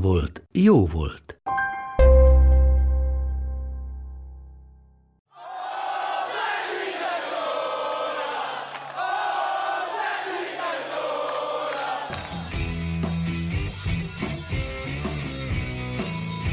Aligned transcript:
volt, 0.00 0.42
jó 0.52 0.86
volt. 0.86 1.40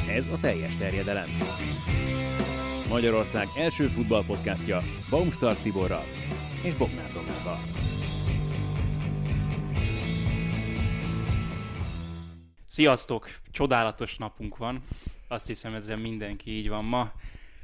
Ez 0.07 0.27
a 0.27 0.38
teljes 0.41 0.75
terjedelem. 0.77 1.27
Magyarország 2.89 3.47
első 3.57 3.88
futballpodcastja 3.88 4.81
Baumstark 5.09 5.61
Tiborral 5.61 6.05
és 6.61 6.73
Bognár 6.75 7.11
Domával. 7.13 7.59
Sziasztok! 12.73 13.30
Csodálatos 13.52 14.17
napunk 14.17 14.58
van. 14.58 14.81
Azt 15.28 15.47
hiszem 15.47 15.73
ezzel 15.73 15.97
mindenki 15.97 16.52
így 16.52 16.70
van 16.70 16.84
ma. 16.86 17.11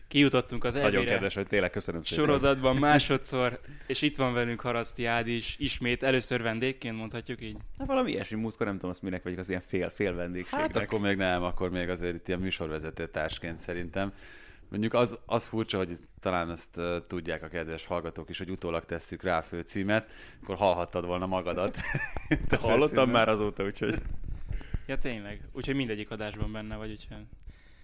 Kijutottunk 0.07 0.63
az 0.63 0.73
Nagyon 0.73 1.05
kedves, 1.05 1.33
hogy 1.33 1.47
tényleg 1.47 1.69
köszönöm 1.69 2.03
szépen. 2.03 2.25
sorozatban 2.25 2.75
másodszor, 2.87 3.59
és 3.87 4.01
itt 4.01 4.17
van 4.17 4.33
velünk 4.33 4.61
Haraszti 4.61 5.05
Ádi 5.05 5.35
is, 5.35 5.55
ismét 5.59 6.03
először 6.03 6.41
vendégként 6.41 6.97
mondhatjuk 6.97 7.41
így. 7.41 7.57
Hát 7.77 7.87
valami 7.87 8.11
ilyesmi 8.11 8.39
múltkor, 8.39 8.65
nem 8.65 8.75
tudom, 8.75 8.89
azt 8.89 9.01
minek 9.01 9.23
vagyok 9.23 9.39
az 9.39 9.49
ilyen 9.49 9.61
fél, 9.67 9.89
fél 9.89 10.15
vendégségnek. 10.15 10.73
Hát 10.73 10.75
akkor 10.75 10.99
még 10.99 11.17
nem, 11.17 11.43
akkor 11.43 11.69
még 11.69 11.89
azért 11.89 12.15
itt 12.15 12.27
ilyen 12.27 12.39
műsorvezető 12.39 13.07
társként 13.07 13.57
szerintem. 13.57 14.13
Mondjuk 14.69 14.93
az, 14.93 15.19
az 15.25 15.45
furcsa, 15.45 15.77
hogy 15.77 15.97
talán 16.19 16.51
ezt 16.51 16.77
uh, 16.77 16.95
tudják 17.07 17.43
a 17.43 17.47
kedves 17.47 17.85
hallgatók 17.85 18.29
is, 18.29 18.37
hogy 18.37 18.49
utólag 18.49 18.85
tesszük 18.85 19.23
rá 19.23 19.37
a 19.37 19.41
főcímet, 19.41 20.11
akkor 20.43 20.55
hallhattad 20.55 21.05
volna 21.05 21.25
magadat. 21.25 21.77
Te 22.49 22.57
hallottam 22.57 23.09
már 23.09 23.29
azóta, 23.29 23.63
úgyhogy... 23.63 24.01
Ja 24.89 24.97
tényleg, 24.97 25.41
úgyhogy 25.51 25.75
mindegyik 25.75 26.11
adásban 26.11 26.51
benne 26.51 26.75
vagy, 26.75 26.89
úgyhogy 26.89 27.17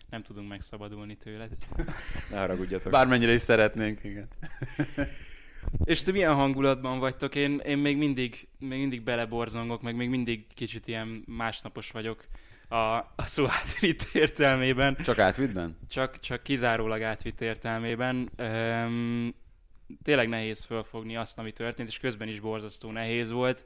nem 0.10 0.24
tudunk 0.24 0.50
megszabadulni 0.50 1.16
tőled. 1.16 1.52
Ne 2.32 2.38
haragudjatok. 2.38 2.92
Bármennyire 2.92 3.34
is 3.34 3.42
szeretnénk, 3.42 4.04
igen. 4.04 4.28
És 5.84 6.04
te 6.04 6.12
milyen 6.12 6.34
hangulatban 6.34 7.00
vagytok? 7.00 7.36
Én, 7.36 7.60
én 7.60 7.78
még, 7.78 7.98
mindig, 7.98 8.48
még 8.60 8.80
mindig 8.80 9.02
beleborzongok, 9.02 9.82
meg 9.82 9.96
még 9.96 10.10
mindig 10.10 10.46
kicsit 10.54 10.88
ilyen 10.88 11.24
másnapos 11.28 11.92
vagyok 11.92 12.26
a, 12.68 12.76
a 12.96 13.26
szó 13.26 13.48
átvitt 13.48 14.10
értelmében. 14.14 14.96
Csak 15.04 15.20
átvidben? 15.20 15.78
Csak, 15.90 16.20
csak 16.20 16.44
kizárólag 16.44 17.02
átvitt 17.02 17.42
értelmében. 17.42 18.30
Üm, 18.38 19.34
tényleg 20.04 20.30
nehéz 20.30 20.62
fölfogni 20.64 21.16
azt, 21.16 21.38
ami 21.38 21.52
történt, 21.52 21.88
és 21.90 22.00
közben 22.00 22.28
is 22.28 22.40
borzasztó 22.40 22.92
nehéz 22.92 23.30
volt, 23.30 23.64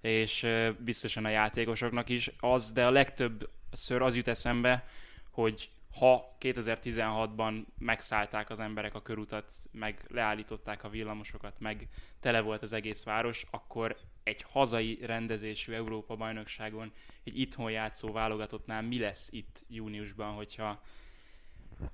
és 0.00 0.46
biztosan 0.78 1.24
a 1.24 1.28
játékosoknak 1.28 2.08
is 2.08 2.30
az, 2.40 2.72
de 2.72 2.86
a 2.86 2.90
legtöbbször 2.90 4.02
az 4.02 4.16
jut 4.16 4.28
eszembe, 4.28 4.84
hogy 5.30 5.70
ha 5.98 6.36
2016-ban 6.40 7.64
megszállták 7.78 8.50
az 8.50 8.60
emberek 8.60 8.94
a 8.94 9.02
körutat, 9.02 9.54
meg 9.72 10.04
leállították 10.08 10.84
a 10.84 10.88
villamosokat, 10.88 11.54
meg 11.58 11.88
tele 12.20 12.40
volt 12.40 12.62
az 12.62 12.72
egész 12.72 13.02
város, 13.02 13.46
akkor 13.50 13.96
egy 14.22 14.44
hazai 14.50 14.98
rendezésű 15.02 15.72
Európa-bajnokságon, 15.72 16.92
egy 17.24 17.38
itthon 17.38 17.70
játszó 17.70 18.12
válogatottnál 18.12 18.82
mi 18.82 18.98
lesz 18.98 19.28
itt 19.32 19.64
júniusban, 19.68 20.34
hogyha, 20.34 20.82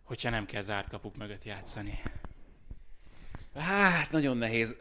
hogyha 0.02 0.30
nem 0.30 0.46
kell 0.46 0.62
zárt 0.62 0.88
kapuk 0.88 1.16
mögött 1.16 1.44
játszani? 1.44 2.02
Hát, 3.54 4.10
nagyon 4.10 4.36
nehéz. 4.36 4.76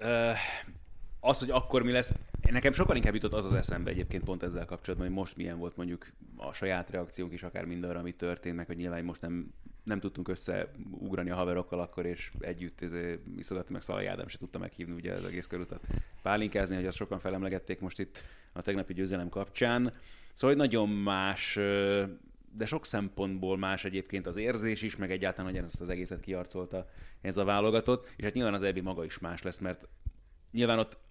Az, 1.27 1.39
hogy 1.39 1.49
akkor 1.49 1.83
mi 1.83 1.91
lesz, 1.91 2.13
nekem 2.51 2.73
sokkal 2.73 2.95
inkább 2.95 3.13
jutott 3.13 3.33
az 3.33 3.45
az 3.45 3.53
eszembe 3.53 3.89
egyébként 3.89 4.23
pont 4.23 4.43
ezzel 4.43 4.65
kapcsolatban, 4.65 5.07
hogy 5.07 5.17
most 5.17 5.35
milyen 5.35 5.57
volt 5.57 5.75
mondjuk 5.75 6.11
a 6.37 6.53
saját 6.53 6.89
reakciónk 6.89 7.33
is, 7.33 7.43
akár 7.43 7.65
mindenre, 7.65 7.99
ami 7.99 8.13
történt, 8.13 8.55
meg 8.55 8.65
hogy 8.65 8.77
nyilván 8.77 9.03
most 9.03 9.21
nem, 9.21 9.53
nem 9.83 9.99
tudtunk 9.99 10.27
összeugrani 10.27 11.29
a 11.29 11.35
haverokkal 11.35 11.79
akkor, 11.79 12.05
és 12.05 12.31
együtt 12.39 12.81
izé, 12.81 13.19
iszogatni, 13.37 13.73
meg 13.73 13.81
Szalai 13.81 14.05
Ádám 14.05 14.27
se 14.27 14.37
tudta 14.37 14.59
meghívni 14.59 14.93
ugye 14.93 15.13
az 15.13 15.25
egész 15.25 15.47
körutat 15.47 15.83
pálinkázni, 16.21 16.75
hogy 16.75 16.85
azt 16.85 16.97
sokan 16.97 17.19
felemlegették 17.19 17.79
most 17.79 17.99
itt 17.99 18.17
a 18.53 18.61
tegnapi 18.61 18.93
győzelem 18.93 19.29
kapcsán. 19.29 19.93
Szóval, 20.33 20.55
hogy 20.55 20.65
nagyon 20.65 20.89
más, 20.89 21.59
de 22.51 22.65
sok 22.65 22.85
szempontból 22.85 23.57
más 23.57 23.85
egyébként 23.85 24.27
az 24.27 24.35
érzés 24.35 24.81
is, 24.81 24.95
meg 24.95 25.11
egyáltalán, 25.11 25.51
hogy 25.51 25.63
ezt 25.63 25.81
az 25.81 25.89
egészet 25.89 26.19
kiarcolta 26.19 26.89
ez 27.21 27.37
a 27.37 27.43
válogatott, 27.43 28.13
és 28.15 28.23
hát 28.23 28.33
nyilván 28.33 28.53
az 28.53 28.61
EB 28.61 28.77
maga 28.77 29.05
is 29.05 29.19
más 29.19 29.41
lesz, 29.41 29.57
mert 29.59 29.87
nyilván 30.51 30.79
ott 30.79 31.03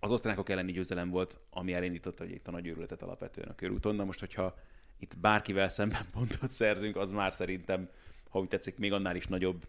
az 0.00 0.10
osztrákok 0.10 0.48
elleni 0.48 0.72
győzelem 0.72 1.10
volt, 1.10 1.38
ami 1.50 1.74
elindította 1.74 2.24
hogy 2.24 2.32
itt 2.32 2.48
a 2.48 2.50
nagy 2.50 2.66
őrületet 2.66 3.02
alapvetően 3.02 3.48
a 3.48 3.54
körúton. 3.54 3.94
Na 3.94 4.04
most, 4.04 4.20
hogyha 4.20 4.54
itt 4.98 5.18
bárkivel 5.18 5.68
szemben 5.68 6.06
pontot 6.14 6.50
szerzünk, 6.50 6.96
az 6.96 7.10
már 7.10 7.32
szerintem, 7.32 7.88
ha 8.28 8.38
úgy 8.38 8.48
tetszik, 8.48 8.78
még 8.78 8.92
annál 8.92 9.16
is 9.16 9.26
nagyobb 9.26 9.66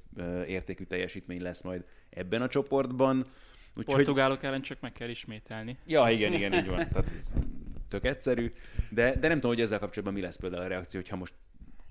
értékű 0.47 0.83
teljesítmény 0.83 1.41
lesz 1.41 1.61
majd 1.61 1.83
ebben 2.09 2.41
a 2.41 2.47
csoportban. 2.47 3.25
Úgyhogy... 3.75 3.95
Portugálok 3.95 4.43
ellen 4.43 4.61
csak 4.61 4.79
meg 4.79 4.91
kell 4.91 5.09
ismételni. 5.09 5.77
Ja, 5.85 6.09
igen, 6.09 6.33
igen, 6.33 6.53
így 6.53 6.67
van. 6.67 6.77
Tehát 6.77 7.11
ez 7.17 7.31
tök 7.87 8.05
egyszerű. 8.05 8.53
De, 8.89 9.15
de 9.15 9.27
nem 9.27 9.39
tudom, 9.39 9.51
hogy 9.55 9.61
ezzel 9.61 9.79
kapcsolatban 9.79 10.17
mi 10.17 10.21
lesz 10.21 10.37
például 10.37 10.63
a 10.63 10.67
reakció, 10.67 10.99
hogyha 10.99 11.15
most 11.15 11.33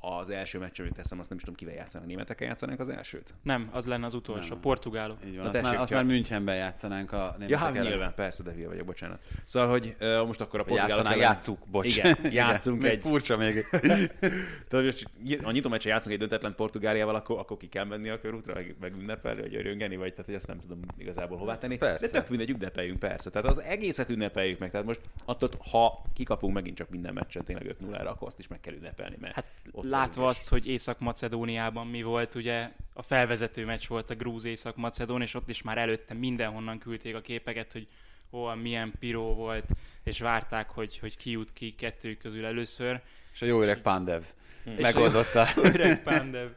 az 0.01 0.31
első 0.31 0.59
meccs, 0.59 0.81
amit 0.81 0.95
teszem, 0.95 1.19
azt 1.19 1.29
nem 1.29 1.39
is 1.39 1.45
tudom, 1.45 1.59
kivel 1.59 1.75
játszanak. 1.75 2.07
A 2.07 2.11
németekkel 2.11 2.47
játszanak 2.47 2.81
az 2.81 2.89
elsőt? 2.89 3.35
Nem, 3.43 3.69
az 3.73 3.87
lenne 3.87 4.07
az 4.07 4.15
utolsó. 4.15 4.49
Nem. 4.49 4.61
Portugálok. 4.61 5.19
Így 5.27 5.37
van, 5.37 5.45
Na 5.45 5.51
azt, 5.51 5.63
már, 5.63 5.77
azt 5.77 5.91
ja. 5.91 5.97
már 5.97 6.05
Münchenben 6.05 6.57
játszanánk 6.57 7.13
a 7.13 7.17
Ja, 7.17 7.35
németek 7.39 7.59
hát 7.59 7.77
ellen. 7.77 7.91
nyilván, 7.91 8.15
persze, 8.15 8.43
de 8.43 8.53
hülye 8.53 8.69
vagyok, 8.69 8.87
bocsánat. 8.87 9.19
Szóval, 9.45 9.69
hogy 9.69 9.97
uh, 10.01 10.27
most 10.27 10.41
akkor 10.41 10.61
a 10.61 10.65
portugálok 10.65 11.07
ellen- 11.07 11.19
játszuk, 11.19 11.59
bocs. 11.71 11.97
Igen, 11.97 12.17
játszunk 12.33 12.85
egy... 12.85 13.01
Furcsa 13.01 13.37
még. 13.37 13.65
Tehát, 14.69 14.85
most 14.85 15.09
a 15.43 15.51
nyitó 15.51 15.69
meccsen 15.69 15.93
játszunk 15.93 16.13
egy 16.15 16.21
döntetlen 16.21 16.55
Portugáliával, 16.55 17.15
akkor, 17.15 17.39
akkor 17.39 17.57
ki 17.57 17.69
kell 17.69 17.85
menni 17.85 18.09
a 18.09 18.21
körútra, 18.21 18.55
meg, 18.55 18.75
meg 18.81 18.95
ünnepelni, 18.99 19.41
vagy 19.41 19.55
örjöngeni, 19.55 19.97
vagy 19.97 20.11
tehát, 20.11 20.27
hogy 20.27 20.35
azt 20.35 20.47
nem 20.47 20.61
tudom 20.61 20.81
igazából 20.97 21.39
hová 21.39 21.59
tenni. 21.59 21.77
Persze. 21.79 22.07
De 22.07 22.13
tök 22.21 22.29
mindegy, 22.29 22.51
ünnepeljünk 22.51 22.99
persze. 22.99 23.31
Tehát 23.31 23.49
az 23.49 23.61
egészet 23.61 24.11
ünnepeljük 24.11 24.59
meg. 24.59 24.71
Tehát 24.71 24.87
most 24.87 25.01
attól, 25.25 25.51
ha 25.71 26.03
kikapunk 26.15 26.55
megint 26.55 26.77
csak 26.77 26.89
minden 26.91 27.15
meccsen 27.15 27.45
tényleg 27.45 27.67
5 27.67 27.81
0 27.81 27.99
akkor 27.99 28.27
azt 28.27 28.39
is 28.39 28.49
meg 28.49 28.61
kell 28.61 28.75
ünnepelni. 28.75 29.17
Mert 29.21 29.35
Hát 29.35 29.45
ott 29.73 29.85
látva 29.89 30.23
és- 30.23 30.29
azt, 30.29 30.49
hogy 30.49 30.67
Észak-Macedóniában 30.67 31.87
mi 31.87 32.03
volt, 32.03 32.35
ugye 32.35 32.71
a 32.93 33.03
felvezető 33.03 33.65
meccs 33.65 33.87
volt 33.87 34.11
a 34.11 34.15
grúz 34.15 34.45
Észak-Macedón, 34.45 35.23
és 35.23 35.35
ott 35.35 35.49
is 35.49 35.63
már 35.63 35.79
előtte 35.79 36.15
mindenhonnan 36.15 36.79
küldték 36.79 37.15
a 37.15 37.21
képeket, 37.21 37.73
hogy 37.73 37.89
hol 38.31 38.55
milyen 38.55 38.93
piró 38.99 39.35
volt, 39.35 39.67
és 40.03 40.21
várták, 40.21 40.71
hogy, 40.71 40.99
hogy 40.99 41.17
ki 41.17 41.31
jut 41.31 41.53
ki 41.53 41.75
kettőjük 41.75 42.19
közül 42.19 42.45
először. 42.45 43.01
És 43.33 43.43
a 43.43 43.47
jó 43.47 43.63
öreg 43.63 43.81
Pandev 43.83 44.23
És 44.65 44.81
megoldotta. 44.83 45.47
Öreg 45.73 46.03
Pandev. 46.03 46.49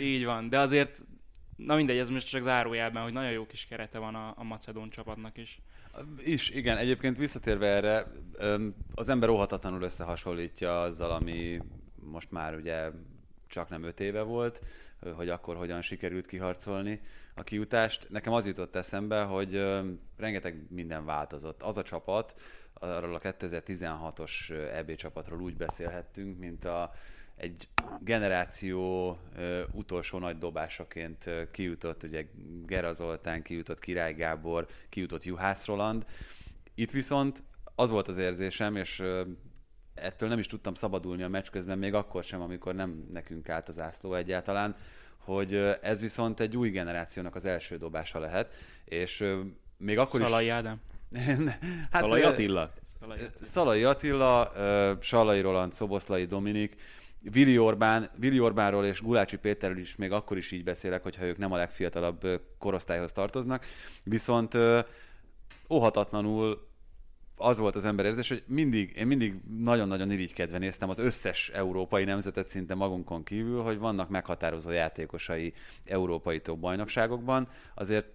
Így 0.00 0.24
van, 0.24 0.48
de 0.48 0.58
azért, 0.58 1.04
na 1.56 1.76
mindegy, 1.76 1.98
ez 1.98 2.08
most 2.08 2.28
csak 2.28 2.42
zárójelben, 2.42 3.02
hogy 3.02 3.12
nagyon 3.12 3.30
jó 3.30 3.46
kis 3.46 3.66
kerete 3.66 3.98
van 3.98 4.14
a, 4.14 4.34
a 4.36 4.44
macedón 4.44 4.90
csapatnak 4.90 5.38
is. 5.38 5.60
Is, 6.24 6.50
igen. 6.50 6.76
Egyébként 6.76 7.16
visszatérve 7.16 7.66
erre, 7.66 8.06
az 8.94 9.08
ember 9.08 9.28
óhatatlanul 9.28 9.82
összehasonlítja 9.82 10.80
azzal, 10.80 11.10
ami 11.10 11.60
most 12.10 12.30
már 12.30 12.54
ugye 12.54 12.90
csak 13.46 13.68
nem 13.68 13.82
öt 13.82 14.00
éve 14.00 14.22
volt, 14.22 14.60
hogy 15.16 15.28
akkor 15.28 15.56
hogyan 15.56 15.82
sikerült 15.82 16.26
kiharcolni 16.26 17.00
a 17.34 17.42
kiutást. 17.42 18.06
Nekem 18.10 18.32
az 18.32 18.46
jutott 18.46 18.76
eszembe, 18.76 19.22
hogy 19.22 19.64
rengeteg 20.16 20.66
minden 20.68 21.04
változott. 21.04 21.62
Az 21.62 21.76
a 21.76 21.82
csapat, 21.82 22.34
arról 22.74 23.14
a 23.14 23.20
2016-os 23.20 24.50
EB 24.72 24.94
csapatról 24.94 25.40
úgy 25.40 25.56
beszélhettünk, 25.56 26.38
mint 26.38 26.64
a, 26.64 26.92
egy 27.36 27.68
generáció 28.00 29.18
utolsó 29.72 30.18
nagy 30.18 30.38
dobásaként 30.38 31.26
ö, 31.26 31.50
kijutott, 31.50 32.02
ugye 32.02 32.26
Gera 32.66 32.92
Zoltán, 32.92 33.42
kijutott 33.42 33.78
Király 33.78 34.14
Gábor, 34.14 34.66
kijutott 34.88 35.24
Juhász 35.24 35.66
Roland. 35.66 36.04
Itt 36.74 36.90
viszont 36.90 37.42
az 37.74 37.90
volt 37.90 38.08
az 38.08 38.18
érzésem, 38.18 38.76
és 38.76 39.02
ettől 39.94 40.28
nem 40.28 40.38
is 40.38 40.46
tudtam 40.46 40.74
szabadulni 40.74 41.22
a 41.22 41.28
meccs 41.28 41.46
közben, 41.50 41.78
még 41.78 41.94
akkor 41.94 42.24
sem, 42.24 42.40
amikor 42.40 42.74
nem 42.74 43.08
nekünk 43.12 43.48
állt 43.48 43.68
az 43.68 43.80
ászló 43.80 44.14
egyáltalán, 44.14 44.76
hogy 45.18 45.54
ez 45.82 46.00
viszont 46.00 46.40
egy 46.40 46.56
új 46.56 46.70
generációnak 46.70 47.34
az 47.34 47.44
első 47.44 47.76
dobása 47.76 48.18
lehet, 48.18 48.54
és 48.84 49.24
még 49.76 49.98
akkor 49.98 50.20
Szalai 50.20 50.44
is... 50.44 50.50
Ádám. 50.50 50.80
Hát, 51.90 52.02
Szalai 52.02 52.22
Attila? 52.22 52.72
Szalai 53.00 53.20
Attila. 53.20 53.46
Szalai 53.46 53.84
Attila, 53.84 54.52
ö, 54.56 54.92
Salai 55.00 55.40
Roland, 55.40 55.72
Szoboszlai 55.72 56.24
Dominik, 56.24 56.76
Vili 57.30 57.58
Orbán, 57.58 58.10
Vili 58.16 58.40
Orbánról 58.40 58.84
és 58.84 59.00
Gulácsi 59.00 59.36
Péterről 59.36 59.78
is 59.78 59.96
még 59.96 60.12
akkor 60.12 60.36
is 60.36 60.50
így 60.50 60.64
beszélek, 60.64 61.02
hogyha 61.02 61.24
ők 61.24 61.38
nem 61.38 61.52
a 61.52 61.56
legfiatalabb 61.56 62.40
korosztályhoz 62.58 63.12
tartoznak. 63.12 63.66
Viszont 64.04 64.56
óhatatlanul 65.68 66.70
az 67.42 67.58
volt 67.58 67.76
az 67.76 67.84
ember 67.84 68.04
érzés, 68.04 68.28
hogy 68.28 68.42
mindig, 68.46 68.96
én 68.96 69.06
mindig 69.06 69.34
nagyon-nagyon 69.58 70.10
irigykedve 70.10 70.58
néztem 70.58 70.88
az 70.88 70.98
összes 70.98 71.48
európai 71.48 72.04
nemzetet 72.04 72.48
szinte 72.48 72.74
magunkon 72.74 73.22
kívül, 73.22 73.62
hogy 73.62 73.78
vannak 73.78 74.08
meghatározó 74.08 74.70
játékosai 74.70 75.52
európai 75.84 76.40
top 76.40 76.58
bajnokságokban. 76.58 77.48
Azért 77.74 78.06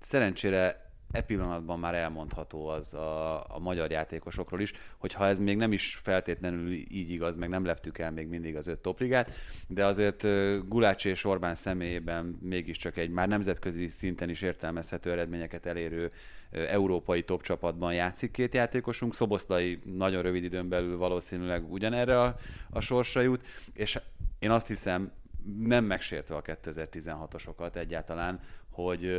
szerencsére 0.00 0.92
e 1.14 1.20
pillanatban 1.20 1.78
már 1.78 1.94
elmondható 1.94 2.66
az 2.66 2.94
a, 2.94 3.44
a 3.54 3.58
magyar 3.58 3.90
játékosokról 3.90 4.60
is, 4.60 4.72
hogyha 4.98 5.26
ez 5.26 5.38
még 5.38 5.56
nem 5.56 5.72
is 5.72 5.94
feltétlenül 6.02 6.72
így 6.72 7.10
igaz, 7.10 7.36
meg 7.36 7.48
nem 7.48 7.64
leptük 7.64 7.98
el 7.98 8.10
még 8.10 8.28
mindig 8.28 8.56
az 8.56 8.66
öt 8.66 8.78
topligát, 8.78 9.30
de 9.66 9.84
azért 9.84 10.22
Gulácsi 10.68 11.08
és 11.08 11.24
Orbán 11.24 11.54
személyében 11.54 12.38
mégiscsak 12.40 12.96
egy 12.96 13.10
már 13.10 13.28
nemzetközi 13.28 13.86
szinten 13.86 14.28
is 14.28 14.42
értelmezhető 14.42 15.10
eredményeket 15.10 15.66
elérő 15.66 16.12
európai 16.50 17.22
top 17.22 17.42
csapatban 17.42 17.94
játszik 17.94 18.30
két 18.30 18.54
játékosunk. 18.54 19.14
Szoboszlai 19.14 19.78
nagyon 19.84 20.22
rövid 20.22 20.44
időn 20.44 20.68
belül 20.68 20.96
valószínűleg 20.96 21.72
ugyanerre 21.72 22.20
a, 22.20 22.36
a 22.70 22.80
sorsra 22.80 23.20
jut, 23.20 23.42
és 23.72 23.98
én 24.38 24.50
azt 24.50 24.66
hiszem, 24.66 25.12
nem 25.58 25.84
megsértve 25.84 26.36
a 26.36 26.42
2016-osokat 26.42 27.76
egyáltalán, 27.76 28.40
hogy 28.70 29.10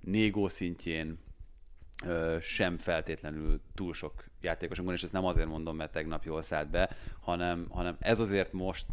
Négó 0.00 0.48
szintjén 0.48 1.18
sem 2.40 2.76
feltétlenül 2.76 3.60
túl 3.74 3.94
sok 3.94 4.24
játékosunk 4.40 4.86
van, 4.86 4.96
és 4.96 5.02
ezt 5.02 5.12
nem 5.12 5.24
azért 5.24 5.48
mondom, 5.48 5.76
mert 5.76 5.92
tegnap 5.92 6.24
jól 6.24 6.42
szállt 6.42 6.70
be, 6.70 6.90
hanem, 7.20 7.66
hanem 7.70 7.96
ez 8.00 8.20
azért 8.20 8.52
most, 8.52 8.86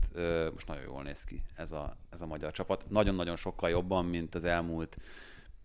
most 0.53 0.68
nagyon 0.68 0.83
jól 0.83 1.03
néz 1.03 1.24
ki 1.24 1.44
ez 1.56 1.71
a, 1.71 1.98
ez 2.09 2.21
a 2.21 2.25
magyar 2.25 2.51
csapat. 2.51 2.86
Nagyon-nagyon 2.89 3.36
sokkal 3.36 3.69
jobban, 3.69 4.06
mint 4.06 4.36
az 4.36 4.44
elmúlt 4.44 4.98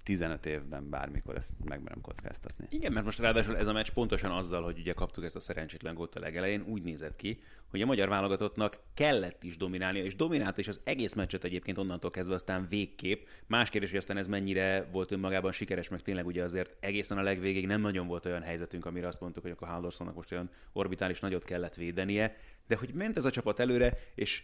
15 0.06 0.46
évben 0.46 0.90
bármikor, 0.90 1.36
ezt 1.36 1.52
megmerem 1.64 2.00
kockáztatni. 2.00 2.66
Igen, 2.70 2.92
mert 2.92 3.04
most 3.04 3.18
ráadásul 3.18 3.56
ez 3.56 3.66
a 3.66 3.72
meccs 3.72 3.90
pontosan 3.90 4.30
azzal, 4.30 4.62
hogy 4.62 4.78
ugye 4.78 4.92
kaptuk 4.92 5.24
ezt 5.24 5.36
a 5.36 5.40
szerencsétlen 5.40 5.94
gólt 5.94 6.14
a 6.14 6.20
legelején, 6.20 6.64
úgy 6.68 6.82
nézett 6.82 7.16
ki, 7.16 7.40
hogy 7.70 7.82
a 7.82 7.86
magyar 7.86 8.08
válogatottnak 8.08 8.78
kellett 8.94 9.42
is 9.42 9.56
dominálnia, 9.56 10.04
és 10.04 10.16
dominált 10.16 10.58
is 10.58 10.68
az 10.68 10.80
egész 10.84 11.14
meccset 11.14 11.44
egyébként 11.44 11.78
onnantól 11.78 12.10
kezdve 12.10 12.34
aztán 12.34 12.66
végkép. 12.68 13.28
Más 13.46 13.70
kérdés, 13.70 13.90
hogy 13.90 13.98
aztán 13.98 14.16
ez 14.16 14.28
mennyire 14.28 14.88
volt 14.92 15.12
önmagában 15.12 15.52
sikeres, 15.52 15.88
meg 15.88 16.02
tényleg 16.02 16.26
ugye 16.26 16.42
azért 16.42 16.76
egészen 16.80 17.18
a 17.18 17.22
legvégig 17.22 17.66
nem 17.66 17.80
nagyon 17.80 18.06
volt 18.06 18.26
olyan 18.26 18.42
helyzetünk, 18.42 18.86
amire 18.86 19.06
azt 19.06 19.20
mondtuk, 19.20 19.42
hogy 19.42 19.52
akkor 19.52 19.68
Haldorsonnak 19.68 20.14
most 20.14 20.32
olyan 20.32 20.50
orbitális 20.72 21.20
nagyot 21.20 21.44
kellett 21.44 21.74
védenie, 21.74 22.36
de 22.66 22.76
hogy 22.76 22.94
ment 22.94 23.16
ez 23.16 23.24
a 23.24 23.30
csapat 23.30 23.60
előre, 23.60 23.98
és 24.14 24.42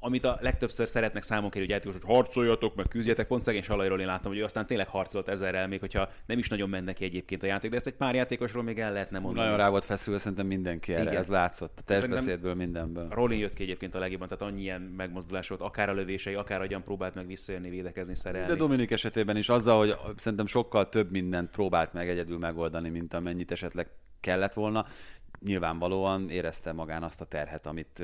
amit 0.00 0.24
a 0.24 0.38
legtöbbször 0.40 0.88
szeretnek 0.88 1.22
számon 1.22 1.50
kérni, 1.50 1.66
hogy 1.66 1.70
játékosok, 1.70 2.04
hogy 2.04 2.14
harcoljatok, 2.14 2.74
meg 2.74 2.88
küzdjetek, 2.88 3.26
pont 3.26 3.42
szegény 3.42 3.62
Salajról 3.62 4.00
én 4.00 4.06
láttam, 4.06 4.30
hogy 4.30 4.40
ő 4.40 4.44
aztán 4.44 4.66
tényleg 4.66 4.88
harcolt 4.88 5.28
ezerrel, 5.28 5.68
még 5.68 5.80
hogyha 5.80 6.08
nem 6.26 6.38
is 6.38 6.48
nagyon 6.48 6.68
ment 6.68 6.84
neki 6.84 7.04
egyébként 7.04 7.42
a 7.42 7.46
játék, 7.46 7.70
de 7.70 7.76
ezt 7.76 7.86
egy 7.86 7.94
pár 7.94 8.14
játékosról 8.14 8.62
még 8.62 8.78
el 8.78 8.92
lehetne 8.92 9.18
mondani. 9.18 9.44
Nagyon 9.44 9.60
rá 9.60 9.68
volt 9.68 9.84
feszülve 9.84 10.20
szerintem 10.20 10.46
mindenki 10.46 10.92
erre, 10.92 11.02
Igen. 11.02 11.16
ez 11.16 11.26
látszott 11.26 11.78
a 11.78 11.82
testbeszédből, 11.82 12.54
mindenből. 12.54 13.08
Rolling 13.08 13.40
jött 13.40 13.54
ki 13.54 13.62
egyébként 13.62 13.94
a 13.94 13.98
legjobban, 13.98 14.28
tehát 14.28 14.52
annyi 14.52 14.60
ilyen 14.60 14.80
megmozdulás 14.80 15.48
volt, 15.48 15.60
akár 15.60 15.88
a 15.88 15.92
lövései, 15.92 16.34
akár 16.34 16.60
agyan 16.60 16.82
próbált 16.82 17.14
meg 17.14 17.26
visszajönni, 17.26 17.70
védekezni, 17.70 18.14
szerelni. 18.14 18.48
De 18.48 18.54
Dominik 18.54 18.90
esetében 18.90 19.36
is 19.36 19.48
azzal, 19.48 19.78
hogy 19.78 19.94
szerintem 20.16 20.46
sokkal 20.46 20.88
több 20.88 21.10
mindent 21.10 21.50
próbált 21.50 21.92
meg 21.92 22.08
egyedül 22.08 22.38
megoldani, 22.38 22.88
mint 22.88 23.14
amennyit 23.14 23.52
esetleg 23.52 23.88
kellett 24.20 24.52
volna. 24.52 24.86
Nyilvánvalóan 25.44 26.30
érezte 26.30 26.72
magán 26.72 27.02
azt 27.02 27.20
a 27.20 27.24
terhet, 27.24 27.66
amit 27.66 28.00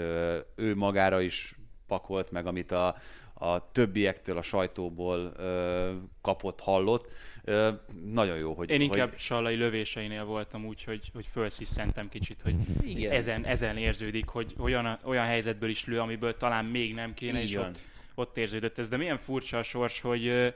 ő 0.55 0.75
magára 0.75 1.21
is 1.21 1.55
pakolt, 1.87 2.31
meg 2.31 2.47
amit 2.47 2.73
a, 2.73 2.97
a 3.35 3.71
többiektől, 3.73 4.37
a 4.37 4.43
sajtóból 4.43 5.33
ö, 5.37 5.93
kapott, 6.23 6.61
hallott. 6.61 7.13
Ö, 7.45 7.71
nagyon 8.05 8.37
jó, 8.37 8.55
hogy... 8.55 8.71
Én 8.71 8.81
inkább 8.81 9.11
hogy... 9.11 9.19
Sallai 9.19 9.57
lövéseinél 9.57 10.25
voltam 10.25 10.67
úgy, 10.67 10.85
hogy, 10.85 11.11
hogy 11.15 11.27
fölsziszentem 11.27 12.09
kicsit, 12.09 12.43
hogy 12.43 12.55
Igen. 12.83 13.13
ezen, 13.13 13.45
ezen 13.45 13.77
érződik, 13.77 14.29
hogy 14.29 14.55
olyan, 14.59 14.99
olyan 15.05 15.25
helyzetből 15.25 15.69
is 15.71 15.87
lő, 15.87 16.01
amiből 16.01 16.37
talán 16.37 16.65
még 16.65 16.95
nem 16.95 17.15
kéne, 17.15 17.39
Így 17.39 17.49
és 17.49 17.57
ott, 17.57 17.81
ott 18.15 18.37
érződött 18.37 18.79
ez. 18.79 18.89
De 18.89 18.97
milyen 18.97 19.19
furcsa 19.19 19.59
a 19.59 19.63
sors, 19.63 20.01
hogy 20.01 20.27
ö, 20.27 20.49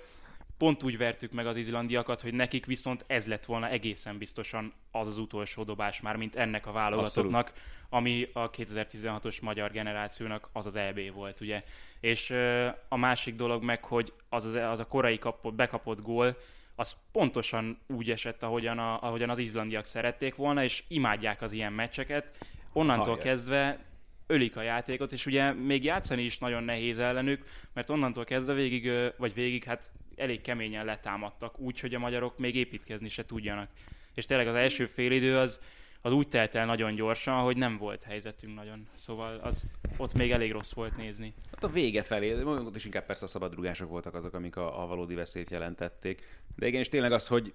pont 0.58 0.82
úgy 0.82 0.98
vertük 0.98 1.32
meg 1.32 1.46
az 1.46 1.56
izlandiakat, 1.56 2.20
hogy 2.20 2.34
nekik 2.34 2.66
viszont 2.66 3.04
ez 3.06 3.26
lett 3.26 3.44
volna 3.44 3.68
egészen 3.68 4.18
biztosan 4.18 4.72
az 4.90 5.06
az 5.06 5.18
utolsó 5.18 5.62
dobás 5.62 6.00
már, 6.00 6.16
mint 6.16 6.36
ennek 6.36 6.66
a 6.66 6.72
válogatottnak, 6.72 7.52
ami 7.88 8.28
a 8.32 8.50
2016-os 8.50 9.42
magyar 9.42 9.70
generációnak 9.70 10.48
az 10.52 10.66
az 10.66 10.76
EB 10.76 11.12
volt, 11.12 11.40
ugye. 11.40 11.62
És 12.00 12.30
ö, 12.30 12.68
a 12.88 12.96
másik 12.96 13.34
dolog 13.34 13.62
meg, 13.62 13.84
hogy 13.84 14.12
az, 14.28 14.44
az, 14.44 14.54
az 14.54 14.78
a 14.78 14.86
korai 14.86 15.18
kapott, 15.18 15.54
bekapott 15.54 16.02
gól, 16.02 16.36
az 16.74 16.96
pontosan 17.12 17.78
úgy 17.86 18.10
esett, 18.10 18.42
ahogyan, 18.42 18.78
a, 18.78 19.02
ahogyan 19.02 19.30
az 19.30 19.38
izlandiak 19.38 19.84
szerették 19.84 20.34
volna, 20.34 20.64
és 20.64 20.82
imádják 20.88 21.42
az 21.42 21.52
ilyen 21.52 21.72
meccseket. 21.72 22.36
Onnantól 22.72 23.04
Hallja. 23.04 23.22
kezdve 23.22 23.78
ölik 24.26 24.56
a 24.56 24.62
játékot, 24.62 25.12
és 25.12 25.26
ugye 25.26 25.52
még 25.52 25.84
játszani 25.84 26.22
is 26.22 26.38
nagyon 26.38 26.62
nehéz 26.62 26.98
ellenük, 26.98 27.44
mert 27.72 27.90
onnantól 27.90 28.24
kezdve 28.24 28.52
végig, 28.52 28.92
vagy 29.16 29.34
végig 29.34 29.64
hát 29.64 29.92
elég 30.18 30.40
keményen 30.40 30.84
letámadtak, 30.84 31.58
úgy, 31.58 31.80
hogy 31.80 31.94
a 31.94 31.98
magyarok 31.98 32.38
még 32.38 32.54
építkezni 32.54 33.08
se 33.08 33.24
tudjanak. 33.24 33.70
És 34.14 34.24
tényleg 34.24 34.48
az 34.48 34.54
első 34.54 34.86
félidő 34.86 35.38
az, 35.38 35.60
az 36.00 36.12
úgy 36.12 36.28
telt 36.28 36.54
el 36.54 36.66
nagyon 36.66 36.94
gyorsan, 36.94 37.42
hogy 37.42 37.56
nem 37.56 37.76
volt 37.76 38.02
helyzetünk 38.02 38.54
nagyon. 38.54 38.88
Szóval 38.94 39.38
az, 39.38 39.66
ott 39.96 40.14
még 40.14 40.30
elég 40.30 40.52
rossz 40.52 40.72
volt 40.72 40.96
nézni. 40.96 41.34
Hát 41.50 41.64
a 41.64 41.68
vége 41.68 42.02
felé, 42.02 42.42
ott 42.42 42.76
is 42.76 42.84
inkább 42.84 43.06
persze 43.06 43.24
a 43.24 43.28
szabadrugások 43.28 43.88
voltak 43.88 44.14
azok, 44.14 44.34
amik 44.34 44.56
a, 44.56 44.82
a 44.82 44.86
valódi 44.86 45.14
veszélyt 45.14 45.50
jelentették. 45.50 46.42
De 46.56 46.66
igen, 46.66 46.80
és 46.80 46.88
tényleg 46.88 47.12
az, 47.12 47.26
hogy 47.26 47.54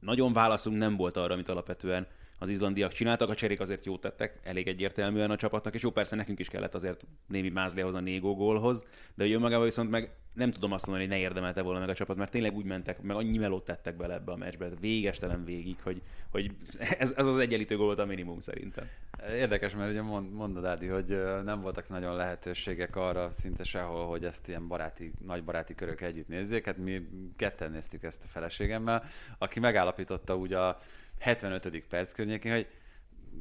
nagyon 0.00 0.32
válaszunk 0.32 0.76
nem 0.76 0.96
volt 0.96 1.16
arra, 1.16 1.32
amit 1.32 1.48
alapvetően 1.48 2.06
az 2.38 2.48
izlandiak 2.48 2.92
csináltak, 2.92 3.28
a 3.28 3.34
cserék 3.34 3.60
azért 3.60 3.84
jót 3.84 4.00
tettek, 4.00 4.38
elég 4.42 4.68
egyértelműen 4.68 5.30
a 5.30 5.36
csapatnak, 5.36 5.74
és 5.74 5.82
jó, 5.82 5.90
persze 5.90 6.16
nekünk 6.16 6.38
is 6.38 6.48
kellett 6.48 6.74
azért 6.74 7.06
némi 7.26 7.48
mázli 7.48 7.80
ahhoz 7.80 7.94
a 7.94 8.00
négó 8.00 8.34
gólhoz, 8.34 8.84
de 9.14 9.24
hogy 9.24 9.32
önmagában 9.32 9.64
viszont 9.64 9.90
meg 9.90 10.10
nem 10.34 10.50
tudom 10.50 10.72
azt 10.72 10.86
mondani, 10.86 11.08
hogy 11.08 11.16
ne 11.16 11.22
érdemelte 11.22 11.62
volna 11.62 11.78
meg 11.80 11.88
a 11.88 11.94
csapat, 11.94 12.16
mert 12.16 12.30
tényleg 12.30 12.54
úgy 12.54 12.64
mentek, 12.64 13.02
meg 13.02 13.16
annyi 13.16 13.38
melót 13.38 13.64
tettek 13.64 13.96
bele 13.96 14.14
ebbe 14.14 14.32
a 14.32 14.36
meccsbe, 14.36 14.68
végestelen 14.80 15.44
végig, 15.44 15.76
hogy, 15.82 16.02
hogy 16.30 16.50
ez, 16.98 17.12
ez 17.16 17.26
az 17.26 17.36
egyenlítő 17.36 17.76
gól 17.76 17.86
volt 17.86 17.98
a 17.98 18.04
minimum 18.04 18.40
szerintem. 18.40 18.84
Érdekes, 19.28 19.74
mert 19.74 19.90
ugye 19.90 20.02
mond, 20.02 20.32
mondod, 20.32 20.64
Ádi, 20.64 20.86
hogy 20.86 21.22
nem 21.44 21.60
voltak 21.60 21.88
nagyon 21.88 22.16
lehetőségek 22.16 22.96
arra 22.96 23.30
szinte 23.30 23.64
sehol, 23.64 24.06
hogy 24.06 24.24
ezt 24.24 24.48
ilyen 24.48 24.68
baráti, 24.68 25.12
nagy 25.26 25.44
baráti 25.44 25.74
körök 25.74 26.00
együtt 26.00 26.28
nézzék. 26.28 26.64
Hát 26.64 26.76
mi 26.76 27.08
ketten 27.36 27.70
néztük 27.70 28.02
ezt 28.02 28.24
a 28.24 28.28
feleségemmel, 28.28 29.04
aki 29.38 29.60
megállapította 29.60 30.36
úgy 30.36 30.52
a 30.52 30.78
75. 31.18 31.84
perc 31.88 32.12
környékén, 32.12 32.52
hogy 32.52 32.66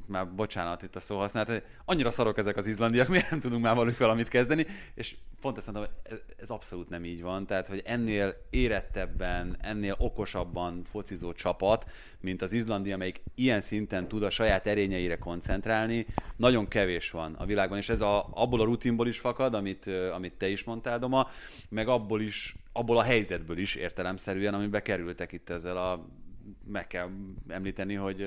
már 0.06 0.34
bocsánat 0.34 0.82
itt 0.82 0.96
a 0.96 1.00
szó 1.00 1.18
használat, 1.18 1.50
hogy 1.50 1.64
annyira 1.86 2.12
szarok 2.12 2.38
ezek 2.38 2.58
az 2.58 2.68
izlandiak, 2.68 3.08
miért 3.14 3.30
nem 3.30 3.40
tudunk 3.40 3.64
már 3.64 3.76
velük 3.76 3.98
valamit 3.98 4.28
kezdeni, 4.28 4.66
és 4.96 5.16
pont 5.42 5.58
ezt 5.58 5.66
mondom, 5.66 5.84
hogy 5.84 6.12
ez, 6.12 6.22
ez 6.38 6.50
abszolút 6.50 6.90
nem 6.90 7.06
így 7.06 7.22
van, 7.22 7.46
tehát 7.46 7.68
hogy 7.68 7.82
ennél 7.86 8.36
érettebben, 8.50 9.58
ennél 9.62 9.96
okosabban 9.98 10.84
focizó 10.84 11.34
csapat, 11.34 11.90
mint 12.20 12.42
az 12.42 12.52
izlandi, 12.52 12.92
amelyik 12.92 13.22
ilyen 13.36 13.62
szinten 13.62 14.08
tud 14.08 14.24
a 14.24 14.30
saját 14.30 14.68
erényeire 14.68 15.18
koncentrálni, 15.18 16.06
nagyon 16.36 16.68
kevés 16.68 17.12
van 17.12 17.34
a 17.34 17.46
világon, 17.46 17.78
és 17.78 17.90
ez 17.90 18.02
a, 18.02 18.28
abból 18.32 18.62
a 18.62 18.64
rutinból 18.66 19.08
is 19.08 19.20
fakad, 19.20 19.54
amit, 19.54 19.88
amit 20.14 20.34
te 20.34 20.48
is 20.48 20.64
mondtál, 20.64 21.00
Doma, 21.00 21.30
meg 21.70 21.88
abból 21.88 22.22
is, 22.22 22.56
abból 22.72 22.98
a 22.98 23.04
helyzetből 23.04 23.58
is 23.58 23.76
értelemszerűen, 23.76 24.54
amibe 24.54 24.82
kerültek 24.82 25.32
itt 25.32 25.50
ezzel 25.50 25.78
a 25.78 26.08
meg 26.66 26.88
kell 26.88 27.10
említeni, 27.48 27.94
hogy 27.94 28.26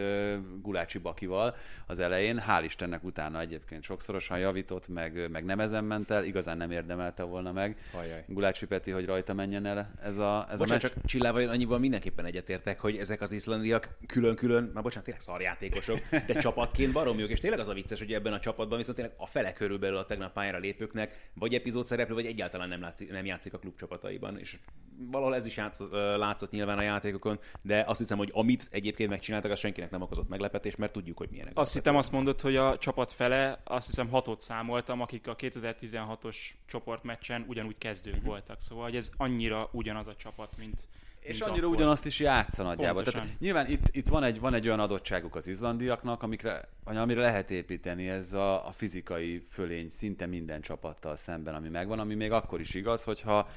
Gulácsi 0.63 0.99
Bakival 0.99 1.57
az 1.87 1.99
elején, 1.99 2.43
hál' 2.49 2.63
Istennek 2.65 3.05
utána 3.05 3.41
egyébként 3.41 3.83
sokszorosan 3.83 4.39
javított, 4.39 4.89
meg, 4.89 5.31
meg 5.31 5.45
nem 5.45 5.61
ezen 5.61 5.85
ment 5.85 6.11
el, 6.11 6.25
igazán 6.25 6.57
nem 6.57 6.71
érdemelte 6.71 7.23
volna 7.23 7.53
meg 7.53 7.77
Ajaj. 7.93 8.25
Gulácsi 8.29 8.67
Peti, 8.67 8.91
hogy 8.91 9.05
rajta 9.05 9.35
menjen 9.35 9.67
el 9.67 9.91
ez 10.03 10.19
a, 10.19 10.47
ez 10.51 10.61
a 10.61 10.63
Bocsánat, 10.63 10.69
meccs. 10.69 10.81
csak 10.81 11.05
Csillával 11.05 11.41
én 11.41 11.49
annyiban 11.49 11.81
mindenképpen 11.81 12.25
egyetértek, 12.25 12.81
hogy 12.81 12.97
ezek 12.97 13.21
az 13.21 13.33
izlandiak 13.33 13.89
külön-külön, 14.07 14.71
már 14.75 14.83
bocsánat, 14.83 15.05
tényleg 15.05 15.23
szarjátékosok, 15.23 15.99
de 16.27 16.35
csapatként 16.47 16.93
barom 16.93 17.19
jók, 17.19 17.31
és 17.31 17.41
tényleg 17.41 17.61
az 17.61 17.69
a 17.69 17.73
vicces, 17.73 17.99
hogy 17.99 18.13
ebben 18.13 18.33
a 18.33 18.41
csapatban 18.41 18.79
viszont 18.79 18.97
tényleg 18.97 19.15
a 19.19 19.27
fele 19.27 19.53
körülbelül 19.53 19.97
a 19.97 20.05
tegnap 20.05 20.33
pályára 20.33 20.59
lépőknek 20.59 21.31
vagy 21.35 21.55
epizód 21.55 21.87
szereplő, 21.87 22.15
vagy 22.15 22.27
egyáltalán 22.27 22.69
nem, 22.69 22.81
látszik, 22.81 23.11
nem 23.11 23.25
játszik 23.25 23.55
a 23.55 23.59
klub 23.59 23.77
csapataiban, 23.77 24.39
és 24.39 24.59
valahol 24.99 25.35
ez 25.35 25.47
is 25.47 25.57
játszott, 25.57 25.93
látszott 25.93 26.51
nyilván 26.51 26.79
a 26.79 26.83
játékokon, 26.83 27.39
de 27.63 27.85
azt 27.87 27.99
hiszem, 28.09 28.19
hogy 28.19 28.31
amit 28.35 28.69
egyébként 28.71 29.11
megcsináltak, 29.11 29.51
az 29.51 29.59
senkinek 29.59 29.91
nem 29.91 30.03
okozott 30.03 30.29
meglepetés, 30.29 30.77
mert 30.77 30.93
tudjuk, 30.93 31.17
hogy 31.17 31.29
milyenek. 31.31 31.53
Azt 31.59 31.73
hittem 31.73 31.97
azt 31.97 32.13
mondod, 32.13 32.41
hogy 32.41 32.57
a 32.57 32.79
csapat 32.79 33.13
fele, 33.13 33.61
azt 33.65 33.87
hiszem 33.87 34.09
hatot 34.09 34.41
számoltam, 34.41 35.01
akik 35.01 35.27
a 35.27 35.37
2016-os 35.37 36.37
csoportmeccsen 36.67 37.45
ugyanúgy 37.49 37.79
kezdők 37.79 38.23
voltak. 38.23 38.61
Szóval, 38.61 38.85
hogy 38.85 38.97
ez 38.97 39.11
annyira 39.17 39.69
ugyanaz 39.73 40.07
a 40.07 40.15
csapat, 40.17 40.49
mint, 40.59 40.81
És 41.21 41.41
annyira 41.41 41.67
akkor. 41.67 41.77
ugyanazt 41.77 42.07
is 42.07 42.21
játsza 42.21 42.63
nagyjából. 42.63 43.03
Pontosan. 43.03 43.23
Tehát 43.23 43.41
nyilván 43.41 43.71
itt, 43.71 43.89
itt 43.91 44.09
van, 44.09 44.23
egy, 44.23 44.41
van 44.41 44.55
egy 44.55 44.67
olyan 44.67 44.81
adottságuk 44.81 45.35
az 45.35 45.47
izlandiaknak, 45.49 46.23
amikre, 46.23 46.69
amire 46.85 47.21
lehet 47.21 47.51
építeni 47.51 48.09
ez 48.09 48.33
a, 48.33 48.67
a 48.67 48.71
fizikai 48.71 49.45
fölény 49.49 49.91
szinte 49.91 50.27
minden 50.27 50.61
csapattal 50.61 51.17
szemben, 51.17 51.55
ami 51.55 51.69
megvan, 51.69 51.99
ami 51.99 52.15
még 52.15 52.33
akkor 52.33 52.61
is 52.61 52.75
igaz, 52.75 53.05
hogyha 53.05 53.49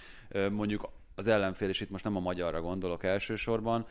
mondjuk 0.50 0.90
az 1.20 1.28
ellenfél, 1.28 1.70
és 1.70 1.82
itt 1.82 1.90
most 1.90 2.04
nem 2.04 2.16
a 2.16 2.20
magyarra 2.20 2.62
gondolok 2.62 3.04
elsősorban, 3.04 3.86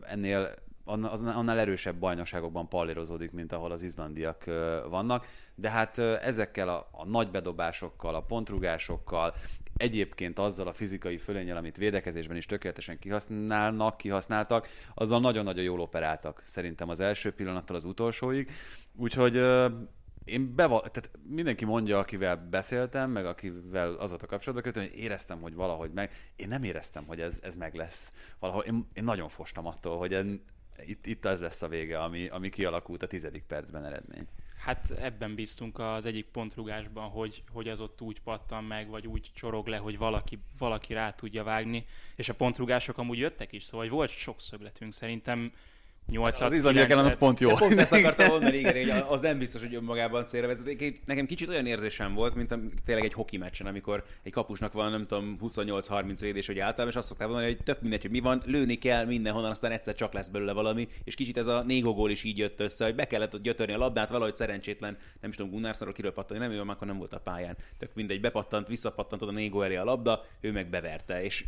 ennél 0.00 0.54
annál 0.84 1.58
erősebb 1.58 1.96
bajnokságokban 1.96 2.68
pallérozódik, 2.68 3.30
mint 3.30 3.52
ahol 3.52 3.72
az 3.72 3.82
izlandiak 3.82 4.44
vannak, 4.88 5.26
de 5.54 5.70
hát 5.70 5.98
ezekkel 5.98 6.68
a, 6.68 6.88
a 6.90 7.04
nagy 7.04 7.30
bedobásokkal, 7.30 8.14
a 8.14 8.20
pontrugásokkal, 8.20 9.34
egyébként 9.76 10.38
azzal 10.38 10.66
a 10.68 10.72
fizikai 10.72 11.16
fölényel, 11.16 11.56
amit 11.56 11.76
védekezésben 11.76 12.36
is 12.36 12.46
tökéletesen 12.46 12.98
kihasználnak, 12.98 13.96
kihasználtak, 13.96 14.68
azzal 14.94 15.20
nagyon-nagyon 15.20 15.64
jól 15.64 15.80
operáltak 15.80 16.42
szerintem 16.44 16.88
az 16.88 17.00
első 17.00 17.32
pillanattól 17.32 17.76
az 17.76 17.84
utolsóig. 17.84 18.50
Úgyhogy 18.96 19.42
én 20.26 20.54
beval, 20.54 20.80
tehát 20.80 21.10
mindenki 21.28 21.64
mondja, 21.64 21.98
akivel 21.98 22.36
beszéltem, 22.36 23.10
meg 23.10 23.26
akivel 23.26 23.94
az 23.94 24.12
a 24.12 24.16
kapcsolatban, 24.16 24.72
kötő, 24.72 24.80
hogy 24.80 24.98
éreztem, 24.98 25.40
hogy 25.40 25.54
valahogy 25.54 25.92
meg. 25.92 26.30
Én 26.36 26.48
nem 26.48 26.62
éreztem, 26.62 27.04
hogy 27.06 27.20
ez, 27.20 27.38
ez 27.42 27.54
meg 27.54 27.74
lesz. 27.74 28.12
Valahol 28.38 28.62
én, 28.62 28.88
én 28.92 29.04
nagyon 29.04 29.28
fostam 29.28 29.66
attól, 29.66 29.98
hogy 29.98 30.14
en, 30.14 30.42
itt, 30.86 31.06
itt 31.06 31.24
az 31.24 31.40
lesz 31.40 31.62
a 31.62 31.68
vége, 31.68 32.02
ami, 32.02 32.28
ami 32.28 32.48
kialakult 32.48 33.02
a 33.02 33.06
tizedik 33.06 33.42
percben 33.42 33.84
eredmény. 33.84 34.26
Hát 34.58 34.90
ebben 34.90 35.34
bíztunk 35.34 35.78
az 35.78 36.04
egyik 36.04 36.26
pontrugásban, 36.26 37.08
hogy, 37.08 37.42
hogy 37.52 37.68
az 37.68 37.80
ott 37.80 38.00
úgy 38.00 38.20
pattan 38.20 38.64
meg, 38.64 38.88
vagy 38.88 39.06
úgy 39.06 39.30
csorog 39.34 39.66
le, 39.66 39.76
hogy 39.76 39.98
valaki, 39.98 40.38
valaki 40.58 40.92
rá 40.92 41.12
tudja 41.12 41.44
vágni. 41.44 41.84
És 42.16 42.28
a 42.28 42.34
pontrugások 42.34 42.98
amúgy 42.98 43.18
jöttek 43.18 43.52
is, 43.52 43.64
szóval 43.64 43.88
volt 43.88 44.10
sok 44.10 44.40
szögletünk. 44.40 44.92
Szerintem 44.92 45.52
8 46.10 46.40
Az 46.40 46.52
izlandiak 46.52 46.90
ellen 46.90 47.04
az 47.04 47.16
pont 47.16 47.40
jó. 47.40 47.48
De 47.48 47.54
pont 47.54 47.78
ezt 47.78 47.92
akartam 47.92 48.28
mondani, 48.28 48.56
igen, 48.56 48.72
hogy 48.72 49.04
az 49.08 49.20
nem 49.20 49.38
biztos, 49.38 49.60
hogy 49.60 49.74
önmagában 49.74 50.26
célra 50.26 50.46
vezet. 50.46 50.82
Nekem 51.04 51.26
kicsit 51.26 51.48
olyan 51.48 51.66
érzésem 51.66 52.14
volt, 52.14 52.34
mint 52.34 52.52
a, 52.52 52.58
tényleg 52.84 53.04
egy 53.04 53.12
hoki 53.12 53.36
meccsen, 53.36 53.66
amikor 53.66 54.04
egy 54.22 54.32
kapusnak 54.32 54.72
van, 54.72 54.90
nem 54.90 55.06
tudom, 55.06 55.38
28-30 55.42 56.16
védés, 56.20 56.46
hogy 56.46 56.58
általában, 56.58 56.88
és 56.88 56.96
azt 56.96 57.06
szokták 57.06 57.28
mondani, 57.28 57.52
hogy 57.52 57.62
tök 57.64 57.80
mindegy, 57.80 58.02
hogy 58.02 58.10
mi 58.10 58.20
van, 58.20 58.42
lőni 58.44 58.74
kell 58.74 59.04
mindenhonnan, 59.04 59.50
aztán 59.50 59.70
egyszer 59.70 59.94
csak 59.94 60.12
lesz 60.12 60.28
belőle 60.28 60.52
valami, 60.52 60.88
és 61.04 61.14
kicsit 61.14 61.36
ez 61.36 61.46
a 61.46 61.62
Négo 61.62 61.94
gól 61.94 62.10
is 62.10 62.22
így 62.24 62.38
jött 62.38 62.60
össze, 62.60 62.84
hogy 62.84 62.94
be 62.94 63.06
kellett 63.06 63.34
ott 63.34 63.42
gyötörni 63.42 63.72
a 63.72 63.78
labdát, 63.78 64.10
valahogy 64.10 64.36
szerencsétlen, 64.36 64.98
nem 65.20 65.30
is 65.30 65.36
tudom, 65.36 65.50
Gunnarszarról 65.50 65.94
kiről 65.94 66.12
pattani, 66.12 66.40
nem 66.40 66.50
ő, 66.50 66.56
mert 66.56 66.68
akkor 66.68 66.86
nem 66.86 66.98
volt 66.98 67.12
a 67.12 67.18
pályán. 67.18 67.56
Tök 67.78 67.90
mindegy, 67.94 68.20
bepattant, 68.20 68.68
visszapattant 68.68 69.22
oda 69.22 69.32
Négo 69.32 69.62
elé 69.62 69.76
a 69.76 69.84
labda, 69.84 70.24
ő 70.40 70.52
meg 70.52 70.66
beverte, 70.66 71.22
és 71.22 71.44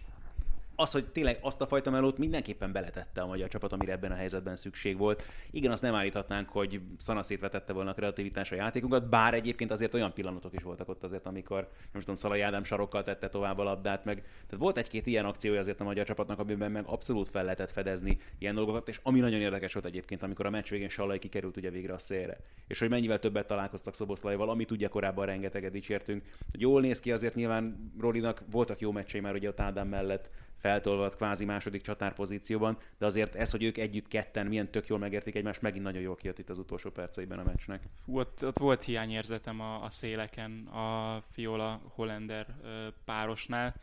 az, 0.81 0.93
hogy 0.93 1.07
tényleg 1.07 1.39
azt 1.41 1.61
a 1.61 1.67
fajta 1.67 1.91
melót 1.91 2.19
mindenképpen 2.19 2.73
beletette 2.73 3.21
a 3.21 3.27
magyar 3.27 3.49
csapat, 3.49 3.73
amire 3.73 3.93
ebben 3.93 4.13
a 4.13 4.15
helyzetben 4.15 4.57
szükség 4.57 4.97
volt. 4.97 5.23
Igen, 5.51 5.73
azt 5.73 5.83
nem 5.83 5.95
állíthatnánk, 5.95 6.49
hogy 6.49 6.81
szanaszét 6.99 7.41
vetette 7.41 7.73
volna 7.73 7.91
a 7.91 7.95
kreativitás 7.95 8.53
a 8.53 8.55
játékunkat, 8.55 9.09
bár 9.09 9.35
egyébként 9.35 9.71
azért 9.71 9.95
olyan 9.95 10.13
pillanatok 10.13 10.53
is 10.55 10.63
voltak 10.63 10.89
ott 10.89 11.05
azért, 11.05 11.27
amikor, 11.27 11.69
nem 11.93 12.01
tudom, 12.01 12.15
Szalai 12.15 12.41
Ádám 12.41 12.65
sarokkal 12.65 13.03
tette 13.03 13.29
tovább 13.29 13.59
a 13.59 13.63
labdát, 13.63 14.05
meg 14.05 14.17
tehát 14.17 14.57
volt 14.59 14.79
egy-két 14.79 15.07
ilyen 15.07 15.25
akciója 15.25 15.61
azért 15.61 15.81
a 15.81 15.85
magyar 15.85 16.07
csapatnak, 16.07 16.39
amiben 16.39 16.71
meg 16.71 16.85
abszolút 16.87 17.29
fel 17.29 17.43
lehetett 17.43 17.73
fedezni 17.73 18.19
ilyen 18.39 18.55
dolgokat, 18.55 18.89
és 18.89 19.01
ami 19.03 19.21
nagyon 19.21 19.41
érdekes 19.41 19.73
volt 19.73 19.87
egyébként, 19.87 20.23
amikor 20.23 20.47
a 20.47 20.51
meccs 20.51 20.71
végén 20.71 20.89
Salai 20.89 21.19
kikerült 21.19 21.57
ugye 21.57 21.71
végre 21.71 21.93
a 21.93 21.99
szélre, 21.99 22.41
és 22.67 22.79
hogy 22.79 22.89
mennyivel 22.89 23.19
többet 23.19 23.47
találkoztak 23.47 23.95
Szoboszlaival, 23.95 24.51
amit 24.51 24.71
ugye 24.71 24.89
korábban 24.89 25.27
rengeteget 25.27 25.73
dicsértünk. 25.73 26.23
Jól 26.53 26.81
néz 26.81 27.01
ki 27.01 27.13
azért 27.13 27.35
nyilván 27.35 27.93
Rolinak 28.01 28.43
voltak 28.51 28.81
jó 28.81 28.93
meccsei 28.93 29.21
már 29.21 29.35
ugye 29.35 29.49
a 29.49 29.55
Tádám 29.55 29.89
mellett, 29.89 30.31
feltolvat 30.59 31.17
kvázi 31.17 31.45
második 31.45 31.83
csatárpozícióban, 31.83 32.79
de 32.99 33.07
azért 33.07 33.35
ez, 33.35 33.51
hogy 33.51 33.63
ők 33.63 33.79
együtt 33.79 34.09
ketten 34.09 34.47
milyen 34.47 34.71
tök 34.71 34.87
jól 34.87 34.99
megértik 34.99 35.35
egymást, 35.35 35.63
megint 35.63 35.85
nagyon 35.85 36.03
jól 36.03 36.17
kijött 36.17 36.39
itt 36.39 36.51
az 36.51 36.59
utolsó 36.59 36.91
perceiben 36.91 37.39
a 37.39 37.43
meccsnek. 37.43 37.83
Fú, 38.05 38.19
ott, 38.19 38.45
ott 38.45 38.59
volt 38.59 38.83
hiányérzetem 38.83 39.61
a, 39.61 39.83
a 39.83 39.91
széleken 39.91 40.67
a 40.67 41.23
Fiola 41.33 41.81
Hollander 41.95 42.47
ö, 42.63 42.87
párosnál. 43.05 43.75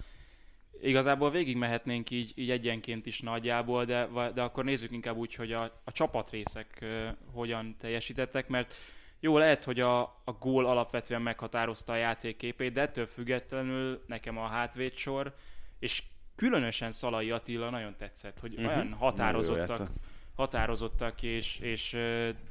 Igazából 0.82 1.32
végig 1.32 1.58
mehetnénk 1.58 2.10
így, 2.10 2.32
így 2.36 2.50
egyenként 2.50 3.06
is 3.06 3.22
nagyjából, 3.22 3.86
de, 3.86 4.08
de 4.34 4.42
akkor 4.42 4.64
nézzük 4.64 4.92
inkább 4.92 5.16
úgy, 5.16 5.36
hogy 5.36 5.52
a, 5.52 5.82
a 5.84 5.92
csapatrészek 5.92 6.86
hogyan 7.34 7.76
teljesítettek, 7.80 8.48
mert 8.48 8.76
jó, 9.20 9.38
lehet, 9.38 9.64
hogy 9.64 9.80
a, 9.80 10.02
a 10.02 10.32
gól 10.40 10.66
alapvetően 10.66 11.22
meghatározta 11.22 11.94
a 11.94 11.96
játékképét, 11.96 12.74
de 12.74 12.82
ettől 12.82 13.06
függetlenül 13.06 14.04
nekem 14.08 14.38
a 14.38 14.48
hátvédsor, 14.48 15.34
és 15.80 16.04
különösen 16.36 16.92
Szalai 16.92 17.32
Attila 17.32 17.70
nagyon 17.70 17.96
tetszett, 17.98 18.40
hogy 18.40 18.54
uh-huh. 18.54 18.68
olyan 18.68 18.94
határozottak, 18.94 19.90
határozottak, 20.36 21.24
és, 21.24 21.60
és 21.60 21.98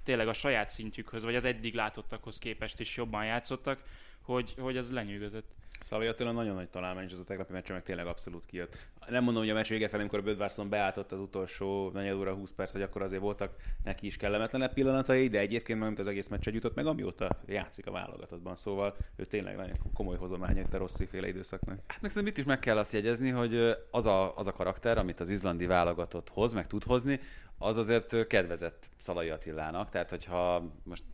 tényleg 0.03 0.29
a 0.29 0.33
saját 0.33 0.69
szintjükhöz, 0.69 1.25
vagy 1.25 1.35
az 1.35 1.45
eddig 1.45 1.75
látottakhoz 1.75 2.39
képest 2.39 2.81
is 2.81 2.97
jobban 2.97 3.25
játszottak, 3.25 3.83
hogy, 4.21 4.55
hogy 4.59 4.77
az 4.77 4.91
lenyűgözött. 4.91 5.55
Szalai 5.81 6.07
Attila 6.07 6.33
nagyon 6.33 6.55
nagy 6.55 6.69
találmány, 6.69 7.05
és 7.05 7.13
az 7.13 7.19
a 7.19 7.25
tegnapi 7.25 7.53
meccse 7.53 7.73
meg 7.73 7.83
tényleg 7.83 8.07
abszolút 8.07 8.47
kijött. 8.47 8.87
Nem 9.09 9.25
mondom, 9.25 9.43
hogy 9.43 9.51
a 9.51 9.55
meccs 9.55 9.69
vége 9.69 9.89
felé, 9.89 10.01
amikor 10.01 10.23
Bödvárszon 10.23 10.69
beálltott 10.69 11.13
az 11.13 11.19
utolsó 11.19 11.91
negyed 11.91 12.15
óra 12.15 12.35
20 12.35 12.53
perc, 12.53 12.73
hogy 12.73 12.83
akkor 12.83 13.03
azért 13.03 13.21
voltak 13.21 13.57
neki 13.85 14.07
is 14.07 14.17
kellemetlenebb 14.17 14.73
pillanatai, 14.73 15.29
de 15.29 15.39
egyébként 15.39 15.79
meg 15.79 15.89
mint 15.89 16.01
az 16.01 16.07
egész 16.07 16.29
meccse 16.29 16.51
jutott 16.51 16.75
meg, 16.75 16.87
amióta 16.87 17.39
játszik 17.47 17.87
a 17.87 17.91
válogatottban, 17.91 18.57
szóval 18.57 18.97
ő 19.17 19.25
tényleg 19.25 19.57
nagyon 19.57 19.77
komoly 19.95 20.17
hozománya 20.17 20.61
itt 20.61 20.75
a 20.75 20.79
Rossi 20.79 21.07
féle 21.07 21.29
időszaknak. 21.29 21.79
Hát 21.87 22.01
meg 22.01 22.11
szerintem 22.11 22.27
itt 22.27 22.39
is 22.39 22.45
meg 22.45 22.59
kell 22.59 22.79
azt 22.79 22.93
jegyezni, 22.93 23.31
hogy 23.31 23.77
az 23.91 24.07
a, 24.07 24.37
az 24.37 24.47
a 24.47 24.53
karakter, 24.53 24.99
amit 24.99 25.21
az 25.21 25.29
izlandi 25.29 25.67
válogatott 25.67 26.29
hoz, 26.29 26.53
meg 26.53 26.67
tud 26.67 26.85
hozni, 26.85 27.21
az 27.59 27.77
azért 27.77 28.27
kedvezett 28.27 28.89
Szalai 28.99 29.29
Attilának. 29.29 29.91
Tehát, 29.91 30.11
hogyha 30.11 30.71
most 30.83 31.05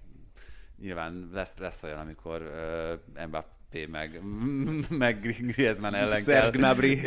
nyilván 0.78 1.30
lesz, 1.32 1.54
lesz 1.58 1.82
olyan, 1.82 1.98
amikor 1.98 2.42
uh, 3.16 3.26
Mbappé 3.26 3.58
meg, 3.90 4.20
meg 5.04 5.20
Griezmann 5.20 5.94
ellen 5.94 6.20
Serge 6.20 6.58
Gnabry. 6.58 7.00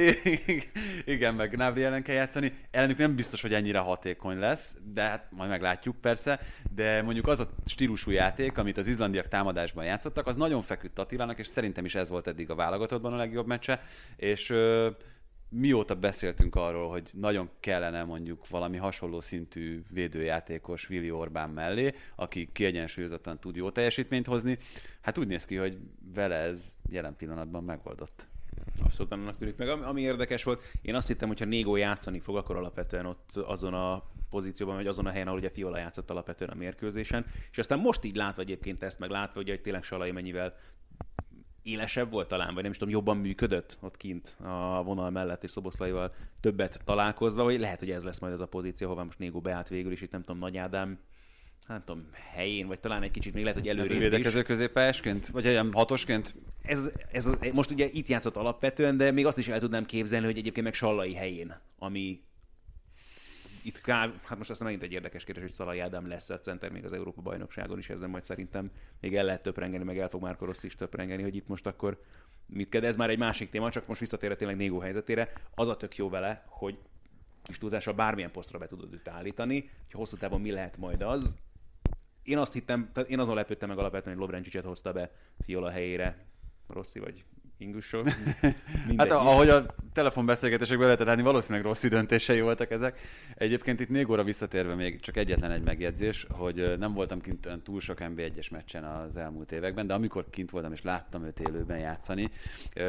Igen, 1.13 1.35
meg 1.35 1.49
Gnabry 1.49 1.83
ellen 1.83 2.03
kell 2.03 2.15
játszani. 2.15 2.53
Ellenük 2.71 2.97
nem 2.97 3.15
biztos, 3.15 3.41
hogy 3.41 3.53
ennyire 3.53 3.79
hatékony 3.79 4.39
lesz, 4.39 4.75
de 4.93 5.01
hát 5.01 5.27
majd 5.29 5.49
meglátjuk 5.49 5.95
persze. 6.01 6.39
De 6.75 7.01
mondjuk 7.01 7.27
az 7.27 7.39
a 7.39 7.49
stílusú 7.65 8.11
játék, 8.11 8.57
amit 8.57 8.77
az 8.77 8.87
izlandiak 8.87 9.27
támadásban 9.27 9.85
játszottak, 9.85 10.27
az 10.27 10.35
nagyon 10.35 10.61
feküdt 10.61 10.99
Attilának, 10.99 11.39
és 11.39 11.47
szerintem 11.47 11.85
is 11.85 11.95
ez 11.95 12.09
volt 12.09 12.27
eddig 12.27 12.49
a 12.49 12.55
válogatottban 12.55 13.13
a 13.13 13.17
legjobb 13.17 13.47
meccse. 13.47 13.81
És 14.15 14.49
ö, 14.49 14.89
mióta 15.53 15.95
beszéltünk 15.95 16.55
arról, 16.55 16.89
hogy 16.89 17.09
nagyon 17.13 17.49
kellene 17.59 18.03
mondjuk 18.03 18.49
valami 18.49 18.77
hasonló 18.77 19.19
szintű 19.19 19.83
védőjátékos 19.89 20.87
Vili 20.87 21.11
Orbán 21.11 21.49
mellé, 21.49 21.93
aki 22.15 22.49
kiegyensúlyozottan 22.51 23.39
tud 23.39 23.55
jó 23.55 23.69
teljesítményt 23.69 24.25
hozni, 24.25 24.57
hát 25.01 25.17
úgy 25.17 25.27
néz 25.27 25.45
ki, 25.45 25.55
hogy 25.55 25.77
vele 26.13 26.35
ez 26.35 26.75
jelen 26.89 27.15
pillanatban 27.15 27.63
megoldott. 27.63 28.27
Abszolút 28.83 29.11
annak 29.11 29.37
tűnik 29.37 29.55
meg. 29.55 29.69
Ami, 29.69 29.83
ami 29.83 30.01
érdekes 30.01 30.43
volt, 30.43 30.63
én 30.81 30.95
azt 30.95 31.07
hittem, 31.07 31.27
hogy 31.27 31.39
ha 31.39 31.45
Négó 31.45 31.75
játszani 31.75 32.19
fog, 32.19 32.35
akkor 32.35 32.55
alapvetően 32.55 33.05
ott 33.05 33.31
azon 33.35 33.73
a 33.73 34.03
pozícióban, 34.29 34.75
vagy 34.75 34.87
azon 34.87 35.05
a 35.05 35.09
helyen, 35.11 35.27
ahol 35.27 35.39
ugye 35.39 35.49
Fiola 35.49 35.77
játszott 35.77 36.09
alapvetően 36.09 36.49
a 36.49 36.55
mérkőzésen. 36.55 37.25
És 37.51 37.57
aztán 37.57 37.79
most 37.79 38.03
így 38.03 38.15
látva 38.15 38.41
egyébként 38.41 38.83
ezt, 38.83 38.99
meg 38.99 39.09
látva, 39.09 39.41
hogy 39.45 39.61
tényleg 39.61 39.83
Salai 39.83 40.11
mennyivel 40.11 40.55
élesebb 41.63 42.11
volt 42.11 42.27
talán, 42.27 42.53
vagy 42.53 42.63
nem 42.63 42.71
is 42.71 42.77
tudom, 42.77 42.93
jobban 42.93 43.17
működött 43.17 43.77
ott 43.81 43.97
kint 43.97 44.35
a 44.43 44.83
vonal 44.83 45.09
mellett, 45.09 45.43
és 45.43 45.51
Szoboszlaival 45.51 46.13
többet 46.41 46.79
találkozva, 46.85 47.43
hogy 47.43 47.59
lehet, 47.59 47.79
hogy 47.79 47.91
ez 47.91 48.03
lesz 48.03 48.19
majd 48.19 48.33
az 48.33 48.39
a 48.39 48.47
pozíció, 48.47 48.87
hová 48.87 49.03
most 49.03 49.19
Négó 49.19 49.39
beállt 49.39 49.67
végül, 49.69 49.91
és 49.91 50.01
itt 50.01 50.11
nem 50.11 50.21
tudom, 50.23 50.37
Nagy 50.37 50.57
Ádám 50.57 50.99
hát 51.67 51.77
nem 51.77 51.83
tudom, 51.85 52.09
helyén, 52.33 52.67
vagy 52.67 52.79
talán 52.79 53.03
egy 53.03 53.11
kicsit 53.11 53.33
még 53.33 53.43
lehet, 53.43 53.57
hogy 53.57 53.67
Hát 53.67 53.77
előrébb 53.77 54.01
is. 54.01 54.09
védekező 54.09 54.41
középpályásként? 54.41 55.27
Vagy 55.27 55.45
ilyen 55.45 55.73
hatosként? 55.73 56.35
Ez, 56.61 56.91
ez, 57.11 57.29
most 57.53 57.71
ugye 57.71 57.89
itt 57.91 58.07
játszott 58.07 58.35
alapvetően, 58.35 58.97
de 58.97 59.11
még 59.11 59.25
azt 59.25 59.37
is 59.37 59.47
el 59.47 59.59
tudnám 59.59 59.85
képzelni, 59.85 60.25
hogy 60.25 60.37
egyébként 60.37 60.65
meg 60.65 60.73
Sallai 60.73 61.13
helyén, 61.13 61.59
ami 61.77 62.21
itt 63.65 63.81
kár, 63.81 64.19
hát 64.23 64.37
most 64.37 64.49
aztán 64.49 64.67
megint 64.67 64.83
egy 64.83 64.91
érdekes 64.91 65.23
kérdés, 65.23 65.43
hogy 65.43 65.51
Szalai 65.51 65.79
Ádám 65.79 66.07
lesz 66.07 66.29
a 66.29 66.39
center 66.39 66.71
még 66.71 66.85
az 66.85 66.93
Európa 66.93 67.21
bajnokságon 67.21 67.77
is, 67.77 67.89
ezzel 67.89 68.07
majd 68.07 68.23
szerintem 68.23 68.71
még 68.99 69.15
el 69.15 69.25
lehet 69.25 69.41
töprengeni, 69.41 69.83
meg 69.83 69.97
el 69.97 70.09
fog 70.09 70.21
Márko 70.21 70.45
Rossz 70.45 70.63
is 70.63 70.75
töprengeni, 70.75 71.23
hogy 71.23 71.35
itt 71.35 71.47
most 71.47 71.67
akkor 71.67 72.01
mit 72.45 72.69
kell, 72.69 72.83
ez 72.83 72.95
már 72.95 73.09
egy 73.09 73.17
másik 73.17 73.49
téma, 73.49 73.69
csak 73.69 73.87
most 73.87 73.99
visszatérve 73.99 74.35
tényleg 74.35 74.55
Négó 74.55 74.79
helyzetére, 74.79 75.29
az 75.55 75.67
a 75.67 75.77
tök 75.77 75.95
jó 75.95 76.09
vele, 76.09 76.43
hogy 76.47 76.77
kis 77.43 77.57
túlzással 77.57 77.93
bármilyen 77.93 78.31
posztra 78.31 78.57
be 78.57 78.67
tudod 78.67 78.93
őt 78.93 79.07
állítani, 79.07 79.59
hogy 79.59 79.91
hosszú 79.91 80.17
távon 80.17 80.41
mi 80.41 80.51
lehet 80.51 80.77
majd 80.77 81.01
az. 81.01 81.35
Én 82.23 82.37
azt 82.37 82.53
hittem, 82.53 82.89
tehát 82.93 83.09
én 83.09 83.19
azon 83.19 83.35
lepődtem 83.35 83.69
meg 83.69 83.77
alapvetően, 83.77 84.15
hogy 84.15 84.23
Lovrencsicset 84.23 84.65
hozta 84.65 84.93
be 84.93 85.11
Fiola 85.39 85.69
helyére, 85.69 86.25
Rossi 86.67 86.99
vagy 86.99 87.23
Ingussó. 87.63 88.03
Hát 88.97 89.11
ahogy 89.11 89.49
a 89.49 89.65
telefonbeszélgetésekben 89.93 90.85
lehetett 90.85 91.07
látni, 91.07 91.21
valószínűleg 91.21 91.63
rossz 91.63 91.85
döntései 91.85 92.41
voltak 92.41 92.71
ezek. 92.71 92.99
Egyébként 93.35 93.79
itt 93.79 93.89
Négóra 93.89 94.23
visszatérve 94.23 94.75
még 94.75 94.99
csak 94.99 95.17
egyetlen 95.17 95.51
egy 95.51 95.63
megjegyzés, 95.63 96.27
hogy 96.29 96.77
nem 96.79 96.93
voltam 96.93 97.21
kint 97.21 97.45
olyan 97.45 97.61
túl 97.61 97.79
sok 97.79 97.97
NB1-es 97.99 98.51
meccsen 98.51 98.83
az 98.83 99.17
elmúlt 99.17 99.51
években, 99.51 99.87
de 99.87 99.93
amikor 99.93 100.29
kint 100.29 100.49
voltam 100.49 100.71
és 100.71 100.81
láttam 100.81 101.25
őt 101.25 101.39
élőben 101.39 101.79
játszani, 101.79 102.31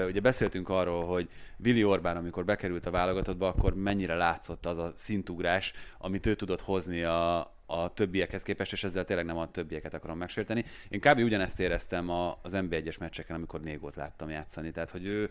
ugye 0.07 0.21
beszéltünk 0.21 0.69
arról, 0.69 1.05
hogy 1.05 1.29
Vili 1.57 1.85
Orbán, 1.85 2.17
amikor 2.17 2.45
bekerült 2.45 2.87
a 2.87 2.91
válogatottba, 2.91 3.49
akkor 3.49 3.75
mennyire 3.75 4.15
látszott 4.15 4.67
az 4.67 4.79
a 4.79 4.93
szintugrás, 4.97 5.73
amit 5.99 6.27
ő 6.27 6.35
tudott 6.35 6.61
hozni 6.61 7.03
a, 7.03 7.54
a 7.67 7.93
többiekhez 7.93 8.43
képest, 8.43 8.73
és 8.73 8.85
ezzel 8.85 9.05
tényleg 9.05 9.25
nem 9.25 9.37
a 9.37 9.51
többieket 9.51 9.95
akarom 9.95 10.19
megsérteni. 10.19 10.65
Én 10.89 11.01
kb. 11.01 11.19
ugyanezt 11.19 11.61
éreztem 11.61 12.11
az 12.11 12.53
NB1-es 12.53 12.99
meccseken, 12.99 13.37
amikor 13.37 13.61
Négót 13.61 13.97
láttam 13.97 14.31
játszani. 14.31 14.71
Tehát, 14.71 14.91
hogy 14.91 15.05
ő, 15.05 15.31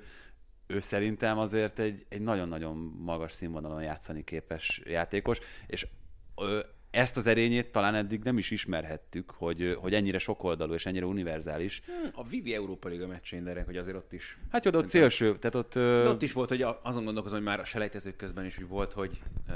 ő 0.67 0.79
szerintem 0.79 1.37
azért 1.37 1.79
egy, 1.79 2.05
egy 2.09 2.21
nagyon-nagyon 2.21 2.77
magas 2.99 3.31
színvonalon 3.31 3.83
játszani 3.83 4.23
képes 4.23 4.81
játékos, 4.85 5.39
és 5.67 5.87
ö, 6.35 6.59
ezt 6.93 7.17
az 7.17 7.25
erényét 7.25 7.71
talán 7.71 7.95
eddig 7.95 8.23
nem 8.23 8.37
is 8.37 8.51
ismerhettük, 8.51 9.31
hogy, 9.31 9.77
hogy 9.81 9.93
ennyire 9.93 10.17
sokoldalú 10.17 10.73
és 10.73 10.85
ennyire 10.85 11.05
univerzális. 11.05 11.81
A 12.13 12.27
Vidi 12.27 12.53
Európa 12.53 12.89
Liga 12.89 13.07
meccsén 13.07 13.43
derek, 13.43 13.65
hogy 13.65 13.77
azért 13.77 13.97
ott 13.97 14.13
is... 14.13 14.37
Hát 14.51 14.65
jó, 14.65 14.71
de 14.71 14.77
ott 14.77 14.87
szélső, 14.87 15.37
tehát 15.37 15.55
ott... 15.55 15.73
De 15.73 16.09
ott 16.09 16.21
is 16.21 16.33
volt, 16.33 16.49
hogy 16.49 16.61
azon 16.61 17.03
gondolkozom, 17.03 17.37
hogy 17.37 17.47
már 17.47 17.59
a 17.59 17.63
selejtezők 17.63 18.15
közben 18.15 18.45
is 18.45 18.55
hogy 18.55 18.67
volt, 18.67 18.93
hogy 18.93 19.21
uh, 19.49 19.55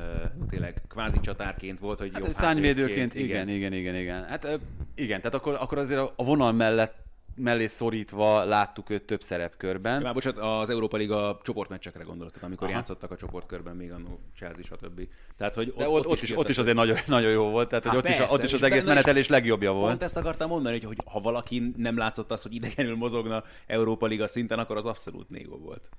tényleg 0.50 0.82
kvázi 0.88 1.20
csatárként 1.20 1.80
volt, 1.80 2.00
hogy 2.00 2.10
Hát 2.14 2.24
jobb 2.24 2.32
szárnyvédőként, 2.32 3.00
hátvédként, 3.00 3.30
igen, 3.30 3.50
igen, 3.50 3.74
igen, 3.74 3.96
igen. 3.96 4.24
Hát 4.26 4.44
ö, 4.44 4.56
igen, 4.96 5.18
tehát 5.18 5.36
akkor, 5.36 5.58
akkor 5.60 5.78
azért 5.78 6.00
a 6.16 6.24
vonal 6.24 6.52
mellett 6.52 7.07
mellé 7.38 7.68
szorítva 7.68 8.44
láttuk 8.44 8.90
őt 8.90 9.04
több 9.04 9.22
szerepkörben. 9.22 10.02
Már 10.02 10.14
bocsánat, 10.14 10.40
az 10.62 10.70
Európa 10.70 10.98
Liga 10.98 11.40
csoportmeccsekre 11.44 12.04
gondoltak, 12.04 12.44
amikor 12.44 12.68
Aha. 12.68 12.76
játszottak 12.76 13.12
a 13.12 13.16
csoportkörben 13.16 13.76
még 13.76 13.92
annó 13.92 14.20
Chelsea, 14.36 14.64
stb. 14.64 15.08
Tehát, 15.38 15.56
hogy 15.56 15.74
De 15.78 15.90
ott, 15.90 16.00
ott, 16.00 16.08
ott, 16.08 16.22
is, 16.22 16.38
ott 16.38 16.50
is 16.50 16.58
az- 16.58 16.64
azért 16.64 16.76
nagyon, 16.76 16.98
nagyon 17.08 17.32
jó 17.32 17.50
volt, 17.50 17.70
tehát 17.70 17.84
Hát 17.84 17.94
hogy 17.94 18.04
ott, 18.04 18.10
is, 18.10 18.18
persze, 18.18 18.34
ott 18.34 18.44
is 18.44 18.54
az 18.54 18.60
és 18.60 18.66
egész 18.66 18.82
is- 18.82 18.88
menetelés 18.88 19.28
legjobbja 19.28 19.72
volt. 19.72 19.90
Pont 19.90 20.04
ezt 20.04 20.18
akartam 20.18 20.50
mondani, 20.50 20.76
hogy, 20.80 20.86
hogy 20.86 20.98
ha 21.12 21.20
valaki 21.20 21.74
nem 21.78 21.98
látszott 21.98 22.32
az, 22.32 22.42
hogy 22.42 22.54
idegenül 22.54 22.96
mozogna 22.96 23.44
Európa 23.68 24.06
Liga 24.06 24.28
szinten, 24.28 24.60
akkor 24.60 24.78
az 24.78 24.86
abszolút 24.86 25.30
Négó 25.30 25.58
volt. 25.58 25.90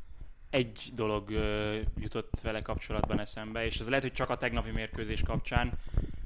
egy 0.50 0.90
dolog 0.94 1.30
ö, 1.30 1.76
jutott 1.98 2.40
vele 2.42 2.62
kapcsolatban 2.62 3.20
eszembe, 3.20 3.64
és 3.64 3.78
ez 3.78 3.88
lehet, 3.88 4.02
hogy 4.02 4.12
csak 4.12 4.30
a 4.30 4.36
tegnapi 4.36 4.70
mérkőzés 4.70 5.22
kapcsán, 5.22 5.72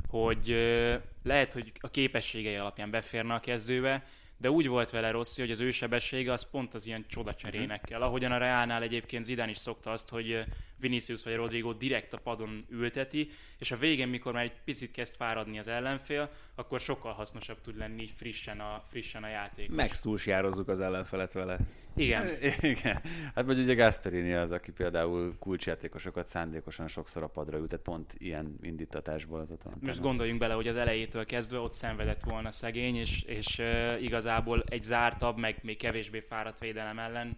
hogy 0.09 0.51
ö, 0.51 0.95
lehet, 1.23 1.53
hogy 1.53 1.73
a 1.81 1.89
képességei 1.91 2.55
alapján 2.55 2.91
beférne 2.91 3.35
a 3.35 3.41
kezdőbe, 3.41 4.05
de 4.43 4.51
úgy 4.51 4.69
volt 4.69 4.91
vele 4.91 5.11
Rossi, 5.11 5.41
hogy 5.41 5.51
az 5.51 5.61
ő 5.61 5.71
sebessége 5.71 6.33
az 6.33 6.51
pont 6.51 6.75
az 6.75 6.87
ilyen 6.87 7.05
csodacserénekkel. 7.09 8.03
Ahogyan 8.03 8.33
a 8.33 8.39
Reálnál 8.39 8.83
egyébként 8.83 9.25
Zidane 9.25 9.51
is 9.51 9.59
szokta 9.59 9.91
azt, 9.91 10.09
hogy 10.09 10.45
Vinicius 10.83 11.25
vagy 11.25 11.35
Rodrigo 11.35 11.73
direkt 11.73 12.13
a 12.13 12.19
padon 12.19 12.67
ülteti, 12.71 13.29
és 13.59 13.71
a 13.71 13.77
végén, 13.77 14.09
mikor 14.09 14.33
már 14.33 14.43
egy 14.43 14.53
picit 14.65 14.91
kezd 14.91 15.17
fáradni 15.17 15.59
az 15.59 15.69
ellenfél, 15.69 16.31
akkor 16.55 16.81
sokkal 16.81 17.13
hasznosabb 17.13 17.61
tud 17.61 17.77
lenni 17.77 18.09
frissen 18.17 18.61
a, 18.61 18.83
frissen 18.89 19.23
a 19.23 19.29
játék. 19.29 19.71
Megszúsjározzuk 19.71 20.69
az 20.69 20.81
ellenfelet 20.81 21.33
vele. 21.33 21.59
Igen. 21.97 22.29
Igen. 22.61 23.01
Hát 23.35 23.45
vagy 23.45 23.59
ugye 23.59 23.75
Gasperini 23.75 24.33
az, 24.33 24.51
aki 24.51 24.73
például 24.73 25.37
kulcsjátékosokat 25.39 26.27
szándékosan 26.27 26.89
sokszor 26.89 27.23
a 27.23 27.27
padra 27.27 27.59
ültet, 27.59 27.81
pont 27.81 28.15
ilyen 28.19 28.59
indítatásból 28.63 29.41
az 29.41 29.51
ott 29.51 29.81
Most 29.81 30.01
gondoljunk 30.01 30.39
bele, 30.39 30.55
hogy 30.55 30.69
az 30.69 30.77
elejétől 30.77 31.25
kezdve 31.25 31.59
ott 31.59 31.73
szenvedett 31.73 32.23
volna 32.23 32.51
szegény, 32.51 32.97
és, 32.97 33.23
és 33.23 33.59
uh, 33.59 34.03
igazából 34.03 34.65
egy 34.69 34.83
zártabb, 34.83 35.39
meg 35.39 35.59
még 35.63 35.77
kevésbé 35.77 36.21
fáradt 36.21 36.59
védelem 36.59 36.99
ellen 36.99 37.37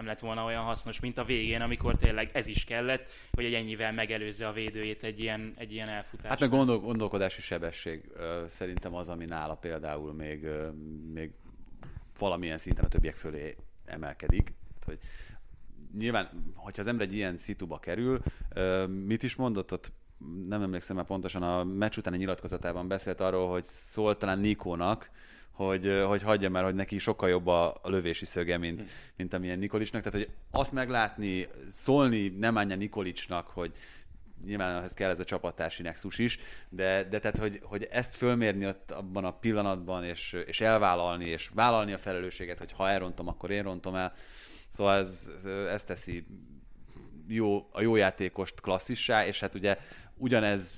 nem 0.00 0.08
lett 0.08 0.20
volna 0.20 0.44
olyan 0.44 0.62
hasznos, 0.62 1.00
mint 1.00 1.18
a 1.18 1.24
végén, 1.24 1.60
amikor 1.60 1.96
tényleg 1.96 2.30
ez 2.32 2.46
is 2.46 2.64
kellett, 2.64 3.10
hogy 3.32 3.44
egy 3.44 3.54
ennyivel 3.54 3.92
megelőzze 3.92 4.48
a 4.48 4.52
védőjét 4.52 5.02
egy 5.02 5.20
ilyen, 5.20 5.54
egy 5.56 5.72
ilyen 5.72 5.88
elfutás. 5.88 6.28
Hát 6.30 6.40
meg 6.40 6.50
gondol, 6.50 6.80
gondolkodási 6.80 7.40
sebesség 7.40 8.12
szerintem 8.46 8.94
az, 8.94 9.08
ami 9.08 9.24
nála 9.24 9.54
például 9.54 10.12
még, 10.12 10.46
még 11.12 11.30
valamilyen 12.18 12.58
szinten 12.58 12.84
a 12.84 12.88
többiek 12.88 13.16
fölé 13.16 13.56
emelkedik. 13.84 14.52
Hogy 14.84 14.98
nyilván, 15.98 16.52
hogyha 16.54 16.82
az 16.82 16.88
ember 16.88 17.06
egy 17.06 17.14
ilyen 17.14 17.36
szituba 17.36 17.78
kerül, 17.78 18.20
mit 18.86 19.22
is 19.22 19.34
mondott 19.34 19.72
ott, 19.72 19.92
nem 20.48 20.62
emlékszem 20.62 20.96
már 20.96 21.06
pontosan, 21.06 21.42
a 21.42 21.64
meccs 21.64 21.96
utáni 21.96 22.16
nyilatkozatában 22.16 22.88
beszélt 22.88 23.20
arról, 23.20 23.50
hogy 23.50 23.64
szólt 23.64 24.18
talán 24.18 24.38
Nikónak, 24.38 25.10
hogy, 25.50 26.02
hogy 26.06 26.22
hagyja 26.22 26.50
már, 26.50 26.64
hogy 26.64 26.74
neki 26.74 26.98
sokkal 26.98 27.28
jobb 27.28 27.46
a, 27.46 27.78
a 27.82 27.88
lövési 27.88 28.24
szöge, 28.24 28.58
mint, 28.58 28.90
mint 29.16 29.34
amilyen 29.34 29.58
Nikolicsnak. 29.58 30.02
Tehát, 30.02 30.18
hogy 30.18 30.34
azt 30.50 30.72
meglátni, 30.72 31.48
szólni 31.70 32.28
nem 32.28 32.58
ánja 32.58 32.76
Nikolicsnak, 32.76 33.46
hogy 33.46 33.72
nyilván 34.44 34.76
ehhez 34.76 34.94
kell 34.94 35.10
ez 35.10 35.20
a 35.20 35.24
csapattársi 35.24 35.82
nexus 35.82 36.18
is, 36.18 36.38
de, 36.68 37.04
de 37.04 37.18
tehát, 37.18 37.38
hogy, 37.38 37.60
hogy 37.62 37.88
ezt 37.90 38.14
fölmérni 38.14 38.66
ott 38.66 38.90
abban 38.90 39.24
a 39.24 39.38
pillanatban, 39.38 40.04
és, 40.04 40.32
és 40.46 40.60
elvállalni, 40.60 41.24
és 41.24 41.50
vállalni 41.54 41.92
a 41.92 41.98
felelősséget, 41.98 42.58
hogy 42.58 42.72
ha 42.72 42.88
elrontom, 42.88 43.28
akkor 43.28 43.50
én 43.50 43.62
rontom 43.62 43.94
el. 43.94 44.12
Szóval 44.68 44.98
ez, 44.98 45.30
ez, 45.36 45.44
ez 45.44 45.82
teszi 45.82 46.26
jó, 47.28 47.68
a 47.72 47.80
jó 47.80 47.96
játékost 47.96 48.60
klasszissá, 48.60 49.26
és 49.26 49.40
hát 49.40 49.54
ugye 49.54 49.78
ugyanez 50.16 50.74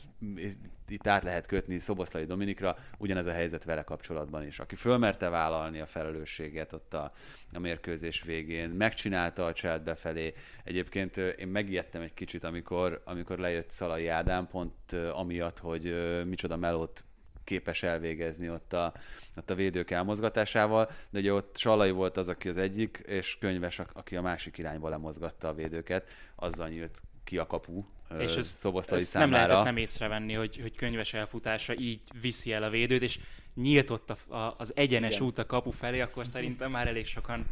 itt 0.92 1.06
át 1.06 1.22
lehet 1.22 1.46
kötni 1.46 1.78
Szoboszlai 1.78 2.24
Dominikra, 2.24 2.76
ugyanez 2.98 3.26
a 3.26 3.32
helyzet 3.32 3.64
vele 3.64 3.82
kapcsolatban 3.82 4.46
is. 4.46 4.58
Aki 4.58 4.74
fölmerte 4.74 5.28
vállalni 5.28 5.80
a 5.80 5.86
felelősséget 5.86 6.72
ott 6.72 6.94
a, 6.94 7.12
a 7.52 7.58
mérkőzés 7.58 8.22
végén, 8.22 8.68
megcsinálta 8.68 9.46
a 9.46 9.52
cselt 9.52 9.82
befelé. 9.82 10.34
Egyébként 10.64 11.16
én 11.16 11.48
megijedtem 11.48 12.02
egy 12.02 12.14
kicsit, 12.14 12.44
amikor, 12.44 13.02
amikor 13.04 13.38
lejött 13.38 13.70
Szalai 13.70 14.08
Ádám, 14.08 14.46
pont 14.46 14.92
amiatt, 15.12 15.58
hogy 15.58 15.94
micsoda 16.26 16.56
melót 16.56 17.04
képes 17.44 17.82
elvégezni 17.82 18.50
ott 18.50 18.72
a, 18.72 18.92
ott 19.36 19.50
a 19.50 19.54
védők 19.54 19.90
elmozgatásával, 19.90 20.90
de 21.10 21.18
ugye 21.18 21.32
ott 21.32 21.56
Salai 21.56 21.90
volt 21.90 22.16
az, 22.16 22.28
aki 22.28 22.48
az 22.48 22.56
egyik, 22.56 23.02
és 23.06 23.38
Könyves, 23.38 23.78
aki 23.78 24.16
a 24.16 24.22
másik 24.22 24.58
irányba 24.58 24.88
lemozgatta 24.88 25.48
a 25.48 25.54
védőket, 25.54 26.08
azzal 26.34 26.68
nyílt 26.68 27.00
ki 27.24 27.38
a 27.38 27.46
kapu 27.46 27.84
és 28.18 28.36
ez, 28.36 28.46
Szoboszlai 28.46 29.00
ezt 29.00 29.14
nem 29.14 29.30
lehetett 29.30 29.64
nem 29.64 29.76
észrevenni, 29.76 30.32
hogy, 30.32 30.58
hogy 30.60 30.76
könyves 30.76 31.14
elfutása 31.14 31.76
így 31.76 32.00
viszi 32.20 32.52
el 32.52 32.62
a 32.62 32.70
védőt, 32.70 33.02
és 33.02 33.18
nyílt 33.54 33.90
ott 33.90 34.10
a, 34.10 34.34
a, 34.34 34.54
az 34.58 34.72
egyenes 34.76 35.14
Igen. 35.14 35.26
út 35.26 35.38
a 35.38 35.46
kapu 35.46 35.70
felé, 35.70 36.00
akkor 36.00 36.26
szerintem 36.26 36.70
már 36.70 36.88
elég 36.88 37.06
sokan 37.06 37.46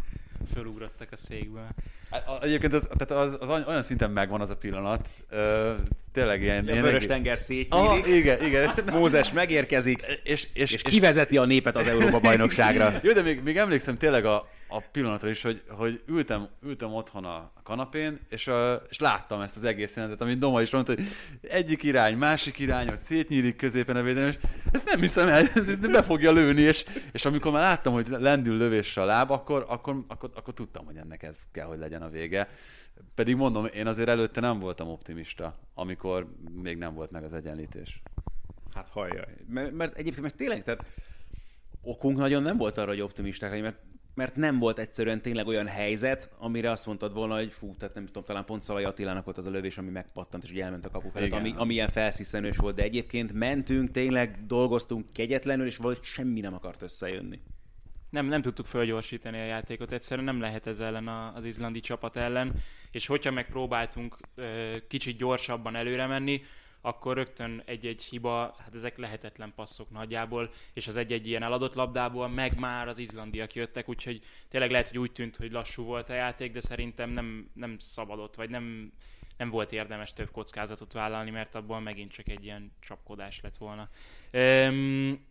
fölugrottak 0.53 1.13
a 1.13 1.17
székből. 1.17 1.69
Hát, 2.11 2.43
Egyébként 2.43 2.75
az, 2.75 2.89
tehát 2.99 3.25
az, 3.25 3.37
az 3.41 3.65
olyan 3.67 3.83
szinten 3.83 4.11
megvan 4.11 4.41
az 4.41 4.51
a 4.51 4.57
pillanat, 4.57 5.09
ö, 5.29 5.73
tényleg 6.13 6.43
ilyen... 6.43 6.67
A 6.67 6.71
ilyen 6.71 6.83
vörös 6.83 7.07
tenger 7.07 7.33
Aha, 7.33 7.43
szétnyílik, 7.43 8.07
igen, 8.07 8.45
igen. 8.45 8.73
Mózes 8.93 9.33
megérkezik, 9.33 10.21
és, 10.23 10.49
és, 10.53 10.73
és 10.73 10.83
kivezeti 10.83 11.37
a 11.37 11.45
népet 11.45 11.77
az 11.77 11.87
Európa 11.87 12.21
bajnokságra. 12.21 12.93
Jó, 13.03 13.13
de 13.13 13.23
még, 13.23 13.43
még 13.43 13.57
emlékszem 13.57 13.97
tényleg 13.97 14.25
a, 14.25 14.49
a 14.69 14.81
pillanatra 14.93 15.29
is, 15.29 15.43
hogy, 15.43 15.63
hogy 15.69 16.03
ültem, 16.07 16.49
ültem 16.63 16.93
otthon 16.93 17.25
a 17.25 17.53
kanapén, 17.63 18.21
és, 18.29 18.49
a, 18.49 18.83
és 18.89 18.99
láttam 18.99 19.41
ezt 19.41 19.57
az 19.57 19.65
egész 19.65 19.95
jelentet, 19.95 20.21
amit 20.21 20.39
Doma 20.39 20.61
is 20.61 20.71
mondta, 20.71 20.95
hogy 20.95 21.05
egyik 21.43 21.83
irány, 21.83 22.17
másik 22.17 22.59
irány, 22.59 22.89
hogy 22.89 22.99
szétnyílik 22.99 23.57
középen 23.57 23.97
a 23.97 24.03
védelem, 24.03 24.29
és 24.29 24.39
ezt 24.71 24.85
nem 24.85 25.01
hiszem 25.01 25.29
el, 25.29 25.49
be 25.93 26.03
fogja 26.03 26.33
lőni, 26.33 26.61
és, 26.61 26.85
és 27.13 27.25
amikor 27.25 27.53
már 27.53 27.63
láttam, 27.63 27.93
hogy 27.93 28.07
lendül 28.09 28.57
lövésre 28.57 29.03
a 29.03 29.05
láb, 29.05 29.31
akkor, 29.31 29.65
akkor, 29.69 30.05
akkor, 30.09 30.31
akkor 30.35 30.55
tudtam, 30.55 30.85
hogy 30.85 30.97
ennek 30.97 31.23
ez 31.23 31.39
kell, 31.53 31.67
hogy 31.67 31.79
legyen 31.79 32.00
a 32.03 32.09
vége. 32.09 32.49
Pedig 33.15 33.37
mondom, 33.37 33.65
én 33.65 33.87
azért 33.87 34.09
előtte 34.09 34.41
nem 34.41 34.59
voltam 34.59 34.89
optimista, 34.89 35.59
amikor 35.75 36.35
még 36.63 36.77
nem 36.77 36.95
volt 36.95 37.11
meg 37.11 37.25
az 37.25 37.33
egyenlítés. 37.33 38.03
Hát 38.75 38.89
hajjaj. 38.89 39.37
Mert, 39.49 39.73
mert 39.73 39.95
egyébként 39.95 40.23
mert 40.23 40.37
tényleg, 40.37 40.63
tehát 40.63 40.85
okunk 41.83 42.17
nagyon 42.17 42.43
nem 42.43 42.57
volt 42.57 42.79
arra, 42.79 42.89
hogy 42.89 43.01
optimisták 43.01 43.51
lenni, 43.51 43.63
mert, 43.63 43.79
mert 44.15 44.37
nem 44.37 44.59
volt 44.59 44.79
egyszerűen 44.79 45.23
tényleg 45.23 45.47
olyan 45.47 45.67
helyzet, 45.67 46.31
amire 46.39 46.71
azt 46.71 46.87
mondtad 46.87 47.13
volna, 47.13 47.35
hogy 47.35 47.53
fú, 47.53 47.77
tehát 47.77 47.95
nem 47.95 48.07
tudom, 48.07 48.25
talán 48.25 48.45
pont 48.45 48.63
Szalai 48.63 48.85
Attilának 48.85 49.25
volt 49.25 49.39
az 49.39 49.47
a 49.47 49.51
lövés, 49.51 49.79
ami 49.79 49.91
megpattant, 49.91 50.45
és 50.45 50.51
ugye 50.51 50.65
elment 50.65 50.85
a 50.85 50.91
kapu 50.91 51.09
felett, 51.09 51.29
Igen. 51.29 51.41
ami, 51.41 51.53
ami 51.57 51.73
ilyen 51.73 51.89
felsziszenős 51.89 52.57
volt, 52.57 52.75
de 52.75 52.83
egyébként 52.83 53.33
mentünk, 53.33 53.91
tényleg 53.91 54.47
dolgoztunk 54.47 55.13
kegyetlenül, 55.13 55.67
és 55.67 55.77
valahogy 55.77 56.05
semmi 56.05 56.41
nem 56.41 56.55
akart 56.55 56.83
összejönni. 56.83 57.41
Nem, 58.11 58.27
nem 58.27 58.43
tudtuk 58.43 58.67
fölgyorsítani 58.67 59.41
a 59.41 59.45
játékot, 59.45 59.93
egyszerűen 59.93 60.27
nem 60.27 60.41
lehet 60.41 60.67
ez 60.67 60.81
ellen 60.81 61.09
a, 61.09 61.35
az 61.35 61.45
izlandi 61.45 61.81
csapat 61.81 62.17
ellen, 62.17 62.53
és 62.91 63.07
hogyha 63.07 63.31
megpróbáltunk 63.31 64.17
kicsit 64.89 65.17
gyorsabban 65.17 65.77
előre 65.77 66.07
menni, 66.07 66.43
akkor 66.81 67.17
rögtön 67.17 67.63
egy-egy 67.65 68.03
hiba, 68.03 68.55
hát 68.59 68.75
ezek 68.75 68.99
lehetetlen 68.99 69.53
passzok 69.55 69.91
nagyjából, 69.91 70.51
és 70.73 70.87
az 70.87 70.97
egy-egy 70.97 71.27
ilyen 71.27 71.43
eladott 71.43 71.75
labdából 71.75 72.29
meg 72.29 72.59
már 72.59 72.89
az 72.89 72.99
izlandiak 72.99 73.55
jöttek, 73.55 73.89
úgyhogy 73.89 74.21
tényleg 74.49 74.71
lehet, 74.71 74.89
hogy 74.89 74.99
úgy 74.99 75.13
tűnt, 75.13 75.37
hogy 75.37 75.53
lassú 75.53 75.85
volt 75.85 76.11
a 76.11 76.15
játék, 76.15 76.53
de 76.53 76.61
szerintem 76.61 77.11
nem, 77.11 77.51
nem 77.55 77.79
szabadott, 77.79 78.35
vagy 78.35 78.51
nem, 78.51 78.93
nem 79.37 79.51
volt 79.51 79.73
érdemes 79.73 80.13
több 80.13 80.31
kockázatot 80.31 80.93
vállalni, 80.93 81.31
mert 81.31 81.55
abból 81.55 81.81
megint 81.81 82.13
csak 82.13 82.29
egy 82.29 82.45
ilyen 82.45 82.73
csapkodás 82.81 83.41
lett 83.41 83.57
volna. 83.57 83.89
Üm, 84.33 85.29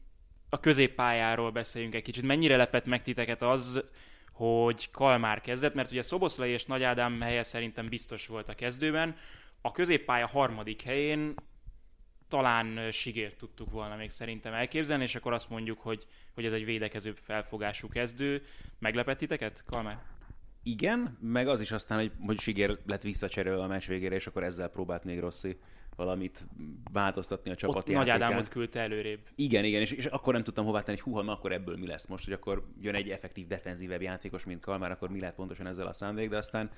a 0.50 0.60
középpályáról 0.60 1.52
beszéljünk 1.52 1.96
egy 1.96 2.02
kicsit. 2.02 2.24
Mennyire 2.24 2.56
lepett 2.56 2.86
meg 2.86 3.02
titeket 3.02 3.42
az, 3.42 3.84
hogy 4.32 4.92
Kalmár 4.92 5.42
kezdett, 5.42 5.74
mert 5.74 5.92
ugye 5.92 6.02
Szoboszlai 6.02 6.52
és 6.52 6.66
Nagy 6.66 6.84
Ádám 6.84 7.22
helye 7.22 7.44
szerintem 7.44 7.90
biztos 7.90 8.28
volt 8.28 8.50
a 8.50 8.56
kezdőben. 8.56 9.16
A 9.62 9.72
középpálya 9.72 10.28
harmadik 10.28 10.82
helyén 10.82 11.34
talán 12.28 12.92
Sigért 12.92 13.38
tudtuk 13.38 13.72
volna 13.72 13.96
még 13.96 14.10
szerintem 14.10 14.54
elképzelni, 14.54 15.04
és 15.04 15.16
akkor 15.16 15.34
azt 15.34 15.50
mondjuk, 15.50 15.80
hogy, 15.80 16.06
hogy 16.34 16.46
ez 16.46 16.54
egy 16.54 16.66
védekező 16.66 17.14
felfogású 17.14 17.88
kezdő. 17.88 18.44
Meglepett 18.80 19.18
titeket, 19.18 19.64
Kalmár? 19.66 20.02
Igen, 20.64 21.18
meg 21.22 21.48
az 21.48 21.62
is 21.62 21.72
aztán, 21.72 22.00
hogy, 22.00 22.12
hogy 22.26 22.40
Sigér 22.40 22.78
lett 22.86 23.02
visszacserélve 23.02 23.64
a 23.64 23.68
meccs 23.68 23.88
végére, 23.88 24.16
és 24.16 24.28
akkor 24.28 24.44
ezzel 24.44 24.70
próbált 24.70 25.04
még 25.04 25.20
Rossi 25.20 25.60
valamit 26.00 26.46
változtatni 26.92 27.52
a 27.52 27.56
csapat 27.56 27.90
Ott 27.90 27.96
Nagy 27.96 28.10
Ádámot 28.10 28.48
küldte 28.48 28.80
előrébb. 28.80 29.20
Igen, 29.36 29.64
igen, 29.64 29.82
és, 29.82 29.92
és 29.92 30.06
akkor 30.06 30.34
nem 30.34 30.44
tudtam 30.44 30.66
hová 30.66 30.82
tenni, 30.82 30.98
hogy 30.98 31.12
húha, 31.12 31.24
na 31.24 31.32
akkor 31.32 31.52
ebből 31.52 31.78
mi 31.78 31.88
lesz 31.88 32.08
most, 32.08 32.24
hogy 32.24 32.34
akkor 32.34 32.68
jön 32.82 32.96
egy 32.96 33.10
effektív 33.10 33.48
defenzívebb 33.48 34.02
játékos, 34.02 34.46
mint 34.46 34.62
Kalmár, 34.62 34.92
akkor 34.92 35.10
mi 35.10 35.20
lehet 35.20 35.36
pontosan 35.36 35.68
ezzel 35.68 35.88
a 35.88 35.94
szándék, 35.94 36.30
de 36.30 36.38
aztán 36.38 36.70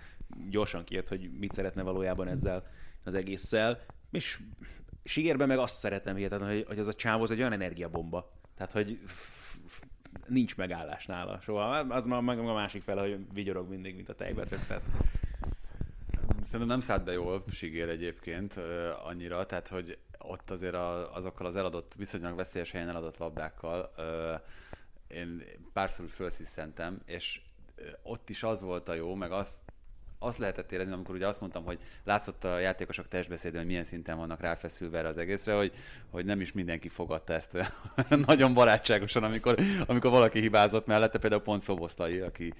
gyorsan 0.49 0.83
kijött, 0.83 1.07
hogy 1.07 1.29
mit 1.39 1.53
szeretne 1.53 1.81
valójában 1.81 2.27
ezzel 2.27 2.67
az 3.03 3.13
egésszel. 3.13 3.79
És 4.11 4.39
Sigérben 5.03 5.47
meg 5.47 5.57
azt 5.57 5.75
szeretem 5.75 6.15
hihetetlen, 6.15 6.49
hogy, 6.49 6.65
hogy 6.67 6.79
az 6.79 6.87
a 6.87 6.93
csávó 6.93 7.23
az 7.23 7.31
egy 7.31 7.39
olyan 7.39 7.51
energiabomba. 7.51 8.31
Tehát, 8.55 8.71
hogy 8.71 8.99
nincs 10.27 10.57
megállás 10.57 11.05
nála 11.05 11.39
soha. 11.41 11.77
Az 11.77 12.05
már 12.05 12.19
a 12.39 12.53
másik 12.53 12.81
fele, 12.81 13.01
hogy 13.01 13.17
vigyorog 13.33 13.69
mindig, 13.69 13.95
mint 13.95 14.09
a 14.09 14.15
tejbetök. 14.15 14.59
Tehát 14.67 14.83
Szerintem 16.43 16.67
nem 16.67 16.79
szállt 16.79 17.03
be 17.03 17.11
jól 17.11 17.43
Sigér 17.51 17.89
egyébként 17.89 18.59
annyira, 19.03 19.45
tehát 19.45 19.67
hogy 19.67 19.97
ott 20.17 20.51
azért 20.51 20.73
a, 20.73 21.15
azokkal 21.15 21.45
az 21.45 21.55
eladott, 21.55 21.93
viszonylag 21.97 22.35
veszélyes 22.35 22.71
helyen 22.71 22.89
eladott 22.89 23.17
labdákkal 23.17 23.93
én 25.07 25.43
párszor 25.73 26.09
felsziszentem, 26.09 27.01
és 27.05 27.41
ott 28.03 28.29
is 28.29 28.43
az 28.43 28.61
volt 28.61 28.89
a 28.89 28.93
jó, 28.93 29.15
meg 29.15 29.31
azt 29.31 29.57
azt 30.23 30.37
lehetett 30.37 30.71
érezni, 30.71 30.93
amikor 30.93 31.15
ugye 31.15 31.27
azt 31.27 31.39
mondtam, 31.39 31.63
hogy 31.63 31.79
látszott 32.03 32.43
a 32.43 32.59
játékosok 32.59 33.07
testbeszédén, 33.07 33.59
hogy 33.59 33.67
milyen 33.67 33.83
szinten 33.83 34.17
vannak 34.17 34.41
ráfeszülve 34.41 34.97
erre 34.97 35.07
az 35.07 35.17
egészre, 35.17 35.53
hogy, 35.53 35.73
hogy 36.09 36.25
nem 36.25 36.41
is 36.41 36.51
mindenki 36.51 36.87
fogadta 36.87 37.33
ezt 37.33 37.57
nagyon 38.27 38.53
barátságosan, 38.53 39.23
amikor, 39.23 39.59
amikor 39.87 40.11
valaki 40.11 40.39
hibázott 40.39 40.85
mellette, 40.85 41.19
például 41.19 41.41
pont 41.41 41.61
Szoboszlai, 41.61 42.19
aki, 42.19 42.53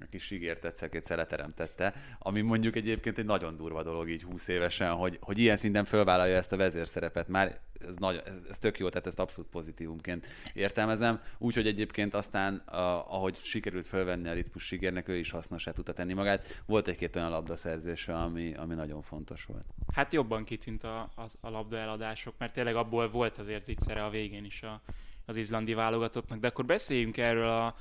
aki 0.00 0.18
Sigért 0.18 0.64
egyszer-kétszer 0.64 1.16
leteremtette, 1.16 1.94
ami 2.18 2.40
mondjuk 2.40 2.76
egyébként 2.76 3.18
egy 3.18 3.24
nagyon 3.24 3.56
durva 3.56 3.82
dolog 3.82 4.10
így 4.10 4.22
20 4.22 4.48
évesen, 4.48 4.92
hogy, 4.92 5.18
hogy 5.20 5.38
ilyen 5.38 5.56
szinten 5.56 5.84
fölvállalja 5.84 6.36
ezt 6.36 6.52
a 6.52 6.56
vezérszerepet. 6.56 7.28
Már 7.28 7.60
ez, 7.80 7.96
nagy, 7.96 8.22
ez, 8.24 8.38
ez 8.50 8.58
tök 8.58 8.78
jó, 8.78 8.88
tehát 8.88 9.06
ezt 9.06 9.18
abszolút 9.18 9.50
pozitívumként 9.50 10.26
értelmezem. 10.54 11.20
Úgyhogy 11.38 11.66
egyébként 11.66 12.14
aztán, 12.14 12.56
a, 12.56 13.12
ahogy 13.14 13.36
sikerült 13.36 13.86
fölvenni 13.86 14.28
a 14.28 14.32
ritmus 14.32 14.64
Sigérnek, 14.64 15.08
ő 15.08 15.16
is 15.16 15.30
hasznosá 15.30 15.70
tudta 15.70 15.92
tenni 15.92 16.12
magát. 16.12 16.62
Volt 16.66 16.88
egy-két 16.88 17.16
olyan 17.16 17.30
labdaszerzése, 17.30 18.14
ami, 18.14 18.54
ami 18.54 18.74
nagyon 18.74 19.02
fontos 19.02 19.44
volt. 19.44 19.64
Hát 19.92 20.12
jobban 20.12 20.44
kitűnt 20.44 20.84
a, 20.84 20.98
a, 21.00 21.22
a 21.40 21.50
labda 21.50 21.76
eladások, 21.76 22.34
mert 22.38 22.52
tényleg 22.52 22.76
abból 22.76 23.10
volt 23.10 23.38
azért 23.38 23.64
zicsere 23.64 24.04
a 24.04 24.10
végén 24.10 24.44
is 24.44 24.62
a, 24.62 24.80
az 25.26 25.36
izlandi 25.36 25.74
válogatottnak. 25.74 26.38
De 26.38 26.46
akkor 26.46 26.64
beszéljünk 26.64 27.16
erről 27.16 27.48
a, 27.48 27.74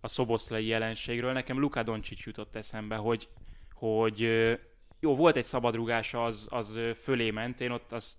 a 0.00 0.08
szoboszlai 0.08 0.66
jelenségről. 0.66 1.32
Nekem 1.32 1.58
Luka 1.58 1.82
Doncsics 1.82 2.24
jutott 2.24 2.56
eszembe, 2.56 2.96
hogy, 2.96 3.28
hogy 3.72 4.20
jó, 5.00 5.16
volt 5.16 5.36
egy 5.36 5.44
szabadrugása, 5.44 6.24
az, 6.24 6.46
az 6.50 6.78
fölé 7.02 7.30
ment, 7.30 7.60
én 7.60 7.70
ott 7.70 7.92
azt 7.92 8.16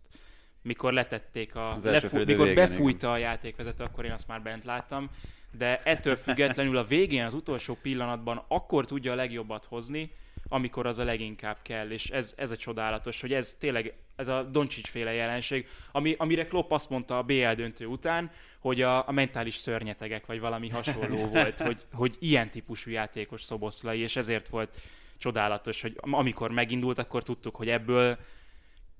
mikor 0.62 0.94
letették 0.94 1.56
a... 1.56 1.78
Lefú, 1.84 2.18
mikor 2.18 2.48
végén, 2.48 2.56
befújta 2.56 3.08
igen. 3.08 3.10
a 3.10 3.18
játékvezető, 3.18 3.84
akkor 3.84 4.06
én 4.06 4.12
azt 4.12 4.28
már 4.28 4.42
bent 4.42 4.64
láttam. 4.64 5.10
De 5.52 5.78
ettől 5.78 6.16
függetlenül 6.16 6.78
a 6.78 6.84
végén, 6.84 7.26
az 7.26 7.34
utolsó 7.34 7.78
pillanatban 7.82 8.46
akkor 8.48 8.86
tudja 8.86 9.12
a 9.12 9.16
legjobbat 9.16 9.66
hozni, 9.66 10.12
amikor 10.50 10.88
az 10.88 10.98
a 10.98 11.04
leginkább 11.04 11.58
kell, 11.62 11.90
és 11.90 12.10
ez, 12.10 12.34
ez 12.38 12.52
a 12.52 12.58
csodálatos, 12.58 13.22
hogy 13.22 13.34
ez 13.34 13.56
tényleg 13.60 13.94
ez 14.16 14.28
a 14.28 14.44
Doncsics 14.44 14.88
féle 14.88 15.14
jelenség, 15.14 15.68
ami, 15.92 16.16
amire 16.18 16.48
Klopp 16.48 16.72
azt 16.72 16.90
mondta 16.90 17.18
a 17.18 17.24
BL 17.24 17.54
döntő 17.54 17.86
után, 17.86 18.32
hogy 18.60 18.82
a, 18.82 19.08
a 19.08 19.12
mentális 19.12 19.56
szörnyetegek, 19.56 20.26
vagy 20.26 20.40
valami 20.40 20.70
hasonló 20.70 21.26
volt, 21.34 21.60
hogy, 21.60 21.86
hogy 21.94 22.16
ilyen 22.20 22.50
típusú 22.50 22.92
játékos 22.92 23.44
Szoboszlai, 23.44 24.00
és 24.00 24.16
ezért 24.16 24.48
volt 24.48 24.78
csodálatos, 25.18 25.82
hogy 25.82 25.98
amikor 26.00 26.52
megindult, 26.52 26.98
akkor 26.98 27.24
tudtuk, 27.24 27.56
hogy 27.56 27.70
ebből 27.70 28.18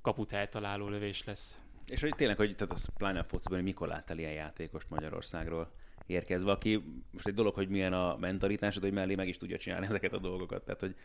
kaput 0.02 0.32
eltaláló 0.32 0.88
lövés 0.88 1.24
lesz. 1.24 1.58
És 1.88 2.02
hogy 2.02 2.16
tényleg, 2.16 2.38
hogy 2.38 2.56
tehát 2.56 2.74
az 2.74 2.90
pláne 2.98 3.20
a 3.20 3.24
fociban, 3.24 3.58
hogy 3.58 3.68
mikor 3.68 3.88
láttál 3.88 4.18
ilyen 4.18 4.32
játékost 4.32 4.90
Magyarországról 4.90 5.72
érkezve, 6.10 6.52
aki 6.52 6.84
most 7.12 7.28
egy 7.28 7.34
dolog, 7.34 7.54
hogy 7.54 7.70
milyen 7.70 7.94
a 7.94 8.18
mentalitásod, 8.18 8.84
hogy 8.84 8.92
mellé 8.92 9.16
meg 9.16 9.28
is 9.28 9.38
tudja 9.38 9.58
csinálni 9.58 9.86
ezeket 9.86 10.14
a 10.14 10.18
dolgokat. 10.18 10.64
Tehát, 10.64 10.80
hogy 10.80 10.96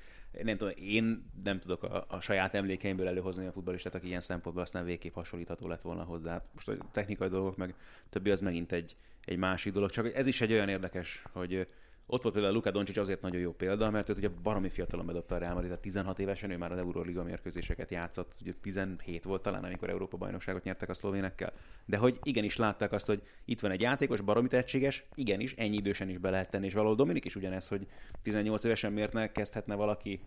nem 0.42 0.56
tudom, 0.56 0.72
én 0.76 1.30
nem 1.44 1.58
tudok 1.58 1.82
a, 1.82 2.04
a 2.08 2.20
saját 2.20 2.54
emlékeimből 2.54 3.08
előhozni 3.08 3.46
a 3.46 3.52
futballistát, 3.52 3.94
aki 3.94 4.06
ilyen 4.06 4.20
szempontból 4.20 4.64
aztán 4.64 4.84
végképp 4.84 5.14
hasonlítható 5.14 5.68
lett 5.68 5.82
volna 5.82 6.02
hozzá. 6.02 6.44
Most 6.54 6.68
a 6.68 6.76
technikai 6.92 7.28
dolgok, 7.28 7.56
meg 7.56 7.74
többi 8.10 8.30
az 8.30 8.40
megint 8.40 8.72
egy, 8.72 8.96
egy 9.24 9.36
másik 9.36 9.72
dolog. 9.72 9.90
Csak 9.90 10.14
ez 10.14 10.26
is 10.26 10.40
egy 10.40 10.52
olyan 10.52 10.68
érdekes, 10.68 11.22
hogy 11.32 11.66
ott 12.06 12.22
volt 12.22 12.34
például 12.34 12.54
Luka 12.54 12.70
Doncic 12.70 12.96
azért 12.96 13.20
nagyon 13.20 13.40
jó 13.40 13.52
példa, 13.52 13.90
mert 13.90 14.08
őt 14.08 14.16
ugye 14.16 14.28
baromi 14.42 14.68
fiatalon 14.68 15.06
bedobta 15.06 15.34
a 15.34 15.38
Real 15.38 15.54
Madrid, 15.54 15.78
16 15.78 16.18
évesen 16.18 16.50
ő 16.50 16.56
már 16.56 16.72
az 16.72 16.78
Euroliga 16.78 17.22
mérkőzéseket 17.22 17.90
játszott, 17.90 18.32
ugye 18.40 18.52
17 18.60 19.24
volt 19.24 19.42
talán, 19.42 19.64
amikor 19.64 19.90
Európa 19.90 20.16
bajnokságot 20.16 20.64
nyertek 20.64 20.88
a 20.88 20.94
szlovénekkel. 20.94 21.52
De 21.84 21.96
hogy 21.96 22.18
igenis 22.22 22.56
látták 22.56 22.92
azt, 22.92 23.06
hogy 23.06 23.22
itt 23.44 23.60
van 23.60 23.70
egy 23.70 23.80
játékos, 23.80 24.20
baromi 24.20 24.48
tehetséges, 24.48 25.04
igenis, 25.14 25.54
ennyi 25.54 25.76
idősen 25.76 26.08
is 26.08 26.18
be 26.18 26.30
lehet 26.30 26.50
tenni, 26.50 26.66
és 26.66 26.74
valahol 26.74 26.96
Dominik 26.96 27.24
is 27.24 27.36
ugyanez, 27.36 27.68
hogy 27.68 27.86
18 28.22 28.64
évesen 28.64 28.92
miért 28.92 29.12
ne 29.12 29.32
kezdhetne 29.32 29.74
valaki 29.74 30.20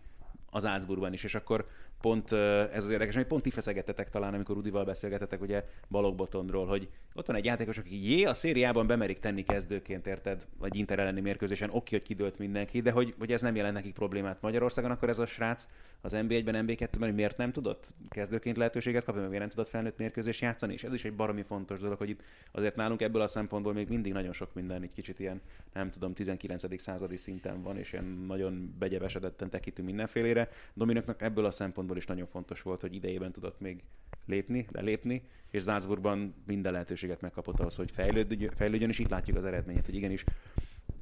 az 0.50 0.66
Álcburgban 0.66 1.12
is, 1.12 1.24
és 1.24 1.34
akkor 1.34 1.68
pont 2.00 2.32
ez 2.72 2.84
az 2.84 2.90
érdekes, 2.90 3.14
hogy 3.14 3.26
pont 3.26 3.42
ti 3.42 3.50
feszegettetek 3.50 4.10
talán, 4.10 4.34
amikor 4.34 4.54
Rudival 4.54 4.84
beszélgetetek 4.84 5.40
ugye 5.40 5.64
Balogbotonról, 5.88 6.66
hogy 6.66 6.88
ott 7.14 7.26
van 7.26 7.36
egy 7.36 7.44
játékos, 7.44 7.78
aki 7.78 8.10
jé, 8.10 8.24
a 8.24 8.34
szériában 8.34 8.86
bemerik 8.86 9.18
tenni 9.18 9.42
kezdőként, 9.42 10.06
érted? 10.06 10.46
Vagy 10.58 10.76
Inter 10.76 10.98
elleni 10.98 11.20
mérkőzésen, 11.20 11.70
oké, 11.72 11.96
hogy 11.96 12.06
kidőlt 12.06 12.38
mindenki, 12.38 12.80
de 12.80 12.90
hogy, 12.90 13.14
hogy 13.18 13.32
ez 13.32 13.40
nem 13.40 13.56
jelent 13.56 13.74
nekik 13.74 13.92
problémát 13.92 14.40
Magyarországon, 14.40 14.90
akkor 14.90 15.08
ez 15.08 15.18
a 15.18 15.26
srác 15.26 15.68
az 16.00 16.12
NB1-ben, 16.14 16.64
NB2-ben, 16.66 17.08
hogy 17.08 17.14
miért 17.14 17.36
nem 17.36 17.52
tudott 17.52 17.92
kezdőként 18.08 18.56
lehetőséget 18.56 19.04
kapni, 19.04 19.20
miért 19.20 19.38
nem 19.38 19.48
tudott 19.48 19.68
felnőtt 19.68 19.98
mérkőzés 19.98 20.40
játszani, 20.40 20.72
és 20.72 20.84
ez 20.84 20.94
is 20.94 21.04
egy 21.04 21.14
baromi 21.14 21.42
fontos 21.42 21.78
dolog, 21.80 21.98
hogy 21.98 22.08
itt 22.08 22.22
azért 22.52 22.76
nálunk 22.76 23.02
ebből 23.02 23.22
a 23.22 23.26
szempontból 23.26 23.72
még 23.72 23.88
mindig 23.88 24.12
nagyon 24.12 24.32
sok 24.32 24.54
minden, 24.54 24.82
egy 24.82 24.92
kicsit 24.92 25.18
ilyen, 25.18 25.40
nem 25.72 25.90
tudom, 25.90 26.14
19. 26.14 26.80
századi 26.80 27.16
szinten 27.16 27.62
van, 27.62 27.78
és 27.78 27.92
ilyen 27.92 28.24
nagyon 28.26 28.74
begyevesedetten 28.78 29.50
tekintünk 29.50 29.88
mindenfélére. 29.88 30.48
Dominiknak 30.74 31.22
ebből 31.22 31.44
a 31.44 31.50
szempontból 31.50 31.87
is 31.96 32.06
nagyon 32.06 32.26
fontos 32.26 32.62
volt, 32.62 32.80
hogy 32.80 32.94
idejében 32.94 33.32
tudott 33.32 33.60
még 33.60 33.82
lépni, 34.26 34.66
lelépni, 34.72 35.22
és 35.50 35.62
Salzburgban 35.62 36.34
minden 36.46 36.72
lehetőséget 36.72 37.20
megkapott 37.20 37.60
ahhoz, 37.60 37.76
hogy 37.76 37.90
fejlődjön, 37.90 38.50
fejlődjön, 38.54 38.88
és 38.88 38.98
itt 38.98 39.08
látjuk 39.08 39.36
az 39.36 39.44
eredményet, 39.44 39.86
hogy 39.86 39.94
igenis 39.94 40.24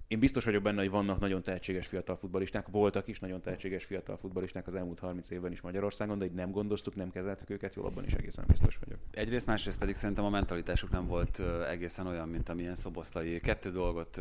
én 0.08 0.18
biztos 0.18 0.44
vagyok 0.44 0.62
benne, 0.62 0.80
hogy 0.80 0.90
vannak 0.90 1.20
nagyon 1.20 1.42
tehetséges 1.42 1.86
fiatal 1.86 2.16
futballisták, 2.16 2.68
voltak 2.68 3.08
is 3.08 3.18
nagyon 3.18 3.40
tehetséges 3.40 3.84
fiatal 3.84 4.16
futballisták 4.16 4.66
az 4.66 4.74
elmúlt 4.74 4.98
30 4.98 5.30
évben 5.30 5.52
is 5.52 5.60
Magyarországon, 5.60 6.18
de 6.18 6.24
így 6.24 6.32
nem 6.32 6.50
gondoztuk, 6.50 6.94
nem 6.94 7.10
kezeltük 7.10 7.50
őket, 7.50 7.74
jól 7.74 7.86
abban 7.86 8.04
is 8.04 8.12
egészen 8.12 8.44
biztos 8.48 8.78
vagyok. 8.84 8.98
Egyrészt, 9.10 9.46
másrészt 9.46 9.78
pedig 9.78 9.94
szerintem 9.94 10.24
a 10.24 10.30
mentalitásuk 10.30 10.90
nem 10.90 11.06
volt 11.06 11.42
egészen 11.68 12.06
olyan, 12.06 12.28
mint 12.28 12.48
amilyen 12.48 12.74
szoboszlai. 12.74 13.40
Kettő 13.40 13.70
dolgot 13.70 14.20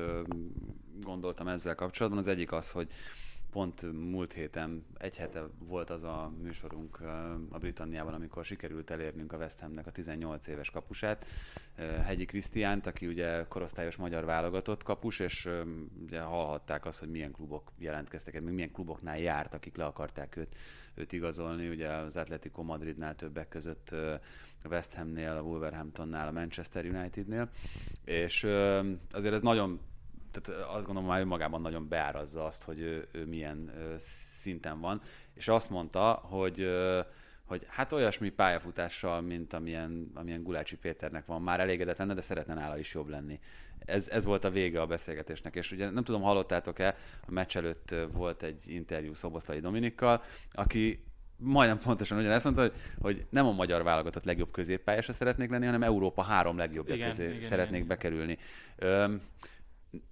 gondoltam 1.01 1.47
ezzel 1.47 1.75
kapcsolatban. 1.75 2.21
Az 2.21 2.27
egyik 2.27 2.51
az, 2.51 2.71
hogy 2.71 2.87
pont 3.55 3.91
múlt 4.11 4.33
héten, 4.33 4.85
egy 4.97 5.17
hete 5.17 5.43
volt 5.59 5.89
az 5.89 6.03
a 6.03 6.31
műsorunk 6.41 6.99
a 7.49 7.57
Britanniában, 7.59 8.13
amikor 8.13 8.45
sikerült 8.45 8.89
elérnünk 8.89 9.33
a 9.33 9.37
West 9.37 9.59
Hamnek 9.59 9.87
a 9.87 9.91
18 9.91 10.47
éves 10.47 10.69
kapusát, 10.69 11.25
Hegyi 12.03 12.25
Krisztiánt, 12.25 12.87
aki 12.87 13.07
ugye 13.07 13.45
korosztályos 13.47 13.95
magyar 13.95 14.25
válogatott 14.25 14.83
kapus, 14.83 15.19
és 15.19 15.49
ugye 16.03 16.21
hallhatták 16.21 16.85
azt, 16.85 16.99
hogy 16.99 17.09
milyen 17.09 17.31
klubok 17.31 17.71
jelentkeztek, 17.77 18.41
milyen 18.41 18.71
kluboknál 18.71 19.19
járt, 19.19 19.53
akik 19.53 19.75
le 19.75 19.85
akarták 19.85 20.35
őt, 20.35 20.55
őt 20.93 21.11
igazolni, 21.11 21.69
ugye 21.69 21.89
az 21.89 22.17
Atletico 22.17 22.63
Madridnál 22.63 23.15
többek 23.15 23.47
között 23.47 23.89
a 24.63 24.67
West 24.69 24.93
Hamnél, 24.93 25.31
a 25.31 25.41
Wolverhamptonnál, 25.41 26.27
a 26.27 26.31
Manchester 26.31 26.85
Unitednél, 26.85 27.49
és 28.03 28.43
azért 29.11 29.33
ez 29.33 29.41
nagyon 29.41 29.79
tehát 30.41 30.61
azt 30.61 30.85
gondolom 30.85 31.09
már 31.09 31.21
önmagában 31.21 31.61
nagyon 31.61 31.87
beárazza 31.87 32.45
azt, 32.45 32.63
hogy 32.63 32.79
ő, 32.79 33.07
ő 33.11 33.25
milyen 33.25 33.71
szinten 34.41 34.79
van, 34.79 35.01
és 35.33 35.47
azt 35.47 35.69
mondta, 35.69 36.11
hogy 36.13 36.67
hogy 37.45 37.65
hát 37.69 37.93
olyasmi 37.93 38.29
pályafutással, 38.29 39.21
mint 39.21 39.53
amilyen, 39.53 40.11
amilyen 40.13 40.43
Gulácsi 40.43 40.77
Péternek 40.77 41.25
van, 41.25 41.41
már 41.41 41.59
elégedett 41.59 41.97
lenne, 41.97 42.13
de 42.13 42.21
szeretne 42.21 42.53
nála 42.53 42.77
is 42.77 42.93
jobb 42.93 43.07
lenni. 43.07 43.39
Ez, 43.79 44.07
ez 44.07 44.23
volt 44.23 44.43
a 44.43 44.49
vége 44.49 44.81
a 44.81 44.85
beszélgetésnek, 44.85 45.55
és 45.55 45.71
ugye 45.71 45.89
nem 45.89 46.03
tudom, 46.03 46.21
hallottátok-e, 46.21 46.95
a 47.27 47.31
meccs 47.31 47.57
előtt 47.57 47.95
volt 48.11 48.43
egy 48.43 48.63
interjú 48.67 49.13
Szoboszlai 49.13 49.59
Dominikkal, 49.59 50.23
aki 50.51 51.03
majdnem 51.37 51.79
pontosan 51.79 52.17
ugyanezt 52.17 52.43
mondta, 52.43 52.61
hogy, 52.61 52.73
hogy 53.01 53.25
nem 53.29 53.45
a 53.45 53.51
magyar 53.51 53.83
válogatott 53.83 54.23
legjobb 54.23 54.51
középpályása 54.51 55.13
szeretnék 55.13 55.49
lenni, 55.49 55.65
hanem 55.65 55.83
Európa 55.83 56.21
három 56.21 56.57
legjobbja 56.57 57.07
közé 57.07 57.27
igen, 57.27 57.41
szeretnék 57.41 57.75
igen. 57.75 57.87
bekerülni. 57.87 58.37
Öm, 58.75 59.21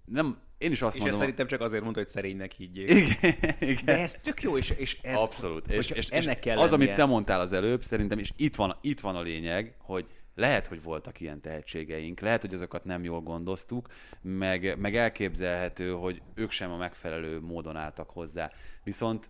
nem, 0.06 0.38
én 0.58 0.72
is 0.72 0.82
azt 0.82 0.96
És 0.96 1.02
mondom... 1.02 1.20
ezt 1.20 1.20
szerintem 1.20 1.48
csak 1.48 1.62
azért 1.62 1.84
mondta, 1.84 2.00
hogy 2.00 2.10
szerénynek 2.10 2.52
higgyék. 2.52 2.90
Igen, 2.90 3.36
igen. 3.60 3.86
De 3.86 4.00
ez 4.00 4.16
tök 4.24 4.42
jó, 4.42 4.58
és, 4.58 4.70
és 4.70 4.98
ez... 5.02 5.18
Abszolút. 5.20 5.68
És, 5.68 5.90
és, 5.90 5.96
és 5.96 6.08
ennek 6.08 6.40
kell 6.40 6.58
az, 6.58 6.74
amit 6.74 6.94
te 6.94 7.06
mondtál 7.06 7.40
az 7.40 7.54
előbb, 7.54 7.84
szerintem, 7.84 8.20
és 8.20 8.32
itt 8.36 8.56
van, 8.56 8.78
itt 8.82 9.00
van 9.00 9.16
a 9.16 9.22
lényeg, 9.22 9.76
hogy 9.78 10.06
lehet, 10.36 10.68
hogy 10.68 10.84
voltak 10.84 11.20
ilyen 11.20 11.42
tehetségeink, 11.42 12.20
lehet, 12.20 12.42
hogy 12.42 12.54
azokat 12.54 12.84
nem 12.84 13.04
jól 13.04 13.22
gondoztuk, 13.22 13.88
meg, 14.22 14.78
meg 14.80 14.96
elképzelhető, 14.96 15.92
hogy 15.92 16.22
ők 16.34 16.52
sem 16.52 16.72
a 16.72 16.78
megfelelő 16.78 17.42
módon 17.42 17.76
álltak 17.76 18.10
hozzá. 18.10 18.52
Viszont 18.84 19.30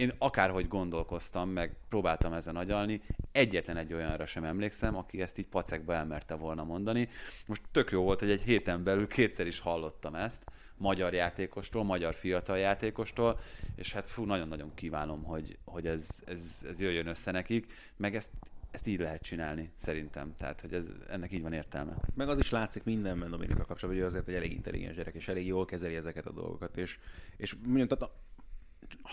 én 0.00 0.12
akárhogy 0.18 0.68
gondolkoztam, 0.68 1.48
meg 1.48 1.76
próbáltam 1.88 2.32
ezen 2.32 2.56
agyalni, 2.56 3.02
egyetlen 3.32 3.76
egy 3.76 3.92
olyanra 3.92 4.26
sem 4.26 4.44
emlékszem, 4.44 4.96
aki 4.96 5.22
ezt 5.22 5.38
így 5.38 5.46
pacekba 5.46 5.94
elmerte 5.94 6.34
volna 6.34 6.64
mondani. 6.64 7.08
Most 7.46 7.62
tök 7.72 7.90
jó 7.90 8.02
volt, 8.02 8.20
hogy 8.20 8.30
egy 8.30 8.42
héten 8.42 8.84
belül 8.84 9.06
kétszer 9.06 9.46
is 9.46 9.58
hallottam 9.58 10.14
ezt, 10.14 10.44
magyar 10.76 11.14
játékostól, 11.14 11.84
magyar 11.84 12.14
fiatal 12.14 12.58
játékostól, 12.58 13.38
és 13.76 13.92
hát 13.92 14.10
fú, 14.10 14.24
nagyon-nagyon 14.24 14.74
kívánom, 14.74 15.22
hogy, 15.22 15.58
hogy 15.64 15.86
ez, 15.86 16.08
ez, 16.26 16.66
ez 16.68 16.80
jöjjön 16.80 17.06
össze 17.06 17.30
nekik, 17.30 17.72
meg 17.96 18.14
ezt, 18.14 18.30
ezt 18.70 18.86
így 18.86 19.00
lehet 19.00 19.22
csinálni, 19.22 19.70
szerintem. 19.76 20.34
Tehát, 20.36 20.60
hogy 20.60 20.72
ez, 20.72 20.84
ennek 21.10 21.32
így 21.32 21.42
van 21.42 21.52
értelme. 21.52 21.96
Meg 22.14 22.28
az 22.28 22.38
is 22.38 22.50
látszik 22.50 22.84
mindenben 22.84 23.30
Dominika 23.30 23.64
kapcsolatban, 23.64 23.88
hogy 23.88 23.98
ő 23.98 24.04
azért 24.04 24.28
egy 24.28 24.34
elég 24.34 24.52
intelligens 24.52 24.96
gyerek, 24.96 25.14
és 25.14 25.28
elég 25.28 25.46
jól 25.46 25.64
kezeli 25.64 25.94
ezeket 25.94 26.26
a 26.26 26.32
dolgokat. 26.32 26.76
És, 26.76 26.98
és 27.36 27.54
mondjam, 27.64 27.88
tehát 27.88 28.14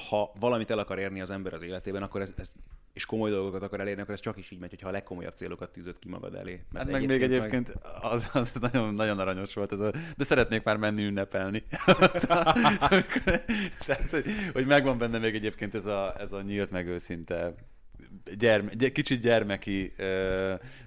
ha 0.09 0.31
valamit 0.39 0.71
el 0.71 0.79
akar 0.79 0.99
érni 0.99 1.21
az 1.21 1.31
ember 1.31 1.53
az 1.53 1.61
életében, 1.61 2.03
akkor 2.03 2.21
ez, 2.21 2.31
ez 2.37 2.53
és 2.97 3.05
komoly 3.05 3.29
dolgokat 3.29 3.63
akar 3.63 3.79
elérni, 3.79 4.01
akkor 4.01 4.13
ez 4.13 4.19
csak 4.19 4.37
is 4.37 4.51
így 4.51 4.59
megy, 4.59 4.69
hogyha 4.69 4.87
a 4.87 4.91
legkomolyabb 4.91 5.35
célokat 5.35 5.71
tűzött 5.71 5.99
ki 5.99 6.09
magad 6.09 6.35
elé. 6.35 6.63
Hát 6.73 6.91
meg 6.91 7.05
még 7.05 7.21
egyébként 7.21 7.73
az, 8.01 8.29
az 8.33 8.51
nagyon, 8.59 8.93
nagyon 8.93 9.19
aranyos 9.19 9.53
volt, 9.53 9.71
ez 9.71 9.79
a, 9.79 9.91
de 10.17 10.23
szeretnék 10.23 10.63
már 10.63 10.77
menni 10.77 11.03
ünnepelni. 11.03 11.63
Tehát, 13.85 14.09
hogy, 14.09 14.25
hogy 14.53 14.65
megvan 14.65 14.97
benne 14.97 15.17
még 15.17 15.35
egyébként 15.35 15.75
ez 15.75 15.85
a, 15.85 16.15
ez 16.19 16.33
a 16.33 16.41
nyílt, 16.41 16.71
meg 16.71 16.87
őszinte 16.87 17.55
gyerme, 18.37 18.71
gy- 18.73 18.91
kicsit 18.91 19.21
gyermeki, 19.21 19.93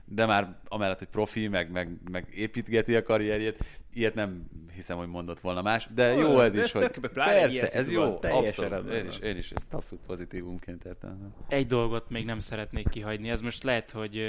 de 0.05 0.27
már 0.27 0.59
amellett, 0.69 0.99
hogy 0.99 1.09
profi, 1.09 1.49
meg, 1.49 1.71
meg, 1.71 1.89
meg 2.11 2.27
építgeti 2.35 2.95
a 2.97 3.03
karrierjét, 3.03 3.65
ilyet 3.93 4.15
nem 4.15 4.47
hiszem, 4.75 4.97
hogy 4.97 5.09
mondott 5.09 5.41
volna 5.41 5.63
más, 5.63 5.87
de 5.95 6.15
Ó, 6.15 6.19
jó 6.19 6.41
ez 6.41 6.53
de 6.53 6.59
is, 6.59 6.65
ez 6.65 6.73
hogy 6.73 6.91
tök- 6.91 7.13
pláne 7.13 7.43
egy 7.43 7.53
ilyen 7.53 7.63
persze, 7.65 7.79
ez 7.79 7.93
jó, 7.93 8.19
teljesen 8.19 8.73
abszolút, 8.73 8.95
én 8.95 9.07
is, 9.07 9.19
én 9.19 9.37
is 9.37 9.51
ezt 9.51 9.73
abszolút 9.73 10.05
pozitívumként 10.07 10.85
értem. 10.85 11.35
Egy 11.49 11.67
dolgot 11.67 12.11
még 12.11 12.25
nem 12.25 12.41
szeretnék 12.41 12.89
kihagyni, 12.89 13.31
ez 13.31 13.41
most 13.41 13.63
lehet, 13.63 13.91
hogy 13.91 14.27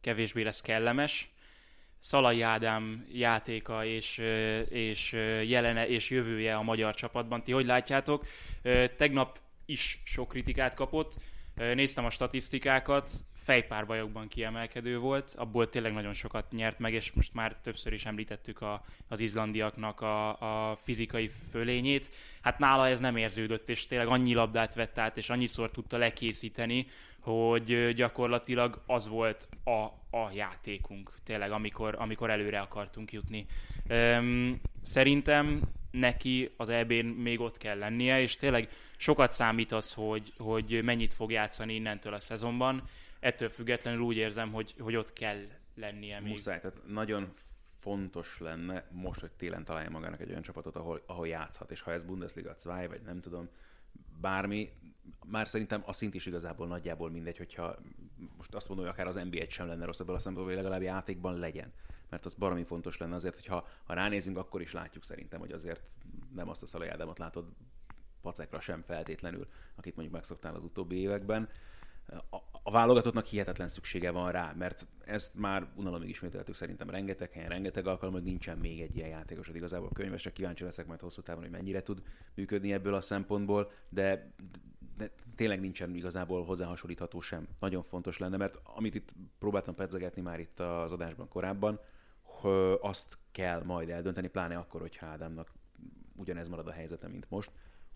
kevésbé 0.00 0.42
lesz 0.42 0.60
kellemes. 0.60 1.32
Szalai 1.98 2.40
Ádám 2.42 3.04
játéka 3.12 3.84
és, 3.84 4.22
és 4.68 5.12
jelene 5.46 5.88
és 5.88 6.10
jövője 6.10 6.54
a 6.54 6.62
magyar 6.62 6.94
csapatban. 6.94 7.42
Ti 7.42 7.52
hogy 7.52 7.66
látjátok? 7.66 8.26
Tegnap 8.96 9.38
is 9.66 10.02
sok 10.04 10.28
kritikát 10.28 10.74
kapott. 10.74 11.14
Néztem 11.54 12.04
a 12.04 12.10
statisztikákat, 12.10 13.10
fejpárbajokban 13.44 14.28
kiemelkedő 14.28 14.98
volt, 14.98 15.34
abból 15.36 15.68
tényleg 15.68 15.92
nagyon 15.92 16.12
sokat 16.12 16.52
nyert 16.52 16.78
meg, 16.78 16.92
és 16.92 17.12
most 17.12 17.34
már 17.34 17.56
többször 17.62 17.92
is 17.92 18.06
említettük 18.06 18.60
a, 18.60 18.84
az 19.08 19.20
izlandiaknak 19.20 20.00
a, 20.00 20.28
a 20.70 20.76
fizikai 20.76 21.30
fölényét. 21.50 22.08
Hát 22.40 22.58
nála 22.58 22.88
ez 22.88 23.00
nem 23.00 23.16
érződött, 23.16 23.68
és 23.68 23.86
tényleg 23.86 24.08
annyi 24.08 24.34
labdát 24.34 24.74
vett 24.74 24.98
át, 24.98 25.16
és 25.16 25.30
annyiszor 25.30 25.70
tudta 25.70 25.96
lekészíteni, 25.96 26.86
hogy 27.20 27.94
gyakorlatilag 27.94 28.82
az 28.86 29.08
volt 29.08 29.48
a, 29.64 29.80
a 30.16 30.30
játékunk, 30.32 31.12
tényleg, 31.24 31.52
amikor, 31.52 31.94
amikor 31.98 32.30
előre 32.30 32.60
akartunk 32.60 33.12
jutni. 33.12 33.46
Öm, 33.88 34.60
szerintem 34.82 35.60
neki 35.94 36.50
az 36.56 36.68
EB-n 36.68 37.06
még 37.06 37.40
ott 37.40 37.58
kell 37.58 37.78
lennie, 37.78 38.20
és 38.20 38.36
tényleg 38.36 38.68
sokat 38.96 39.32
számít 39.32 39.72
az, 39.72 39.92
hogy, 39.92 40.32
hogy 40.38 40.80
mennyit 40.84 41.14
fog 41.14 41.30
játszani 41.30 41.74
innentől 41.74 42.14
a 42.14 42.20
szezonban. 42.20 42.82
Ettől 43.20 43.48
függetlenül 43.48 44.00
úgy 44.00 44.16
érzem, 44.16 44.52
hogy, 44.52 44.74
hogy 44.78 44.96
ott 44.96 45.12
kell 45.12 45.40
lennie 45.74 46.20
még. 46.20 46.32
Muszáj, 46.32 46.60
tehát 46.60 46.86
nagyon 46.86 47.32
fontos 47.78 48.36
lenne 48.40 48.84
most, 48.90 49.20
hogy 49.20 49.30
télen 49.30 49.64
találja 49.64 49.90
magának 49.90 50.20
egy 50.20 50.30
olyan 50.30 50.42
csapatot, 50.42 50.76
ahol, 50.76 51.02
ahol 51.06 51.28
játszhat, 51.28 51.70
és 51.70 51.80
ha 51.80 51.92
ez 51.92 52.04
Bundesliga 52.04 52.54
2, 52.64 52.86
vagy 52.88 53.00
nem 53.02 53.20
tudom, 53.20 53.48
bármi, 54.20 54.72
már 55.26 55.48
szerintem 55.48 55.82
a 55.86 55.92
szint 55.92 56.14
is 56.14 56.26
igazából 56.26 56.66
nagyjából 56.66 57.10
mindegy, 57.10 57.36
hogyha 57.36 57.76
most 58.36 58.54
azt 58.54 58.68
mondom, 58.68 58.86
hogy 58.86 58.94
akár 58.94 59.06
az 59.06 59.28
NBA 59.30 59.44
sem 59.48 59.66
lenne 59.66 59.84
rossz 59.84 60.00
ebből 60.00 60.14
a 60.14 60.18
szempontból, 60.18 60.54
hogy 60.54 60.62
legalább 60.62 60.82
játékban 60.86 61.38
legyen. 61.38 61.72
Mert 62.14 62.26
az 62.26 62.34
baromi 62.34 62.64
fontos 62.64 62.96
lenne 62.96 63.14
azért, 63.14 63.34
hogyha 63.34 63.66
ha 63.84 63.94
ránézünk, 63.94 64.36
akkor 64.36 64.60
is 64.60 64.72
látjuk 64.72 65.04
szerintem, 65.04 65.40
hogy 65.40 65.52
azért 65.52 65.98
nem 66.34 66.48
azt 66.48 66.62
a 66.62 66.66
Szalai 66.66 66.88
Ádámot 66.88 67.18
látod 67.18 67.46
pacekra 68.20 68.60
sem 68.60 68.82
feltétlenül, 68.82 69.46
akit 69.74 69.94
mondjuk 69.94 70.16
megszoktál 70.16 70.54
az 70.54 70.64
utóbbi 70.64 70.96
években. 70.96 71.48
A, 72.30 72.36
a 72.62 72.70
válogatottnak 72.70 73.26
hihetetlen 73.26 73.68
szüksége 73.68 74.10
van 74.10 74.32
rá, 74.32 74.52
mert 74.52 74.86
ezt 75.04 75.34
már 75.34 75.68
unalomig 75.76 76.08
ismételtük 76.08 76.54
szerintem 76.54 76.90
rengeteg 76.90 77.32
helyen, 77.32 77.48
rengeteg 77.48 77.86
alkalommal, 77.86 78.20
hogy 78.20 78.30
nincsen 78.30 78.58
még 78.58 78.80
egy 78.80 78.96
ilyen 78.96 79.08
játékos, 79.08 79.46
hogy 79.46 79.56
igazából 79.56 79.90
könyves, 79.92 80.22
csak 80.22 80.32
kíváncsi 80.32 80.64
leszek 80.64 80.86
majd 80.86 81.00
hosszú 81.00 81.22
távon, 81.22 81.42
hogy 81.42 81.52
mennyire 81.52 81.82
tud 81.82 82.02
működni 82.34 82.72
ebből 82.72 82.94
a 82.94 83.00
szempontból, 83.00 83.70
de, 83.88 84.32
de 84.96 85.10
tényleg 85.34 85.60
nincsen 85.60 85.94
igazából 85.94 86.44
hozzáhasonlítható 86.44 87.20
sem. 87.20 87.48
Nagyon 87.60 87.82
fontos 87.82 88.18
lenne, 88.18 88.36
mert 88.36 88.58
amit 88.62 88.94
itt 88.94 89.12
próbáltam 89.38 89.74
pedzegetni 89.74 90.22
már 90.22 90.40
itt 90.40 90.60
az 90.60 90.92
adásban 90.92 91.28
korábban, 91.28 91.72
hogy 91.74 91.82
azt 92.80 93.18
kell 93.32 93.62
majd 93.62 93.90
eldönteni, 93.90 94.28
pláne 94.28 94.56
akkor, 94.56 94.80
hogy 94.80 94.98
Ádámnak 95.00 95.52
ugyanez 96.16 96.48
marad 96.48 96.66
a 96.66 96.72
helyzete, 96.72 97.08
mint 97.08 97.26
most, 97.28 97.50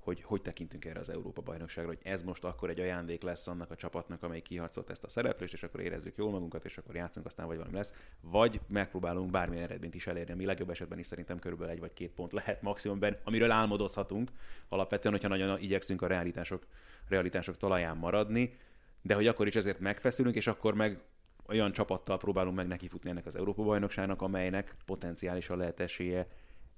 hogy 0.08 0.22
hogy 0.22 0.42
tekintünk 0.42 0.84
erre 0.84 1.00
az 1.00 1.08
Európa 1.08 1.40
bajnokságra, 1.40 1.90
hogy 1.90 2.00
ez 2.02 2.22
most 2.22 2.44
akkor 2.44 2.70
egy 2.70 2.80
ajándék 2.80 3.22
lesz 3.22 3.46
annak 3.46 3.70
a 3.70 3.76
csapatnak, 3.76 4.22
amely 4.22 4.40
kiharcolt 4.40 4.90
ezt 4.90 5.04
a 5.04 5.08
szereplést, 5.08 5.52
és 5.52 5.62
akkor 5.62 5.80
érezzük 5.80 6.16
jól 6.16 6.30
magunkat, 6.30 6.64
és 6.64 6.78
akkor 6.78 6.94
játszunk, 6.94 7.26
aztán 7.26 7.46
vagy 7.46 7.56
valami 7.56 7.74
lesz, 7.74 7.94
vagy 8.20 8.60
megpróbálunk 8.66 9.30
bármilyen 9.30 9.64
eredményt 9.64 9.94
is 9.94 10.06
elérni, 10.06 10.32
ami 10.32 10.44
legjobb 10.44 10.70
esetben 10.70 10.98
is 10.98 11.06
szerintem 11.06 11.38
körülbelül 11.38 11.72
egy 11.72 11.80
vagy 11.80 11.92
két 11.92 12.10
pont 12.10 12.32
lehet 12.32 12.62
maximumben, 12.62 13.18
amiről 13.24 13.50
álmodozhatunk, 13.50 14.30
alapvetően, 14.68 15.14
hogyha 15.14 15.28
nagyon 15.28 15.60
igyekszünk 15.60 16.02
a 16.02 16.06
realitások, 16.06 16.66
realitások 17.08 17.56
talaján 17.56 17.96
maradni, 17.96 18.56
de 19.02 19.14
hogy 19.14 19.26
akkor 19.26 19.46
is 19.46 19.56
ezért 19.56 19.80
megfeszülünk, 19.80 20.36
és 20.36 20.46
akkor 20.46 20.74
meg 20.74 21.00
olyan 21.48 21.72
csapattal 21.72 22.18
próbálunk 22.18 22.56
meg 22.56 22.66
nekifutni 22.66 23.10
ennek 23.10 23.26
az 23.26 23.36
Európa 23.36 23.62
bajnokságnak, 23.62 24.22
amelynek 24.22 24.74
potenciálisan 24.84 25.58
lehet 25.58 25.80
esélye 25.80 26.26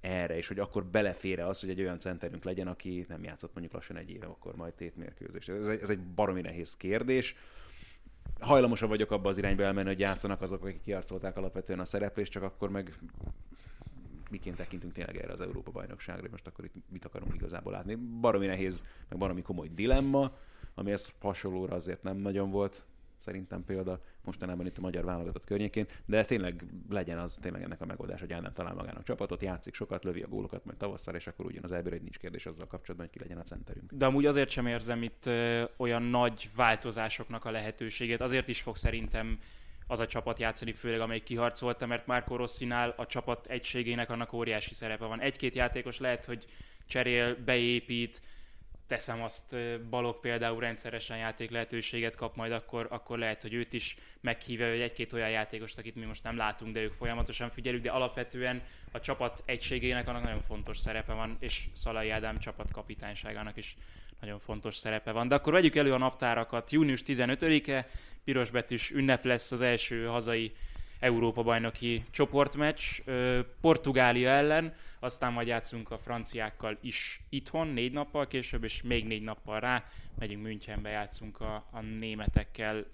erre, 0.01 0.37
és 0.37 0.47
hogy 0.47 0.59
akkor 0.59 0.85
belefére 0.85 1.47
az, 1.47 1.59
hogy 1.59 1.69
egy 1.69 1.81
olyan 1.81 1.99
centerünk 1.99 2.43
legyen, 2.43 2.67
aki 2.67 3.05
nem 3.09 3.23
játszott 3.23 3.53
mondjuk 3.53 3.73
lassan 3.73 3.97
egy 3.97 4.09
éve, 4.09 4.25
akkor 4.25 4.55
majd 4.55 4.73
tétmérkőzés. 4.73 5.47
Ez 5.47 5.67
egy, 5.67 5.81
ez 5.81 5.89
egy 5.89 5.99
baromi 5.99 6.41
nehéz 6.41 6.77
kérdés. 6.77 7.35
Hajlamosan 8.39 8.89
vagyok 8.89 9.11
abba 9.11 9.29
az 9.29 9.37
irányba 9.37 9.63
elmenni, 9.63 9.87
hogy 9.87 9.99
játszanak 9.99 10.41
azok, 10.41 10.63
akik 10.63 10.81
kiarcolták 10.81 11.37
alapvetően 11.37 11.79
a 11.79 11.85
szereplést, 11.85 12.31
csak 12.31 12.43
akkor 12.43 12.69
meg 12.69 12.97
miként 14.29 14.55
tekintünk 14.55 14.93
tényleg 14.93 15.17
erre 15.17 15.33
az 15.33 15.41
Európa 15.41 15.71
bajnokságra, 15.71 16.21
hogy 16.21 16.31
most 16.31 16.47
akkor 16.47 16.65
itt 16.65 16.73
mit 16.89 17.05
akarunk 17.05 17.33
igazából 17.33 17.71
látni. 17.71 17.95
Baromi 17.95 18.45
nehéz, 18.45 18.83
meg 19.09 19.19
baromi 19.19 19.41
komoly 19.41 19.69
dilemma, 19.73 20.37
ami 20.75 20.91
ez 20.91 21.13
hasonlóra 21.19 21.75
azért 21.75 22.03
nem 22.03 22.17
nagyon 22.17 22.51
volt 22.51 22.85
szerintem 23.21 23.63
példa 23.65 24.01
mostanában 24.23 24.65
itt 24.65 24.77
a 24.77 24.81
magyar 24.81 25.03
válogatott 25.03 25.45
környékén, 25.45 25.85
de 26.05 26.25
tényleg 26.25 26.63
legyen 26.89 27.17
az 27.17 27.37
tényleg 27.41 27.63
ennek 27.63 27.81
a 27.81 27.85
megoldás, 27.85 28.19
hogy 28.19 28.33
Ádám 28.33 28.53
talál 28.53 28.73
magának 28.73 29.03
csapatot, 29.03 29.41
játszik 29.41 29.73
sokat, 29.73 30.03
lövi 30.03 30.21
a 30.21 30.27
gólokat 30.27 30.65
majd 30.65 30.77
tavasszal, 30.77 31.15
és 31.15 31.27
akkor 31.27 31.45
ugyanaz 31.45 31.71
elbír, 31.71 31.91
hogy 31.91 32.01
nincs 32.01 32.17
kérdés 32.17 32.45
azzal 32.45 32.67
kapcsolatban, 32.67 33.09
hogy 33.09 33.17
ki 33.17 33.27
legyen 33.27 33.41
a 33.41 33.47
centerünk. 33.47 33.91
De 33.91 34.05
amúgy 34.05 34.25
azért 34.25 34.49
sem 34.49 34.67
érzem 34.67 35.03
itt 35.03 35.25
ö, 35.25 35.63
olyan 35.77 36.03
nagy 36.03 36.49
változásoknak 36.55 37.45
a 37.45 37.51
lehetőségét. 37.51 38.21
Azért 38.21 38.47
is 38.47 38.61
fog 38.61 38.77
szerintem 38.77 39.39
az 39.87 39.99
a 39.99 40.07
csapat 40.07 40.39
játszani, 40.39 40.71
főleg 40.71 40.99
amelyik 40.99 41.23
kiharcolta, 41.23 41.85
mert 41.85 42.07
Marco 42.07 42.35
Rossinál 42.35 42.93
a 42.97 43.05
csapat 43.05 43.45
egységének 43.45 44.09
annak 44.09 44.33
óriási 44.33 44.73
szerepe 44.73 45.05
van. 45.05 45.21
Egy-két 45.21 45.55
játékos 45.55 45.99
lehet, 45.99 46.25
hogy 46.25 46.45
cserél, 46.85 47.35
beépít, 47.35 48.21
teszem 48.91 49.21
azt, 49.21 49.53
ö, 49.53 49.75
Balog 49.89 50.19
például 50.19 50.59
rendszeresen 50.59 51.17
játék 51.17 51.49
lehetőséget 51.49 52.15
kap 52.15 52.35
majd, 52.35 52.51
akkor, 52.51 52.87
akkor 52.89 53.17
lehet, 53.17 53.41
hogy 53.41 53.53
őt 53.53 53.73
is 53.73 53.95
meghívja, 54.21 54.69
hogy 54.69 54.79
egy-két 54.79 55.13
olyan 55.13 55.29
játékost, 55.29 55.77
akit 55.77 55.95
mi 55.95 56.05
most 56.05 56.23
nem 56.23 56.37
látunk, 56.37 56.73
de 56.73 56.81
ők 56.81 56.91
folyamatosan 56.91 57.49
figyeljük, 57.49 57.83
de 57.83 57.91
alapvetően 57.91 58.63
a 58.91 58.99
csapat 58.99 59.43
egységének 59.45 60.07
annak 60.07 60.23
nagyon 60.23 60.39
fontos 60.39 60.77
szerepe 60.77 61.13
van, 61.13 61.37
és 61.39 61.63
Szalai 61.73 62.09
Ádám 62.09 62.37
csapat 62.37 62.71
kapitányságának 62.71 63.57
is 63.57 63.75
nagyon 64.19 64.39
fontos 64.39 64.75
szerepe 64.75 65.11
van. 65.11 65.27
De 65.27 65.35
akkor 65.35 65.53
vegyük 65.53 65.75
elő 65.75 65.93
a 65.93 65.97
naptárakat. 65.97 66.71
Június 66.71 67.03
15-e, 67.05 67.87
pirosbetűs 68.23 68.91
ünnep 68.91 69.25
lesz 69.25 69.51
az 69.51 69.61
első 69.61 70.05
hazai 70.05 70.51
Európa-bajnoki 71.01 72.03
csoportmeccs 72.11 73.01
Portugália 73.61 74.29
ellen, 74.29 74.73
aztán 74.99 75.33
majd 75.33 75.47
játszunk 75.47 75.91
a 75.91 75.97
franciákkal 75.97 76.77
is 76.81 77.21
itthon, 77.29 77.67
négy 77.67 77.91
nappal 77.91 78.27
később, 78.27 78.63
és 78.63 78.81
még 78.81 79.07
négy 79.07 79.23
nappal 79.23 79.59
rá 79.59 79.83
megyünk 80.19 80.43
Münchenbe, 80.43 80.89
játszunk 80.89 81.39
a, 81.39 81.55
a 81.71 81.81
németekkel. 81.99 82.85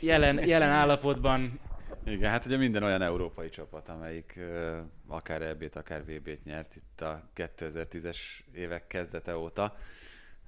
Jelen, 0.00 0.46
jelen 0.46 0.70
állapotban 0.70 1.60
Igen, 2.04 2.30
hát 2.30 2.46
ugye 2.46 2.56
minden 2.56 2.82
olyan 2.82 3.02
európai 3.02 3.48
csapat, 3.48 3.88
amelyik 3.88 4.34
uh, 4.36 4.76
akár 5.06 5.42
EB-t, 5.42 5.76
akár 5.76 6.04
VB-t 6.04 6.44
nyert 6.44 6.76
itt 6.76 7.00
a 7.00 7.22
2010-es 7.36 8.18
évek 8.52 8.86
kezdete 8.86 9.36
óta. 9.36 9.76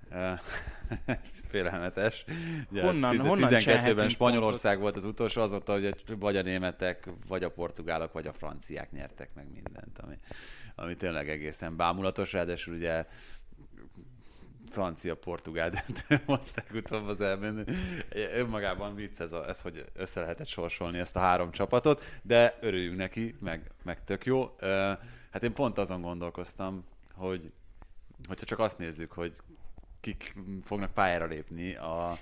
Félelmetes. 1.51 2.25
Ugye 2.71 2.83
Honnan- 2.83 3.11
tiz- 3.11 3.21
honnan 3.21 3.49
12-ben 3.49 3.61
cserhetünk 3.61 4.11
Spanyolország 4.11 4.79
pontot? 4.79 4.83
volt 4.83 4.97
az 4.97 5.05
utolsó, 5.11 5.43
azóta 5.43 5.77
ugye 5.77 5.91
vagy 6.19 6.37
a 6.37 6.43
németek, 6.43 7.09
vagy 7.29 7.45
a 7.45 7.51
portugálok, 7.51 8.13
vagy 8.13 8.27
a 8.27 8.33
franciák 8.33 8.93
nyertek 8.93 9.31
meg 9.35 9.47
mindent, 9.53 9.99
ami, 9.99 10.19
ami 10.75 10.97
tényleg 10.97 11.29
egészen 11.29 11.77
bámulatos, 11.77 12.33
ráadásul 12.33 12.75
ugye 12.75 13.07
francia-portugál 14.71 15.71
döntő 15.71 16.23
volt 16.27 16.51
legutóbb 16.55 17.07
az 17.07 17.21
elben. 17.21 17.67
Önmagában 18.35 18.95
vicc 18.95 19.21
ez, 19.21 19.33
a, 19.33 19.49
ez, 19.49 19.61
hogy 19.61 19.85
össze 19.95 20.21
lehetett 20.21 20.47
sorsolni 20.47 20.99
ezt 20.99 21.17
a 21.17 21.21
három 21.21 21.51
csapatot, 21.51 22.19
de 22.23 22.59
örüljünk 22.61 22.97
neki, 22.97 23.35
meg, 23.41 23.71
meg 23.85 24.05
tök 24.05 24.25
jó. 24.25 24.57
Hát 25.31 25.43
én 25.43 25.53
pont 25.53 25.79
azon 25.79 26.01
gondolkoztam, 26.01 26.85
hogy 27.15 27.53
hogyha 28.29 28.45
csak 28.45 28.59
azt 28.59 28.79
nézzük, 28.79 29.13
hogy 29.13 29.33
kik 30.01 30.35
fognak 30.65 30.93
pályára 30.93 31.27
lépni 31.27 31.75
a, 31.75 32.11
a 32.11 32.19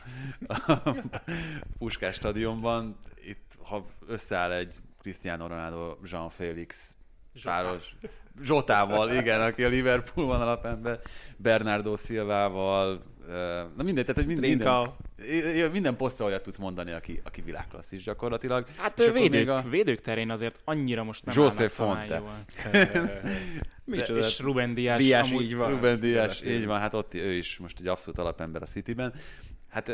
Puskás 1.78 2.14
stadionban, 2.14 2.96
itt 3.24 3.58
ha 3.62 3.86
összeáll 4.06 4.52
egy 4.52 4.76
Cristiano 5.00 5.46
Ronaldo, 5.46 5.96
Jean 6.04 6.30
Félix 6.30 6.96
páros, 7.42 7.96
Zsotával, 8.42 9.12
igen, 9.12 9.40
aki 9.40 9.64
a 9.64 9.68
Liverpoolban 9.68 10.40
alapember, 10.40 11.00
Bernardo 11.36 11.96
Silvával, 11.96 13.02
na 13.76 13.82
mindegy, 13.82 14.04
tehát 14.04 14.14
hogy 14.14 14.26
mind, 14.26 14.40
minden, 14.40 14.96
Trinka. 15.16 15.70
minden 15.70 15.96
posztra 15.96 16.24
olyat 16.24 16.42
tudsz 16.42 16.56
mondani, 16.56 16.92
aki, 16.92 17.20
aki 17.24 17.42
világklasszis 17.42 18.02
gyakorlatilag. 18.02 18.66
Hát 18.76 19.00
És 19.00 19.10
védők, 19.12 19.48
a... 19.48 19.64
védők 19.70 20.00
terén 20.00 20.30
azért 20.30 20.60
annyira 20.64 21.04
most 21.04 21.24
nem 21.24 21.34
José 21.38 21.66
Fonte. 21.66 22.22
Micsoda? 23.84 24.18
És 24.18 24.38
Ruben 24.38 24.74
Dias, 24.74 25.02
Dias 25.02 25.30
amúgy 25.30 25.44
így 25.44 25.56
van. 25.56 25.70
Ruben 25.70 26.00
Beszélünk. 26.00 26.60
így 26.60 26.66
van, 26.66 26.78
hát 26.78 26.94
ott 26.94 27.14
ő 27.14 27.32
is 27.32 27.58
most 27.58 27.80
egy 27.80 27.86
abszolút 27.86 28.18
alapember 28.18 28.62
a 28.62 28.66
Cityben. 28.66 29.14
Hát, 29.68 29.88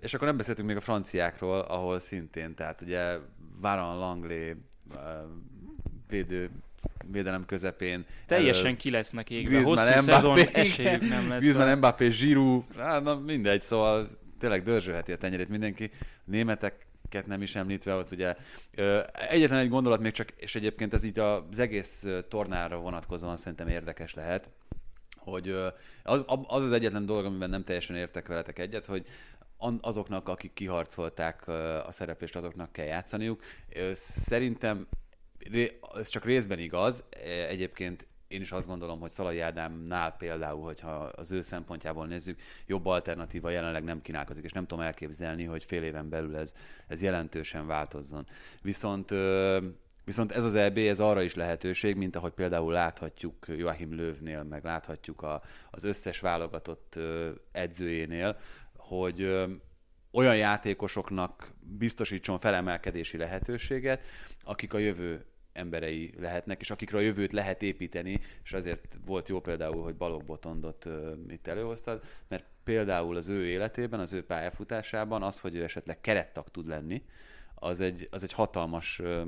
és 0.00 0.14
akkor 0.14 0.26
nem 0.26 0.36
beszéltünk 0.36 0.68
még 0.68 0.76
a 0.76 0.80
franciákról, 0.80 1.60
ahol 1.60 1.98
szintén, 1.98 2.54
tehát 2.54 2.80
ugye 2.80 3.18
Varan 3.60 3.98
Langley 3.98 4.54
védő, 6.08 6.50
védelem 7.10 7.44
közepén. 7.44 8.04
teljesen 8.26 8.64
elől 8.64 8.76
ki 8.76 8.90
lesznek 8.90 9.30
égve. 9.30 9.48
Griezmann, 9.48 9.76
Hosszú 9.76 10.02
szezon 10.02 10.30
Mbappé, 10.30 10.48
esélyük 10.52 11.08
nem 11.08 11.28
lesz. 11.28 11.40
Griezmann, 11.40 11.76
Mbappé, 11.76 12.08
Giroud, 12.08 12.64
hát, 12.76 13.02
na 13.02 13.14
mindegy, 13.14 13.62
szóval 13.62 14.18
tényleg 14.38 14.62
dörzsölheti 14.62 15.12
a 15.12 15.16
tenyerét 15.16 15.48
mindenki. 15.48 15.90
Németeket 16.24 17.26
nem 17.26 17.42
is 17.42 17.54
említve, 17.54 17.94
ott 17.94 18.10
ugye 18.10 18.36
egyetlen 19.28 19.58
egy 19.58 19.68
gondolat 19.68 20.00
még 20.00 20.12
csak, 20.12 20.32
és 20.36 20.54
egyébként 20.54 20.94
ez 20.94 21.04
így 21.04 21.18
az 21.18 21.58
egész 21.58 22.06
tornára 22.28 22.76
vonatkozóan 22.76 23.36
szerintem 23.36 23.68
érdekes 23.68 24.14
lehet, 24.14 24.48
hogy 25.16 25.48
az, 26.02 26.24
az 26.46 26.62
az 26.62 26.72
egyetlen 26.72 27.06
dolog, 27.06 27.24
amiben 27.24 27.50
nem 27.50 27.64
teljesen 27.64 27.96
értek 27.96 28.26
veletek 28.26 28.58
egyet, 28.58 28.86
hogy 28.86 29.06
azoknak, 29.80 30.28
akik 30.28 30.52
kiharcolták 30.52 31.48
a 31.86 31.88
szereplést, 31.92 32.36
azoknak 32.36 32.72
kell 32.72 32.86
játszaniuk. 32.86 33.42
Szerintem 33.92 34.86
ez 35.94 36.08
csak 36.08 36.24
részben 36.24 36.58
igaz. 36.58 37.04
E, 37.10 37.46
Egyébként 37.48 38.06
én 38.28 38.40
is 38.40 38.52
azt 38.52 38.66
gondolom, 38.66 39.00
hogy 39.00 39.10
Szalai 39.10 39.40
Ádámnál 39.40 40.16
például, 40.16 40.64
hogyha 40.64 40.90
az 40.90 41.32
ő 41.32 41.42
szempontjából 41.42 42.06
nézzük, 42.06 42.40
jobb 42.66 42.86
alternatíva 42.86 43.50
jelenleg 43.50 43.84
nem 43.84 44.02
kínálkozik, 44.02 44.44
és 44.44 44.52
nem 44.52 44.66
tudom 44.66 44.84
elképzelni, 44.84 45.44
hogy 45.44 45.64
fél 45.64 45.82
éven 45.82 46.08
belül 46.08 46.36
ez, 46.36 46.54
ez 46.86 47.02
jelentősen 47.02 47.66
változzon. 47.66 48.26
Viszont 48.62 49.14
Viszont 50.04 50.32
ez 50.32 50.44
az 50.44 50.54
EB, 50.54 50.78
ez 50.78 51.00
arra 51.00 51.22
is 51.22 51.34
lehetőség, 51.34 51.96
mint 51.96 52.16
ahogy 52.16 52.32
például 52.32 52.72
láthatjuk 52.72 53.46
Joachim 53.48 53.94
Löwnél, 53.94 54.42
meg 54.42 54.64
láthatjuk 54.64 55.22
a, 55.22 55.42
az 55.70 55.84
összes 55.84 56.20
válogatott 56.20 56.98
edzőjénél, 57.52 58.36
hogy 58.76 59.48
olyan 60.12 60.36
játékosoknak 60.36 61.52
biztosítson 61.60 62.38
felemelkedési 62.38 63.16
lehetőséget, 63.16 64.06
akik 64.44 64.74
a 64.74 64.78
jövő 64.78 65.24
emberei 65.52 66.14
lehetnek, 66.18 66.60
és 66.60 66.70
akikre 66.70 66.98
a 66.98 67.00
jövőt 67.00 67.32
lehet 67.32 67.62
építeni, 67.62 68.20
és 68.44 68.52
azért 68.52 68.98
volt 69.06 69.28
jó 69.28 69.40
például, 69.40 69.82
hogy 69.82 69.94
Balogh 69.94 70.24
Botondot 70.24 70.86
ö, 70.86 71.12
itt 71.28 71.46
előhoztad, 71.46 72.02
mert 72.28 72.44
például 72.64 73.16
az 73.16 73.28
ő 73.28 73.46
életében, 73.46 74.00
az 74.00 74.12
ő 74.12 74.24
pályafutásában 74.24 75.22
az, 75.22 75.40
hogy 75.40 75.54
ő 75.54 75.62
esetleg 75.62 76.00
kerettag 76.00 76.48
tud 76.48 76.66
lenni, 76.66 77.02
az 77.54 77.80
egy, 77.80 78.08
az 78.10 78.22
egy 78.22 78.32
hatalmas 78.32 78.98
ö, 78.98 79.22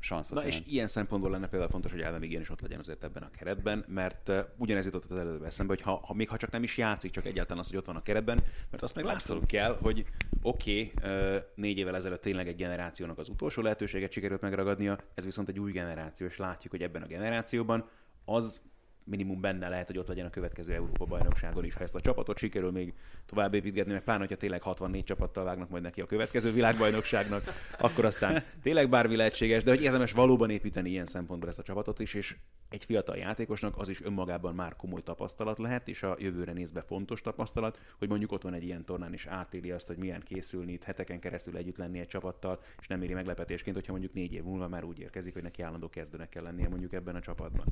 sanszot 0.00 0.38
Na 0.38 0.46
és 0.46 0.62
ilyen 0.66 0.86
szempontból 0.86 1.30
lenne 1.30 1.48
például 1.48 1.70
fontos, 1.70 1.90
hogy 1.90 2.00
Ádám 2.00 2.22
igenis 2.22 2.50
ott 2.50 2.60
legyen 2.60 2.78
azért 2.78 3.04
ebben 3.04 3.22
a 3.22 3.30
keretben, 3.30 3.84
mert 3.88 4.32
ugyanez 4.56 4.84
jutott 4.84 5.04
az 5.04 5.16
előbb 5.18 5.42
eszembe, 5.42 5.72
hogy 5.74 5.82
ha, 5.82 6.00
ha, 6.04 6.14
még 6.14 6.28
ha 6.28 6.36
csak 6.36 6.50
nem 6.50 6.62
is 6.62 6.76
játszik, 6.76 7.10
csak 7.10 7.26
egyáltalán 7.26 7.62
az, 7.62 7.68
hogy 7.68 7.76
ott 7.76 7.86
van 7.86 7.96
a 7.96 8.02
keretben, 8.02 8.42
mert 8.70 8.82
azt 8.82 8.94
meg 8.94 9.04
látszolunk 9.04 9.46
kell, 9.46 9.78
hogy 9.82 10.04
oké, 10.42 10.92
okay, 10.94 11.40
négy 11.54 11.78
évvel 11.78 11.96
ezelőtt 11.96 12.20
tényleg 12.20 12.48
egy 12.48 12.56
generációnak 12.56 13.18
az 13.18 13.28
utolsó 13.28 13.62
lehetőséget 13.62 14.12
sikerült 14.12 14.40
megragadnia, 14.40 14.98
ez 15.14 15.24
viszont 15.24 15.48
egy 15.48 15.58
új 15.58 15.72
generáció, 15.72 16.26
és 16.26 16.36
látjuk, 16.36 16.72
hogy 16.72 16.82
ebben 16.82 17.02
a 17.02 17.06
generációban 17.06 17.88
az 18.24 18.60
minimum 19.08 19.40
benne 19.40 19.68
lehet, 19.68 19.86
hogy 19.86 19.98
ott 19.98 20.08
legyen 20.08 20.26
a 20.26 20.30
következő 20.30 20.72
Európa 20.72 21.04
bajnokságon 21.04 21.64
is. 21.64 21.74
Ha 21.74 21.82
ezt 21.82 21.94
a 21.94 22.00
csapatot 22.00 22.38
sikerül 22.38 22.70
még 22.70 22.94
tovább 23.26 23.54
építgetni, 23.54 23.92
meg 23.92 24.02
pláne, 24.02 24.20
hogyha 24.20 24.36
tényleg 24.36 24.62
64 24.62 25.04
csapattal 25.04 25.44
vágnak 25.44 25.68
majd 25.68 25.82
neki 25.82 26.00
a 26.00 26.06
következő 26.06 26.52
világbajnokságnak, 26.52 27.42
akkor 27.78 28.04
aztán 28.04 28.42
tényleg 28.62 28.88
bármi 28.88 29.16
lehetséges, 29.16 29.62
de 29.62 29.70
hogy 29.70 29.82
érdemes 29.82 30.12
valóban 30.12 30.50
építeni 30.50 30.90
ilyen 30.90 31.06
szempontból 31.06 31.48
ezt 31.48 31.58
a 31.58 31.62
csapatot 31.62 31.98
is, 31.98 32.14
és 32.14 32.36
egy 32.68 32.84
fiatal 32.84 33.16
játékosnak 33.16 33.78
az 33.78 33.88
is 33.88 34.02
önmagában 34.02 34.54
már 34.54 34.76
komoly 34.76 35.02
tapasztalat 35.02 35.58
lehet, 35.58 35.88
és 35.88 36.02
a 36.02 36.16
jövőre 36.18 36.52
nézve 36.52 36.82
fontos 36.82 37.20
tapasztalat, 37.20 37.78
hogy 37.98 38.08
mondjuk 38.08 38.32
ott 38.32 38.42
van 38.42 38.54
egy 38.54 38.64
ilyen 38.64 38.84
tornán, 38.84 39.12
és 39.12 39.26
átéli 39.26 39.70
azt, 39.70 39.86
hogy 39.86 39.96
milyen 39.96 40.22
készülni, 40.24 40.72
itt 40.72 40.84
heteken 40.84 41.20
keresztül 41.20 41.56
együtt 41.56 41.76
lenni 41.76 41.98
egy 41.98 42.06
csapattal, 42.06 42.60
és 42.80 42.86
nem 42.86 43.02
éri 43.02 43.14
meglepetésként, 43.14 43.76
hogyha 43.76 43.92
mondjuk 43.92 44.12
négy 44.12 44.32
év 44.32 44.42
múlva 44.42 44.68
már 44.68 44.84
úgy 44.84 44.98
érkezik, 44.98 45.32
hogy 45.32 45.42
neki 45.42 45.62
állandó 45.62 45.88
kezdőnek 45.88 46.28
kell 46.28 46.42
lennie 46.42 46.68
mondjuk 46.68 46.92
ebben 46.92 47.14
a 47.14 47.20
csapatban. 47.20 47.66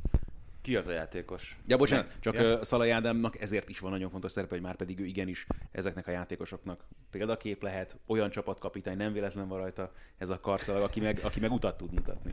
Ki 0.67 0.77
az 0.77 0.87
a 0.87 0.93
játékos? 0.93 1.57
Ja, 1.67 1.77
bocsánat, 1.77 2.13
csak 2.21 2.35
Ja. 2.35 2.65
Szalai 2.65 2.91
Ádámnak 2.91 3.41
ezért 3.41 3.69
is 3.69 3.79
van 3.79 3.91
nagyon 3.91 4.11
fontos 4.11 4.33
szerepe, 4.33 4.55
hogy 4.55 4.65
már 4.65 4.77
pedig 4.77 5.01
ő 5.01 5.05
igenis 5.05 5.47
ezeknek 5.73 6.07
a 6.07 6.11
játékosoknak 6.11 6.85
példakép 7.11 7.63
lehet, 7.63 7.97
olyan 8.07 8.31
csapatkapitány, 8.31 8.97
nem 8.97 9.13
véletlen 9.13 9.49
van 9.49 9.59
rajta 9.59 9.93
ez 10.19 10.29
a 10.29 10.41
karszalag, 10.41 10.83
aki 10.83 11.01
meg, 11.01 11.21
aki 11.23 11.41
meg 11.41 11.53
utat 11.53 11.77
tud 11.77 11.93
mutatni. 11.93 12.33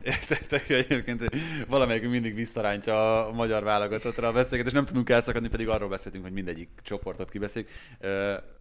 Egyébként 0.68 1.22
valamelyikünk 1.68 2.12
mindig 2.12 2.34
visszarántja 2.34 3.26
a 3.26 3.32
magyar 3.32 3.62
válogatottra 3.62 4.28
a 4.28 4.32
beszélgetést, 4.32 4.74
nem 4.74 4.84
tudunk 4.84 5.10
elszakadni, 5.10 5.48
pedig 5.48 5.68
arról 5.68 5.88
beszéltünk, 5.88 6.24
hogy 6.24 6.32
mindegyik 6.32 6.68
csoportot 6.82 7.30
kibeszéljük. 7.30 7.70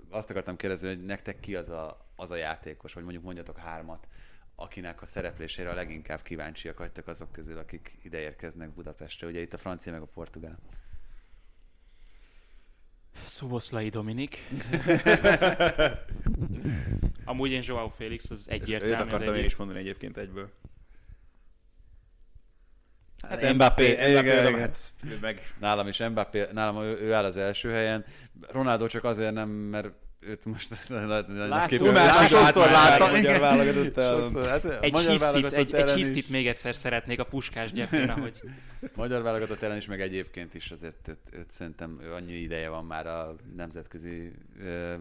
Azt 0.09 0.29
akartam 0.29 0.55
kérdezni, 0.55 0.87
hogy 0.87 1.03
nektek 1.05 1.39
ki 1.39 1.55
az 1.55 1.69
a, 1.69 2.07
az 2.15 2.31
a 2.31 2.35
játékos, 2.35 2.93
vagy 2.93 3.03
mondjuk 3.03 3.23
mondjatok 3.23 3.57
hármat, 3.57 4.07
akinek 4.63 5.01
a 5.01 5.05
szereplésére 5.05 5.69
a 5.69 5.73
leginkább 5.73 6.21
kíváncsiak 6.21 6.77
vagytok 6.77 7.07
azok 7.07 7.31
közül, 7.31 7.57
akik 7.57 7.97
ide 8.03 8.19
érkeznek 8.19 8.69
Budapestre. 8.69 9.27
Ugye 9.27 9.41
itt 9.41 9.53
a 9.53 9.57
francia 9.57 9.91
meg 9.91 10.01
a 10.01 10.05
portugál. 10.05 10.59
Szoboszlai 13.25 13.89
Dominik. 13.89 14.37
Amúgy 17.25 17.51
én 17.51 17.61
Joao 17.65 17.89
Félix, 17.89 18.29
az 18.29 18.47
Őt 18.47 18.53
egyértelmű. 18.61 18.95
az 18.95 19.01
akartam 19.01 19.35
én 19.35 19.43
is 19.43 19.55
mondani 19.55 19.79
egyébként 19.79 20.17
egyből. 20.17 20.51
Hát 23.27 23.53
Mbappé, 23.53 23.91
igen, 23.91 24.11
Mbappé, 24.11 24.49
igen. 24.49 24.59
hát 24.59 24.93
meg 25.21 25.53
Nálam 25.59 25.87
is 25.87 25.99
Mbappé, 25.99 26.45
nálam 26.51 26.83
ő, 26.83 26.99
ő 26.99 27.13
áll 27.13 27.23
az 27.23 27.37
első 27.37 27.69
helyen. 27.69 28.05
Ronaldo 28.49 28.87
csak 28.87 29.03
azért 29.03 29.33
nem, 29.33 29.49
mert 29.49 29.91
őt 30.27 30.45
most 30.45 30.69
Már 30.89 31.07
láttuk, 31.47 31.95
sokszor 32.27 32.69
láttam. 32.69 33.11
magyar 33.11 33.39
válogatott. 33.39 33.93
Sokszor, 33.95 34.45
hát 34.45 34.65
Egy 34.81 34.91
magyar 34.91 35.11
hisztit, 35.11 35.27
válogatott 35.27 35.57
egy, 35.57 35.73
egy 35.73 35.81
ellen 35.81 35.95
hisztit 35.95 36.15
is. 36.23 36.27
még 36.27 36.47
egyszer 36.47 36.75
szeretnék 36.75 37.19
a 37.19 37.23
puskás 37.23 37.71
gyepén, 37.71 38.09
ahogy 38.09 38.41
Magyar 38.95 39.21
válogatott 39.21 39.61
ellen 39.61 39.77
is, 39.77 39.85
meg 39.85 40.01
egyébként 40.01 40.53
is 40.53 40.71
azért 40.71 41.07
őt, 41.07 41.17
őt 41.31 41.51
szerintem 41.51 41.99
ő 42.03 42.13
annyi 42.13 42.33
ideje 42.33 42.69
van 42.69 42.85
már 42.85 43.07
a 43.07 43.35
nemzetközi 43.55 44.31
ö, 44.59 44.93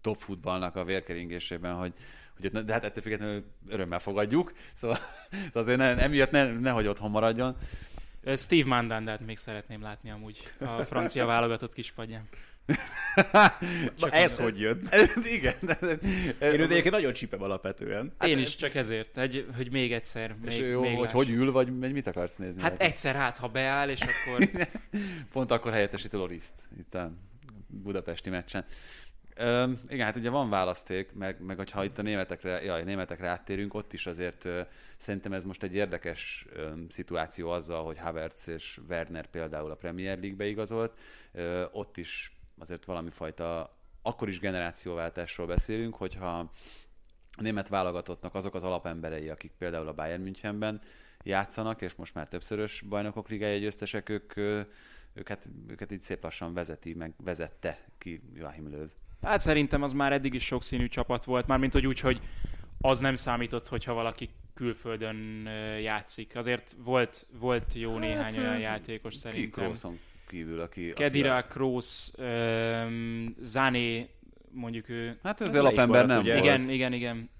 top 0.00 0.20
futballnak 0.20 0.76
a 0.76 0.84
vérkeringésében, 0.84 1.74
hogy, 1.74 1.92
hogy 2.40 2.50
de 2.50 2.72
hát 2.72 2.84
ettől 2.84 3.02
függetlenül 3.02 3.44
örömmel 3.68 3.98
fogadjuk, 3.98 4.52
szóval, 4.74 4.98
szóval 5.30 5.62
azért 5.62 5.78
ne, 5.78 5.96
emiatt 5.96 6.30
ne, 6.30 6.52
nehogy 6.52 6.86
otthon 6.86 7.10
maradjon. 7.10 7.56
Steve 8.36 8.68
Mandandát 8.68 9.20
még 9.20 9.38
szeretném 9.38 9.82
látni 9.82 10.10
amúgy 10.10 10.38
a 10.58 10.82
francia 10.82 11.26
válogatott 11.26 11.72
kispadján. 11.72 12.28
Na, 13.98 14.10
ez 14.10 14.36
hogy 14.36 14.60
jött? 14.60 14.94
Igen. 15.36 15.54
Én 16.40 16.60
őt 16.60 16.70
egyébként 16.70 16.90
nagyon 16.90 17.12
csípem 17.12 17.42
alapvetően. 17.42 18.12
Én 18.24 18.38
is 18.38 18.56
csak 18.56 18.74
ezért, 18.74 19.18
egy, 19.18 19.46
hogy 19.56 19.70
még 19.70 19.92
egyszer, 19.92 20.36
És 20.44 20.58
még, 20.58 20.68
jó, 20.68 20.80
még 20.80 20.96
hogy 20.96 21.10
hogy 21.10 21.30
ül, 21.30 21.52
vagy 21.52 21.78
mit 21.78 22.06
akarsz 22.06 22.36
nézni? 22.36 22.60
Hát 22.60 22.68
rajta? 22.68 22.84
egyszer 22.84 23.14
hát, 23.14 23.38
ha 23.38 23.48
beáll, 23.48 23.88
és 23.88 24.00
akkor 24.00 24.48
Pont 25.32 25.50
akkor 25.50 25.72
helyettesíti 25.72 26.16
Loriszt 26.16 26.54
itt 26.78 26.94
a 26.94 27.12
budapesti 27.66 28.30
meccsen. 28.30 28.64
Ö, 29.36 29.70
igen, 29.88 30.06
hát 30.06 30.16
ugye 30.16 30.30
van 30.30 30.50
választék, 30.50 31.12
meg, 31.12 31.40
meg 31.40 31.68
ha 31.70 31.84
itt 31.84 31.98
a 31.98 32.02
németekre, 32.02 32.62
jaj, 32.62 32.80
a 32.80 32.84
németekre 32.84 33.28
áttérünk, 33.28 33.74
ott 33.74 33.92
is 33.92 34.06
azért 34.06 34.44
ö, 34.44 34.60
szerintem 34.96 35.32
ez 35.32 35.44
most 35.44 35.62
egy 35.62 35.74
érdekes 35.74 36.46
ö, 36.52 36.70
szituáció 36.88 37.50
azzal, 37.50 37.84
hogy 37.84 37.98
Havertz 37.98 38.48
és 38.48 38.80
Werner 38.88 39.26
például 39.26 39.70
a 39.70 39.74
Premier 39.74 40.18
League-be 40.18 40.46
igazolt. 40.46 40.98
Ö, 41.32 41.64
ott 41.72 41.96
is 41.96 42.33
azért 42.58 42.84
valami 42.84 43.10
fajta, 43.10 43.76
akkor 44.02 44.28
is 44.28 44.38
generációváltásról 44.38 45.46
beszélünk, 45.46 45.94
hogyha 45.94 46.38
a 46.38 46.50
német 47.40 47.68
válogatottnak 47.68 48.34
azok 48.34 48.54
az 48.54 48.62
alapemberei, 48.62 49.28
akik 49.28 49.52
például 49.58 49.88
a 49.88 49.92
Bayern 49.92 50.22
Münchenben 50.22 50.80
játszanak, 51.22 51.82
és 51.82 51.94
most 51.94 52.14
már 52.14 52.28
többszörös 52.28 52.80
bajnokok 52.88 53.28
ligája 53.28 53.58
győztesek, 53.58 54.08
ők, 54.08 54.36
ö, 54.36 54.60
őket, 55.12 55.48
őket 55.68 55.92
így 55.92 56.00
szép 56.00 56.22
lassan 56.22 56.54
vezeti, 56.54 56.94
meg 56.94 57.14
vezette 57.24 57.78
ki 57.98 58.20
Joachim 58.34 58.70
Löw. 58.70 58.86
Hát 59.22 59.40
szerintem 59.40 59.82
az 59.82 59.92
már 59.92 60.12
eddig 60.12 60.34
is 60.34 60.44
sokszínű 60.44 60.88
csapat 60.88 61.24
volt, 61.24 61.46
mármint 61.46 61.72
hogy 61.72 61.86
úgy, 61.86 62.00
hogy 62.00 62.20
az 62.80 62.98
nem 62.98 63.16
számított, 63.16 63.68
hogyha 63.68 63.92
valaki 63.92 64.30
külföldön 64.54 65.46
játszik. 65.80 66.36
Azért 66.36 66.76
volt, 66.78 67.26
volt 67.38 67.74
jó 67.74 67.98
néhány 67.98 68.22
Hát, 68.22 68.36
olyan 68.36 68.58
játékos 68.58 69.14
szerintem. 69.14 69.64
Crosson 69.64 69.98
kívül, 70.34 70.60
aki... 70.60 70.92
Kedira, 70.92 71.36
aki 71.36 71.48
Kroos, 71.48 72.10
öm, 72.16 73.34
Zané, 73.40 74.08
mondjuk 74.50 74.88
ő... 74.88 75.18
hát 75.22 75.40
Ez 75.40 75.54
alapember 75.54 76.06
nem 76.06 76.22
volt, 76.22 76.28
ugye? 76.28 76.38
Igen, 76.38 76.68
igen, 76.68 76.92
igen. 76.92 77.30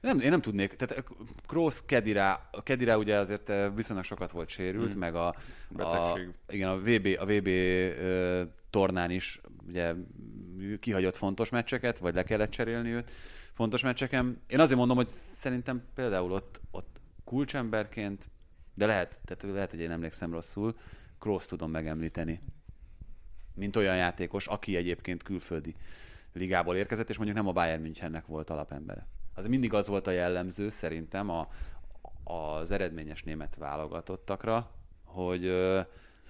Nem, 0.00 0.20
én 0.20 0.30
nem 0.30 0.40
tudnék. 0.40 0.74
Tehát 0.74 1.04
Kroos, 1.46 1.80
Kedira, 1.86 2.50
Kedira 2.62 2.98
ugye 2.98 3.16
azért 3.16 3.48
eh, 3.48 3.74
viszonylag 3.74 4.04
sokat 4.04 4.30
volt 4.30 4.48
sérült, 4.48 4.90
Hmm. 4.90 4.98
meg 4.98 5.14
a, 5.14 5.34
a, 5.78 6.18
igen, 6.48 6.68
a 6.68 6.76
VB, 6.78 7.16
a 7.18 7.24
VB 7.24 7.46
ö, 7.46 8.42
tornán 8.70 9.10
is 9.10 9.40
ugye 9.68 9.94
kihagyott 10.80 11.16
fontos 11.16 11.50
meccseket, 11.50 11.98
vagy 11.98 12.14
le 12.14 12.22
kellett 12.22 12.50
cserélni 12.50 12.90
őt 12.90 13.10
fontos 13.52 13.82
meccseken. 13.82 14.42
Én 14.48 14.60
azért 14.60 14.78
mondom, 14.78 14.96
hogy 14.96 15.08
szerintem 15.08 15.82
például 15.94 16.32
ott, 16.32 16.60
ott 16.70 17.00
kulcsemberként, 17.24 18.28
de 18.74 18.86
lehet, 18.86 19.20
tehát 19.24 19.54
lehet, 19.54 19.70
hogy 19.70 19.80
én 19.80 19.90
emlékszem 19.90 20.32
rosszul, 20.32 20.74
Kroos 21.20 21.46
tudom 21.46 21.70
megemlíteni, 21.70 22.40
mint 23.54 23.76
olyan 23.76 23.96
játékos, 23.96 24.46
aki 24.46 24.76
egyébként 24.76 25.22
külföldi 25.22 25.74
ligából 26.32 26.76
érkezett, 26.76 27.08
és 27.08 27.16
mondjuk 27.16 27.38
nem 27.38 27.48
a 27.48 27.52
Bayern 27.52 27.82
Münchennek 27.82 28.26
volt 28.26 28.50
alapembere. 28.50 29.06
Az 29.34 29.46
mindig 29.46 29.74
az 29.74 29.86
volt 29.86 30.06
a 30.06 30.10
jellemző 30.10 30.68
szerintem 30.68 31.30
a, 31.30 31.48
az 32.24 32.70
eredményes 32.70 33.22
német 33.22 33.56
válogatottakra, 33.56 34.70
hogy 35.04 35.46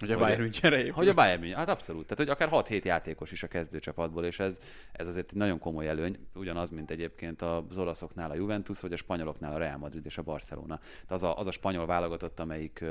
Hogy 0.01 0.11
a 0.11 0.17
Bayern 0.17 0.41
Münchenre 0.41 0.77
épül. 0.77 0.91
hogy 0.91 1.07
a 1.07 1.13
Bayern 1.13 1.39
München, 1.39 1.57
hát 1.57 1.69
abszolút. 1.69 2.07
Tehát, 2.07 2.17
hogy 2.17 2.47
akár 2.47 2.65
6-7 2.65 2.83
játékos 2.83 3.31
is 3.31 3.43
a 3.43 3.47
kezdőcsapatból, 3.47 4.25
és 4.25 4.39
ez, 4.39 4.59
ez 4.91 5.07
azért 5.07 5.31
egy 5.31 5.37
nagyon 5.37 5.59
komoly 5.59 5.87
előny, 5.87 6.27
ugyanaz, 6.33 6.69
mint 6.69 6.91
egyébként 6.91 7.41
az 7.41 7.77
olaszoknál 7.77 8.31
a 8.31 8.35
Juventus, 8.35 8.79
vagy 8.79 8.93
a 8.93 8.95
spanyoloknál 8.95 9.53
a 9.53 9.57
Real 9.57 9.77
Madrid 9.77 10.05
és 10.05 10.17
a 10.17 10.21
Barcelona. 10.21 10.77
Tehát 10.77 11.11
az 11.11 11.23
a, 11.23 11.37
az 11.37 11.47
a 11.47 11.51
spanyol 11.51 11.85
válogatott, 11.85 12.39
amelyik 12.39 12.85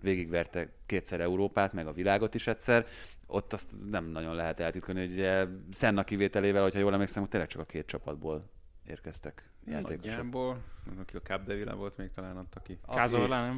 végigverte 0.00 0.72
kétszer 0.86 1.20
Európát, 1.20 1.72
meg 1.72 1.86
a 1.86 1.92
világot 1.92 2.34
is 2.34 2.46
egyszer, 2.46 2.86
ott 3.26 3.52
azt 3.52 3.68
nem 3.90 4.04
nagyon 4.04 4.34
lehet 4.34 4.60
eltitkolni, 4.60 5.00
hogy 5.00 5.12
ugye 5.12 5.46
Senna 5.72 6.04
kivételével, 6.04 6.62
hogyha 6.62 6.78
jól 6.78 6.92
emlékszem, 6.92 7.20
hogy 7.20 7.30
tényleg 7.30 7.48
csak 7.48 7.60
a 7.60 7.64
két 7.64 7.86
csapatból 7.86 8.50
érkeztek 8.86 9.50
játékosok. 9.66 10.04
Nagyjából, 10.04 10.58
aki 11.00 11.16
a 11.16 11.20
Capdevila 11.20 11.74
volt 11.74 11.96
még 11.96 12.10
talán 12.10 12.36
ott, 12.36 12.54
aki 12.54 12.78
Aki- 12.86 12.98
Kázorla, 12.98 13.54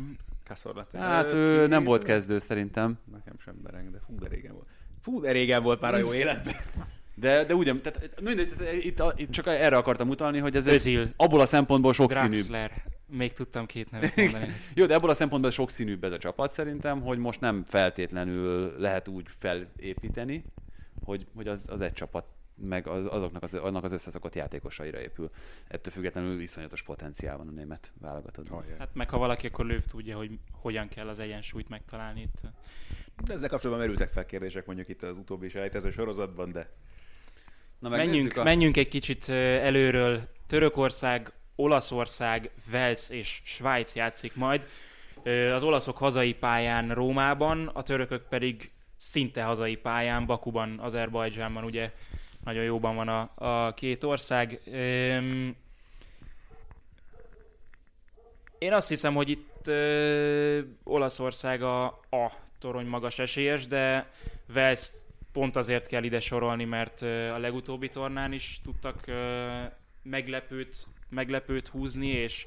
Cazorla. 0.54 0.86
Hát 0.92 1.32
ő 1.32 1.66
nem 1.66 1.84
volt 1.84 2.02
kezdő 2.04 2.38
szerintem. 2.38 2.98
Nekem 3.12 3.34
sem 3.38 3.54
bereng, 3.62 3.90
de 3.90 3.98
fú, 4.06 4.18
de 4.18 4.28
régen 4.28 4.52
volt. 4.52 4.66
Fú, 5.00 5.20
de 5.20 5.32
régen 5.32 5.62
volt 5.62 5.80
már 5.80 5.94
a 5.94 5.96
jó 5.96 6.12
életben. 6.12 6.54
De, 7.14 7.44
de 7.44 7.54
ugyan, 7.54 7.82
tehát, 7.82 8.20
mindegy, 8.20 8.54
tehát 8.58 8.74
itt, 8.74 9.00
a- 9.00 9.12
itt 9.16 9.30
csak 9.30 9.46
erre 9.46 9.76
akartam 9.76 10.08
utalni, 10.08 10.38
hogy 10.38 10.56
ez 10.56 10.66
egy, 10.66 10.74
Özil, 10.74 11.08
abból 11.16 11.40
a 11.40 11.46
szempontból 11.46 11.92
sokszínűbb. 11.92 12.30
Draxler. 12.30 12.84
Még 13.06 13.32
tudtam 13.32 13.66
két 13.66 13.90
nevet 13.90 14.16
mondani. 14.16 14.54
Jó, 14.74 14.86
de 14.86 14.94
ebből 14.94 15.10
a 15.10 15.14
szempontból 15.14 15.50
sokszínűbb 15.50 16.04
ez 16.04 16.12
a 16.12 16.18
csapat 16.18 16.52
szerintem, 16.52 17.00
hogy 17.00 17.18
most 17.18 17.40
nem 17.40 17.64
feltétlenül 17.66 18.74
lehet 18.78 19.08
úgy 19.08 19.26
felépíteni, 19.38 20.44
hogy, 21.04 21.26
hogy 21.34 21.48
az, 21.48 21.64
az 21.68 21.80
egy 21.80 21.92
csapat 21.92 22.24
meg 22.60 22.86
az, 22.86 23.06
azoknak 23.06 23.42
az, 23.42 23.54
annak 23.54 23.84
az 23.84 23.92
összeszokott 23.92 24.34
játékosaira 24.34 25.00
épül. 25.00 25.30
Ettől 25.68 25.92
függetlenül 25.92 26.40
iszonyatos 26.40 26.82
potenciál 26.82 27.36
van 27.36 27.48
a 27.48 27.50
német 27.50 27.92
válogatottban. 28.00 28.64
Hát 28.78 28.94
meg 28.94 29.10
ha 29.10 29.18
valaki, 29.18 29.46
akkor 29.46 29.66
Löw 29.66 29.80
tudja, 29.80 30.16
hogy 30.16 30.38
hogyan 30.52 30.88
kell 30.88 31.08
az 31.08 31.18
egyensúlyt 31.18 31.68
megtalálni 31.68 32.20
itt. 32.20 32.40
De 33.24 33.32
ezzel 33.32 33.48
kapcsolatban 33.48 33.86
merültek 33.86 34.08
fel 34.08 34.24
kérdések 34.24 34.66
mondjuk 34.66 34.88
itt 34.88 35.02
az 35.02 35.18
utóbbi 35.18 35.48
selejtező 35.48 35.90
sorozatban, 35.90 36.52
de 36.52 36.70
Na 37.80 37.88
Menjünk, 37.88 38.36
a... 38.36 38.42
menjünk 38.42 38.76
egy 38.76 38.88
kicsit 38.88 39.28
előről. 39.28 40.20
Törökország, 40.46 41.32
Olaszország, 41.54 42.50
Wales 42.72 43.10
és 43.10 43.42
Svájc 43.44 43.94
játszik 43.94 44.36
majd. 44.36 44.66
Az 45.54 45.62
olaszok 45.62 45.96
hazai 45.96 46.34
pályán 46.34 46.94
Rómában, 46.94 47.66
a 47.66 47.82
törökök 47.82 48.28
pedig 48.28 48.70
szinte 48.96 49.42
hazai 49.42 49.76
pályán, 49.76 50.26
Bakuban, 50.26 50.78
Azerbajdzsánban, 50.78 51.64
ugye 51.64 51.92
nagyon 52.44 52.64
jóban 52.64 52.94
van 52.94 53.08
a, 53.08 53.30
a 53.34 53.74
két 53.74 54.04
ország. 54.04 54.60
Öm, 54.72 55.56
én 58.58 58.72
azt 58.72 58.88
hiszem, 58.88 59.14
hogy 59.14 59.28
itt 59.28 59.66
ö, 59.66 60.60
Olaszország 60.84 61.62
a, 61.62 61.84
a 62.10 62.32
torony 62.58 62.86
magas 62.86 63.18
esélyes, 63.18 63.66
de 63.66 64.10
Wales 64.54 64.90
pont 65.32 65.56
azért 65.56 65.86
kell 65.86 66.02
ide 66.02 66.20
sorolni, 66.20 66.64
mert 66.64 67.02
ö, 67.02 67.28
a 67.28 67.38
legutóbbi 67.38 67.88
tornán 67.88 68.32
is 68.32 68.60
tudtak 68.64 69.06
ö, 69.06 69.62
meglepőt, 70.02 70.86
meglepőt 71.08 71.68
húzni, 71.68 72.08
és, 72.08 72.46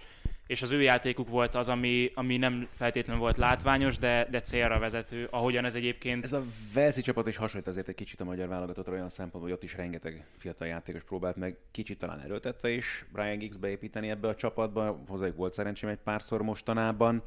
és 0.54 0.62
az 0.62 0.72
ő 0.72 0.82
játékuk 0.82 1.30
volt 1.30 1.56
az, 1.56 1.70
ami, 1.70 2.12
ami 2.16 2.38
nem 2.38 2.68
feltétlenül 2.76 3.22
volt 3.22 3.38
látványos, 3.38 3.98
de, 3.98 4.28
de 4.32 4.42
célra 4.42 4.80
vezető, 4.80 5.28
ahogyan 5.32 5.66
ez 5.66 5.76
egyébként 5.76 6.24
Ez 6.24 6.34
a 6.34 6.44
Velszi 6.74 7.02
csapat 7.02 7.28
is 7.28 7.36
hasonlít 7.36 7.68
azért 7.68 7.88
egy 7.88 7.96
kicsit 7.96 8.22
a 8.22 8.24
magyar 8.24 8.48
válogatottra 8.48 8.94
olyan 8.94 9.10
szempontból, 9.10 9.42
hogy 9.42 9.52
ott 9.52 9.64
is 9.64 9.76
rengeteg 9.76 10.26
fiatal 10.38 10.68
játékos 10.68 11.04
próbált 11.04 11.36
meg, 11.36 11.58
kicsit 11.72 11.98
talán 11.98 12.20
erőltette 12.20 12.70
is 12.70 13.06
Brian 13.12 13.38
Giggs 13.38 13.58
beépíteni 13.58 14.10
ebbe 14.10 14.28
a 14.28 14.36
csapatba, 14.36 15.04
hozzájuk 15.08 15.36
volt 15.36 15.54
szerencsém 15.54 15.90
egy 15.90 16.00
párszor 16.04 16.42
mostanában. 16.42 17.24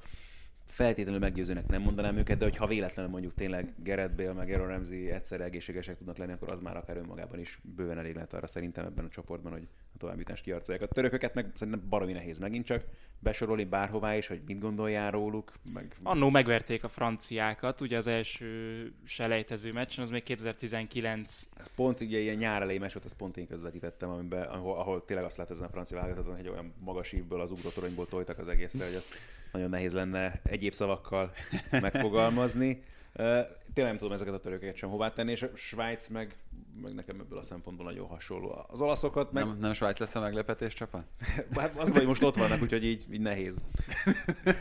Feltétlenül 0.76 1.20
meggyőzőnek 1.20 1.66
nem 1.66 1.82
mondanám 1.82 2.16
őket, 2.16 2.38
de 2.38 2.44
hogyha 2.44 2.66
véletlenül 2.66 3.10
mondjuk 3.10 3.34
tényleg 3.34 3.74
Gerett 3.82 4.14
Bale 4.14 4.32
meg 4.32 4.50
Aaron 4.50 4.66
Ramsey 4.66 5.10
egyszerre 5.10 5.44
egészségesek 5.44 5.96
tudnak 5.96 6.16
lenni, 6.16 6.32
akkor 6.32 6.50
az 6.50 6.60
már 6.60 6.76
akár 6.76 6.96
önmagában 6.96 7.40
is 7.40 7.60
bőven 7.76 7.98
elég 7.98 8.14
lehet 8.14 8.32
arra 8.32 8.46
szerintem 8.46 8.84
ebben 8.84 9.04
a 9.04 9.08
csoportban, 9.08 9.52
hogy 9.52 9.66
a 9.94 9.98
továbbjutást 9.98 10.42
kiarcolják. 10.42 10.82
A 10.82 10.94
törököket 10.94 11.34
meg 11.34 11.50
szerintem 11.54 11.88
baromi 11.88 12.12
nehéz 12.12 12.38
megint 12.38 12.64
csak 12.64 12.84
besorolni 13.18 13.64
bárhová 13.64 14.16
is, 14.16 14.26
hogy 14.26 14.40
mit 14.46 14.58
gondoljál 14.58 15.10
róluk, 15.10 15.52
meg 15.74 15.96
Annó 16.02 16.30
megverték 16.30 16.84
a 16.84 16.88
franciákat, 16.88 17.80
ugye 17.80 17.96
az 17.96 18.06
első 18.06 18.92
selejtező 19.04 19.72
meccsen, 19.72 20.04
az 20.04 20.10
még 20.10 20.22
2019 20.22 21.46
Ez 21.56 21.66
pont 21.74 22.00
ugye 22.00 22.18
ilyen 22.18 22.36
nyár 22.36 22.62
elejé 22.62 22.78
meccs 22.78 22.92
volt, 22.92 23.04
ezt 23.04 23.16
pont 23.16 23.36
én 23.36 23.46
közvetítettem, 23.46 24.10
amiben, 24.10 24.42
ahol, 24.42 24.78
ahol 24.78 25.04
tényleg 25.04 25.26
azt 25.26 25.36
látod 25.36 25.56
ezen 25.56 25.66
a 25.66 25.70
francia 25.70 25.96
válogatottban, 25.96 26.36
hogy 26.36 26.44
egy 26.44 26.52
olyan 26.52 26.72
magas 26.78 27.12
ívből 27.12 27.40
az 27.40 27.50
ugrótoronyból 27.50 28.06
tojtak 28.06 28.38
az 28.38 28.48
egészre, 28.48 28.84
hogy 28.84 28.94
azt 28.94 29.14
nagyon 29.56 29.70
nehéz 29.70 29.92
lenne 29.92 30.40
egyéb 30.42 30.72
szavakkal 30.72 31.32
megfogalmazni. 31.70 32.82
Tényleg 33.74 33.92
nem 33.92 34.00
tudom 34.02 34.14
ezeket 34.14 34.34
a 34.34 34.38
törököket 34.40 34.76
sem 34.76 34.88
hová 34.90 35.12
tenni, 35.12 35.30
és 35.30 35.42
a 35.42 35.48
Svájc 35.54 36.08
meg, 36.08 36.36
meg 36.82 36.94
nekem 36.94 37.20
ebből 37.20 37.38
a 37.38 37.42
szempontból 37.42 37.86
nagyon 37.86 38.06
hasonló. 38.06 38.64
Az 38.68 38.80
olaszokat 38.80 39.32
meg, 39.32 39.44
Nem, 39.44 39.56
nem 39.60 39.72
Svájc 39.72 39.98
lesz 39.98 40.14
a 40.14 40.20
meglepetés 40.20 40.74
csapat? 40.74 41.04
hát 41.56 41.78
az, 41.78 41.90
hogy 41.90 42.06
most 42.06 42.22
ott 42.22 42.36
vannak, 42.36 42.62
úgyhogy 42.62 42.84
így, 42.84 43.06
így 43.12 43.20
nehéz. 43.20 43.60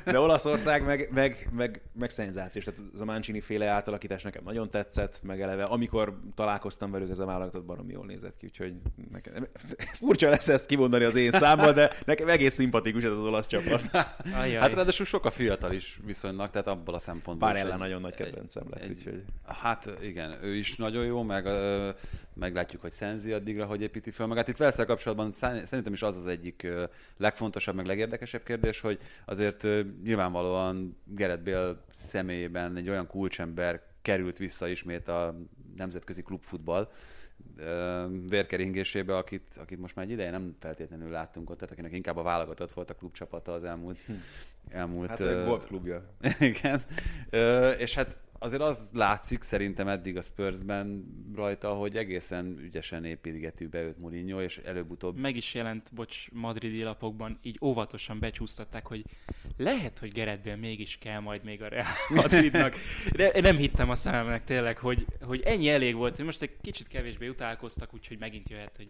De 0.06 0.20
Olaszország 0.20 0.86
meg, 0.86 1.10
meg, 1.14 1.50
meg, 1.52 1.82
meg 1.94 2.10
szenzációs. 2.10 2.64
Tehát 2.66 2.82
az 2.94 3.02
a 3.02 3.06
Mancini 3.06 3.40
féle 3.40 3.68
átalakítás 3.68 4.24
nekem 4.24 4.44
nagyon 4.44 4.70
tetszett, 4.70 5.20
meg 5.24 5.42
eleve 5.42 5.64
amikor 5.64 6.20
találkoztam 6.36 6.92
velük, 6.92 7.10
ez 7.10 7.20
a 7.20 7.26
válogatott 7.26 7.66
baromi 7.66 7.94
jól 7.94 8.06
nézett 8.06 8.38
ki, 8.38 8.46
úgyhogy 8.46 8.74
nekem, 9.12 9.48
furcsa 9.94 10.30
lesz 10.30 10.48
ezt 10.50 10.66
kimondani 10.66 11.04
az 11.04 11.16
én 11.16 11.32
számmal, 11.32 11.72
de 11.74 11.92
nekem 12.06 12.30
egész 12.30 12.54
szimpatikus 12.54 13.04
ez 13.04 13.12
az 13.12 13.20
olasz 13.20 13.48
csapat. 13.48 13.82
Ajaj. 14.34 14.62
Hát 14.62 14.74
ráadásul 14.74 15.06
sok 15.06 15.26
a 15.26 15.32
fiatal 15.32 15.72
is 15.74 16.00
viszonylag, 16.06 16.50
tehát 16.50 16.68
abból 16.68 16.94
a 16.94 17.00
szempontból 17.00 17.48
Bár 17.48 17.58
is 17.58 17.64
ellen 17.64 17.78
nagyon 17.78 18.02
nagy 18.02 18.16
kedvencem 18.16 18.64
lett, 18.70 18.82
egy- 18.84 18.95
úgyhogy... 18.98 19.24
Hát 19.44 19.90
igen, 20.02 20.44
ő 20.44 20.56
is 20.56 20.76
nagyon 20.76 21.06
jó, 21.06 21.24
meg 21.24 21.46
ö, 21.46 21.90
meglátjuk, 22.34 22.82
hogy 22.82 22.92
Szenzi 22.92 23.32
addigra, 23.32 23.66
hogy 23.66 23.82
építi 23.82 24.12
fel 24.12 24.28
magát. 24.28 24.48
Itt 24.48 24.58
Velszel 24.58 24.86
kapcsolatban 24.86 25.32
szerintem 25.32 25.94
is 25.94 26.02
az 26.02 26.16
az 26.16 26.28
egyik 26.28 26.64
ö, 26.64 26.84
legfontosabb, 27.18 27.76
meg 27.76 27.86
legérdekesebb 27.86 28.44
kérdés, 28.44 28.80
hogy 28.80 29.00
azért 29.26 29.64
ö, 29.64 29.82
nyilvánvalóan 30.04 30.98
Gerett 31.04 31.44
Bale 31.44 31.76
személyében 31.94 32.76
egy 32.76 32.90
olyan 32.90 33.08
kulcsember 33.08 33.82
került 34.02 34.38
vissza 34.38 34.68
ismét 34.68 35.08
a 35.08 35.36
nemzetközi 35.76 36.22
klubfutball 36.22 36.90
vérkeringésébe, 38.30 39.18
akit, 39.18 39.58
akit 39.60 39.80
most 39.80 39.96
már 39.96 40.06
egy 40.06 40.12
ideje 40.12 40.32
nem 40.32 40.56
feltétlenül 40.60 41.10
láttunk 41.10 41.50
ott, 41.50 41.58
tehát 41.58 41.74
akinek 41.74 41.94
inkább 41.94 42.18
a 42.18 42.22
válogatott 42.22 42.74
volt 42.74 42.90
a 42.90 42.94
klubcsapata 42.94 43.54
az 43.54 43.64
elmúlt, 43.64 43.98
elmúlt 44.70 45.10
Hát 45.10 45.20
ö, 45.20 45.42
a 45.42 45.46
golfklubja. 45.46 46.04
igen. 46.40 46.82
Ö, 47.30 47.70
és 47.70 47.94
hát 47.94 48.18
azért 48.46 48.62
az 48.62 48.90
látszik 48.94 49.42
szerintem 49.42 49.88
eddig 49.88 50.18
a 50.18 50.22
Spursben 50.22 51.06
rajta, 51.36 51.74
hogy 51.74 51.96
egészen 51.96 52.60
ügyesen 52.60 53.06
építgető 53.06 53.68
be 53.68 53.82
őt 53.82 53.98
Mourinho, 53.98 54.42
és 54.42 54.58
előbb-utóbb... 54.58 55.18
Meg 55.18 55.36
is 55.36 55.54
jelent, 55.54 55.90
bocs, 55.94 56.32
madridi 56.32 56.84
lapokban, 56.84 57.40
így 57.42 57.58
óvatosan 57.62 58.20
becsúsztatták, 58.20 58.88
hogy 58.88 59.06
lehet, 59.58 60.00
hogy 60.00 60.12
Geretből 60.12 60.56
mégis 60.56 60.98
kell 60.98 61.20
majd 61.20 61.44
még 61.44 61.62
a 61.62 61.68
Real 61.68 61.86
Madridnak. 62.16 62.76
De 63.12 63.42
nem 63.42 63.58
hittem 63.58 63.90
a 63.90 63.96
szememnek 63.96 64.44
tényleg, 64.44 64.78
hogy, 64.78 65.06
hogy 65.22 65.42
ennyi 65.42 65.70
elég 65.70 65.96
volt. 65.96 66.24
Most 66.24 66.42
egy 66.42 66.58
kicsit 66.62 66.88
kevésbé 66.88 67.28
utálkoztak, 67.28 67.94
úgyhogy 67.94 68.20
megint 68.20 68.50
jöhet, 68.50 68.78
hogy 68.78 68.90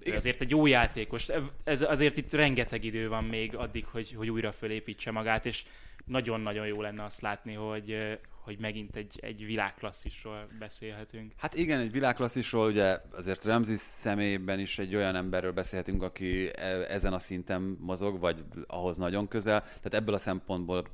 igen. 0.00 0.16
azért 0.16 0.40
egy 0.40 0.50
jó 0.50 0.66
játékos. 0.66 1.28
Ez, 1.64 1.80
azért 1.80 2.16
itt 2.16 2.32
rengeteg 2.32 2.84
idő 2.84 3.08
van 3.08 3.24
még 3.24 3.56
addig, 3.56 3.86
hogy, 3.86 4.14
hogy 4.16 4.30
újra 4.30 4.52
fölépítse 4.52 5.10
magát, 5.10 5.46
és 5.46 5.64
nagyon-nagyon 6.04 6.66
jó 6.66 6.80
lenne 6.80 7.04
azt 7.04 7.20
látni, 7.20 7.54
hogy, 7.54 8.18
hogy 8.46 8.58
megint 8.58 8.96
egy, 8.96 9.18
egy 9.22 9.44
világklasszisról 9.44 10.48
beszélhetünk. 10.58 11.32
Hát 11.36 11.54
igen, 11.54 11.80
egy 11.80 11.92
világklasszisról, 11.92 12.66
ugye 12.66 12.98
azért 13.12 13.44
Ramsey 13.44 13.76
személyében 13.76 14.58
is 14.58 14.78
egy 14.78 14.94
olyan 14.94 15.16
emberről 15.16 15.52
beszélhetünk, 15.52 16.02
aki 16.02 16.50
e, 16.56 16.66
ezen 16.88 17.12
a 17.12 17.18
szinten 17.18 17.76
mozog, 17.80 18.20
vagy 18.20 18.44
ahhoz 18.66 18.96
nagyon 18.96 19.28
közel. 19.28 19.60
Tehát 19.60 19.94
ebből 19.94 20.14
a 20.14 20.18
szempontból 20.18 20.88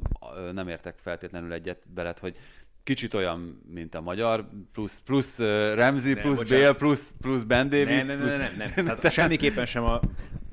nem 0.52 0.68
értek 0.68 0.98
feltétlenül 0.98 1.52
egyet 1.52 1.82
beled, 1.94 2.18
hogy 2.18 2.36
kicsit 2.82 3.14
olyan, 3.14 3.62
mint 3.72 3.94
a 3.94 4.00
magyar, 4.00 4.48
plusz, 4.72 5.00
plusz 5.04 5.38
uh, 5.38 5.74
Ramsey, 5.74 6.14
plusz 6.14 6.42
Bale, 6.42 6.72
plusz, 6.72 7.12
plusz 7.20 7.42
Ben 7.42 7.68
Davis. 7.68 8.04
Nem, 8.04 8.06
nem, 8.06 8.18
nem, 8.18 8.38
nem, 8.38 8.54
nem. 8.56 8.72
nem. 8.76 8.84
Tehát 8.96 9.12
semmiképpen 9.12 9.66
sem 9.66 9.84
a, 9.84 10.00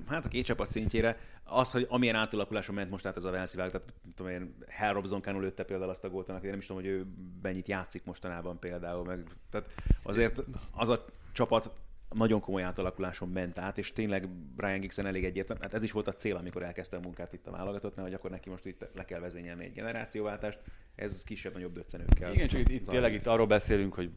hát 0.08 0.26
a 0.26 0.28
két 0.28 0.46
csapat 0.46 0.72
szintjére 0.72 1.18
az, 1.50 1.72
hogy 1.72 1.86
amilyen 1.90 2.16
átalakuláson 2.16 2.76
ment 2.76 2.90
most 2.90 3.06
át 3.06 3.16
ez 3.16 3.24
a 3.24 3.32
Velszi 3.32 3.58
vág, 3.58 3.72
tehát 3.72 3.94
tudom 4.16 4.32
én, 4.32 4.56
Hell 4.68 4.94
Robson 4.94 5.22
Cano 5.22 5.40
lőtte 5.40 5.64
például 5.64 5.90
azt 5.90 6.04
a 6.04 6.10
gólt, 6.10 6.30
annak 6.30 6.44
én 6.44 6.50
nem 6.50 6.60
is 6.60 6.66
tudom, 6.66 6.82
hogy 6.82 6.92
ő 6.92 7.06
mennyit 7.42 7.68
játszik 7.68 8.04
mostanában 8.04 8.60
például, 8.60 9.04
meg, 9.04 9.28
tehát 9.50 9.70
azért 10.04 10.44
az 10.72 10.90
a 10.90 11.06
csapat 11.32 11.72
nagyon 12.10 12.40
komoly 12.40 12.64
átalakuláson 12.64 13.30
ment 13.30 13.60
át, 13.60 13.78
és 13.78 13.94
tényleg 13.94 14.30
Brian 14.30 14.80
Gixen 14.80 15.06
elég 15.06 15.26
egyértelmű. 15.26 15.62
Hát 15.62 15.74
ez 15.74 15.84
is 15.84 15.92
volt 15.92 16.08
a 16.08 16.14
cél, 16.14 16.36
amikor 16.36 16.64
elkezdte 16.64 16.98
a 16.98 17.00
munkát 17.00 17.34
itt 17.34 17.48
a 17.48 17.52
válogatottnál, 17.52 18.06
hogy 18.06 18.14
akkor 18.14 18.30
neki 18.30 18.50
most 18.50 18.66
itt 18.66 18.90
le 18.94 19.06
kell 19.06 19.20
vezényelni 19.20 19.64
egy 19.64 19.74
generációváltást. 19.74 20.60
Ez 20.96 21.24
kisebb-nagyobb 21.24 21.74
döccenőkkel. 21.74 22.34
Igen, 22.34 22.48
csak 22.48 22.60
itt, 22.60 22.70
itt 22.70 22.88
tényleg 22.88 23.14
itt 23.14 23.28
arról 23.28 23.48
beszélünk, 23.48 23.94
hogy 23.94 24.12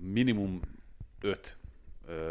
minimum 0.00 0.60
öt 1.20 1.56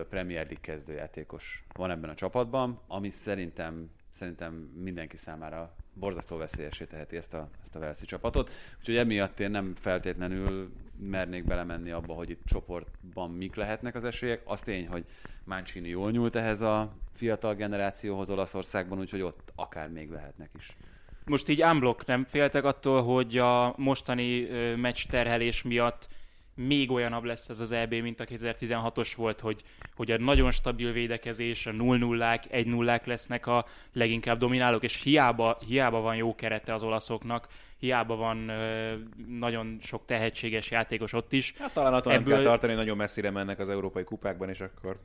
Premier 0.09 0.45
League 0.45 0.61
kezdőjátékos 0.61 1.63
van 1.73 1.91
ebben 1.91 2.09
a 2.09 2.15
csapatban, 2.15 2.81
ami 2.87 3.09
szerintem 3.09 3.89
szerintem 4.13 4.53
mindenki 4.83 5.17
számára 5.17 5.75
borzasztó 5.93 6.37
veszélyesé 6.37 6.85
teheti 6.85 7.17
ezt 7.17 7.33
a, 7.33 7.49
ezt 7.61 7.75
a 7.75 7.79
Velszi 7.79 8.05
csapatot. 8.05 8.49
Úgyhogy 8.79 8.97
emiatt 8.97 9.39
én 9.39 9.51
nem 9.51 9.75
feltétlenül 9.75 10.71
mernék 10.99 11.45
belemenni 11.45 11.91
abba, 11.91 12.13
hogy 12.13 12.29
itt 12.29 12.45
csoportban 12.45 13.31
mik 13.31 13.55
lehetnek 13.55 13.95
az 13.95 14.03
esélyek. 14.03 14.41
Az 14.45 14.61
tény, 14.61 14.87
hogy 14.87 15.05
Mancini 15.43 15.89
jól 15.89 16.11
nyúlt 16.11 16.35
ehhez 16.35 16.61
a 16.61 16.93
fiatal 17.11 17.55
generációhoz 17.55 18.29
Olaszországban, 18.29 18.99
úgyhogy 18.99 19.21
ott 19.21 19.51
akár 19.55 19.89
még 19.89 20.09
lehetnek 20.09 20.49
is. 20.57 20.77
Most 21.25 21.49
így 21.49 21.63
unblock 21.63 22.05
nem 22.05 22.25
féltek 22.25 22.63
attól, 22.63 23.03
hogy 23.03 23.37
a 23.37 23.73
mostani 23.77 24.47
meccs 24.75 25.05
terhelés 25.09 25.61
miatt 25.61 26.07
még 26.55 26.91
olyanabb 26.91 27.23
lesz 27.23 27.49
ez 27.49 27.59
az 27.59 27.71
EB, 27.71 27.93
mint 27.93 28.19
a 28.19 28.25
2016-os 28.25 29.11
volt, 29.15 29.39
hogy, 29.39 29.63
hogy 29.95 30.11
a 30.11 30.17
nagyon 30.17 30.51
stabil 30.51 30.91
védekezés, 30.91 31.65
a 31.65 31.71
0-0-ák, 31.71 32.43
1-0-ák 32.51 33.05
lesznek 33.05 33.47
a 33.47 33.65
leginkább 33.93 34.37
dominálók, 34.37 34.83
és 34.83 35.01
hiába, 35.01 35.57
hiába 35.67 35.99
van 35.99 36.15
jó 36.15 36.35
kerete 36.35 36.73
az 36.73 36.83
olaszoknak, 36.83 37.47
hiába 37.77 38.15
van 38.15 38.49
ö, 38.49 38.93
nagyon 39.27 39.77
sok 39.81 40.05
tehetséges 40.05 40.71
játékos 40.71 41.13
ott 41.13 41.33
is. 41.33 41.53
Hát 41.57 41.73
talán 41.73 41.93
attól 41.93 42.13
Ebből... 42.13 42.27
nem 42.27 42.35
kell 42.35 42.43
tartani, 42.51 42.73
nagyon 42.73 42.97
messzire 42.97 43.31
mennek 43.31 43.59
az 43.59 43.69
európai 43.69 44.03
kupákban, 44.03 44.49
és 44.49 44.59
akkor... 44.59 44.99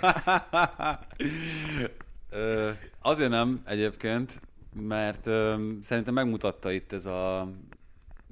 Ö, 2.30 2.70
azért 3.02 3.30
nem 3.30 3.62
egyébként, 3.66 4.40
mert 4.72 5.26
ö, 5.26 5.54
szerintem 5.82 6.14
megmutatta 6.14 6.70
itt 6.70 6.92
ez 6.92 7.06
a 7.06 7.48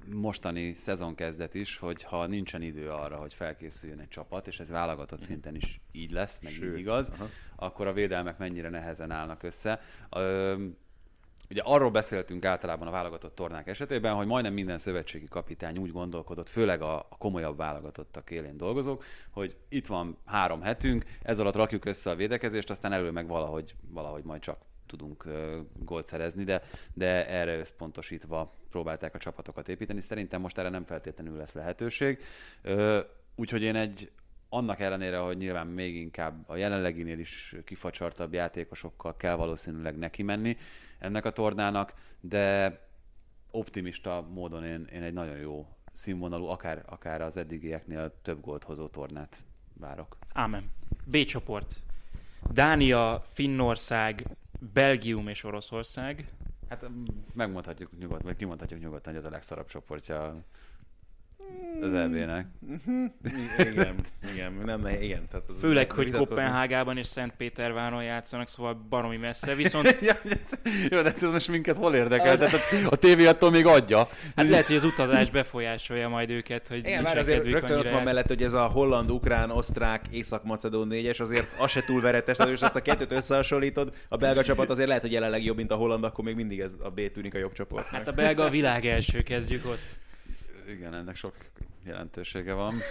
mostani 0.07 0.75
szezonkezdet 0.75 1.55
is, 1.55 1.79
hogy 1.79 2.03
ha 2.03 2.27
nincsen 2.27 2.63
idő 2.63 2.91
arra, 2.91 3.17
hogy 3.17 3.35
felkészüljön 3.35 3.99
egy 3.99 4.09
csapat, 4.09 4.47
és 4.47 4.61
ez 4.61 4.71
válogatott 4.71 5.19
mhm. 5.19 5.29
szinten 5.29 5.55
is 5.55 5.81
így 5.93 6.11
lesz, 6.11 6.39
meg 6.43 6.53
Sőt, 6.53 6.73
így 6.73 6.79
igaz, 6.79 7.09
aha. 7.09 7.27
akkor 7.57 7.87
a 7.87 7.93
védelmek 7.93 8.39
mennyire 8.39 8.69
nehezen 8.69 9.11
állnak 9.11 9.43
össze. 9.43 9.81
Ö, 10.11 10.65
Ugye 11.51 11.63
arról 11.65 11.91
beszéltünk 11.91 12.45
általában 12.45 12.89
a 12.89 12.91
válogatott 12.91 13.35
tornák 13.35 13.69
esetében, 13.69 14.15
hogy 14.15 14.27
majdnem 14.27 14.53
minden 14.53 14.79
szövetségi 14.79 15.27
kapitány 15.29 15.79
úgy 15.79 15.93
gondolkodott, 15.93 16.49
főleg 16.49 16.83
a, 16.83 16.97
a 16.97 17.17
komolyabb 17.19 17.57
válogatottak 17.57 18.31
élén 18.31 18.57
dolgozók, 18.57 19.05
hogy 19.31 19.57
itt 19.69 19.87
van 19.87 20.17
három 20.25 20.61
hetünk, 20.61 21.05
ez 21.23 21.39
alatt 21.39 21.55
rakjuk 21.55 21.85
össze 21.85 22.11
a 22.11 22.15
védekezést, 22.15 22.71
aztán 22.71 22.93
elő 22.93 23.11
meg 23.11 23.27
valahogy, 23.27 23.75
valahogy 23.89 24.25
majd 24.25 24.41
csak 24.41 24.59
tudunk 24.93 25.25
gólt 25.79 26.07
szerezni, 26.07 26.45
de, 26.45 26.63
de 26.95 27.29
erre 27.29 27.57
összpontosítva 27.59 28.55
próbálták 28.71 29.15
a 29.15 29.19
csapatokat 29.19 29.69
építeni. 29.69 30.01
Szerintem 30.01 30.41
most 30.41 30.59
erre 30.59 30.69
nem 30.69 30.85
feltétlenül 30.85 31.37
lesz 31.37 31.53
lehetőség. 31.53 32.19
Úgyhogy 33.35 33.63
én 33.63 33.77
egy 33.77 34.11
annak 34.49 34.81
ellenére, 34.81 35.19
hogy 35.19 35.37
nyilván 35.37 35.67
még 35.67 35.95
inkább 35.97 36.45
a 36.47 36.57
jelenleginél 36.57 37.19
is 37.19 37.57
kifacsartabb 37.65 38.33
játékosokkal 38.33 39.17
kell 39.17 39.35
valószínűleg 39.35 39.99
neki 39.99 40.23
menni 40.23 40.57
ennek 40.99 41.25
a 41.25 41.31
tornának, 41.31 41.95
de 42.21 42.79
optimista 43.51 44.27
módon 44.33 44.65
én, 44.65 44.89
én 44.93 45.03
egy 45.03 45.13
nagyon 45.13 45.37
jó 45.37 45.67
színvonalú, 45.93 46.47
akár, 46.47 46.83
akár 46.87 47.21
az 47.21 47.37
eddigieknél 47.37 48.13
több 48.23 48.41
gólt 48.41 48.65
hozó 48.65 48.87
tornát 48.89 49.43
várok. 49.75 50.17
Ámen. 50.33 50.71
B 51.05 51.25
csoport. 51.25 51.77
Dánia, 52.51 53.25
Finnország, 53.33 54.25
Belgium 54.73 55.29
és 55.29 55.45
Oroszország. 55.45 56.29
Hát 56.69 56.91
megmondhatjuk 57.35 57.99
nyugodtan, 57.99 58.27
vagy 58.27 58.37
kimondhatjuk 58.37 58.81
nyugodtan, 58.81 59.13
hogy 59.13 59.23
ez 59.23 59.29
a 59.29 59.33
legszarabb 59.33 59.67
csoportja 59.67 60.45
az 61.83 61.95
EB-nek. 61.95 62.47
Mm-hmm. 62.67 63.05
igen, 63.59 63.95
igen, 64.33 64.53
nem, 64.65 64.87
igen. 65.01 65.27
Tehát 65.31 65.49
az 65.49 65.55
Főleg, 65.61 65.91
hogy 65.91 66.11
Kopenhágában 66.11 66.97
és 66.97 67.07
Szentpéterváron 67.07 68.03
játszanak, 68.03 68.49
szóval 68.49 68.87
baromi 68.89 69.17
messze, 69.17 69.55
viszont... 69.55 69.99
Jó, 70.91 71.03
de 71.03 71.15
ez 71.21 71.33
most 71.33 71.49
minket 71.49 71.77
hol 71.77 71.95
érdekel? 71.95 72.33
Az... 72.33 72.39
Tehát 72.39 72.61
a 72.91 72.97
tévé 72.97 73.27
attól 73.27 73.51
még 73.51 73.67
adja. 73.67 74.09
Hát 74.37 74.49
lehet, 74.49 74.67
hogy 74.67 74.77
az 74.77 74.85
utazás 74.85 75.31
befolyásolja 75.31 76.09
majd 76.09 76.31
őket, 76.31 76.69
hogy 76.69 76.79
Igen, 76.79 77.03
már 77.03 77.19
azért 77.19 77.45
rögtön 77.45 77.79
ott 77.79 77.91
van 77.91 78.03
mellett, 78.03 78.29
hogy 78.29 78.43
ez 78.43 78.53
a 78.53 78.67
holland, 78.67 79.11
ukrán, 79.11 79.51
osztrák, 79.51 80.05
észak-macedón 80.11 80.87
négyes, 80.87 81.21
azért 81.21 81.47
az 81.59 81.71
se 81.71 81.85
túl 81.85 82.01
veretes, 82.01 82.39
és 82.53 82.61
azt 82.61 82.77
a 82.77 82.83
kettőt 82.83 83.13
összehasonlítod, 83.13 83.93
a 84.09 84.17
belga 84.17 84.43
csapat 84.43 84.71
azért 84.71 84.89
lehet, 84.89 85.03
hogy 85.03 85.13
jelenleg 85.13 85.45
jobb, 85.45 85.57
mint 85.57 85.71
a 85.71 85.75
holland, 85.75 86.05
akkor 86.05 86.25
még 86.25 86.35
mindig 86.35 86.61
ez 86.61 86.75
a 86.83 86.91
B 86.91 87.01
tűnik 87.13 87.35
a 87.35 87.39
jobb 87.39 87.53
csoport. 87.53 87.87
Hát 87.87 88.09
a 88.09 88.13
belga 88.13 88.45
a 88.45 88.51
világ 88.51 88.87
első, 88.87 89.23
kezdjük 89.23 89.67
ott 89.67 90.01
igen, 90.69 90.95
ennek 90.95 91.17
sok 91.17 91.35
jelentősége 91.85 92.53
van. 92.53 92.75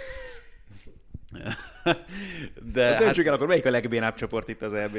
De 2.72 2.94
hát, 2.94 3.18
el, 3.18 3.34
akkor 3.34 3.46
melyik 3.46 3.66
a 3.66 3.70
legbénább 3.70 4.14
csoport 4.14 4.48
itt 4.48 4.62
az 4.62 4.72
eb 4.72 4.96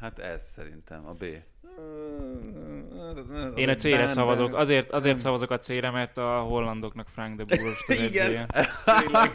Hát 0.00 0.18
ez 0.18 0.42
szerintem, 0.54 1.06
a 1.06 1.12
B. 1.12 1.24
Én 3.56 3.68
a 3.68 3.74
C-re 3.74 4.06
szavazok. 4.06 4.54
Azért, 4.54 4.92
azért 4.92 5.18
szavazok 5.18 5.50
a 5.50 5.58
C-re, 5.58 5.90
mert 5.90 6.18
a 6.18 6.40
hollandoknak 6.40 7.08
Frank 7.08 7.36
de 7.36 7.44
Boer 7.44 7.72
az 7.86 7.98
Igen. 7.98 8.50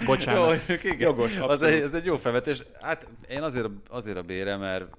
Bocsánat. 0.06 0.66
Jó, 0.68 0.76
igen. 0.76 1.00
Jogos, 1.00 1.38
az 1.38 1.62
egy, 1.62 1.82
ez 1.82 1.94
egy 1.94 2.06
jó 2.06 2.18
felvetés. 2.18 2.64
Hát 2.82 3.08
én 3.28 3.42
azért, 3.42 3.68
azért 3.90 4.18
a 4.18 4.22
B-re, 4.22 4.58
mert 4.58 4.98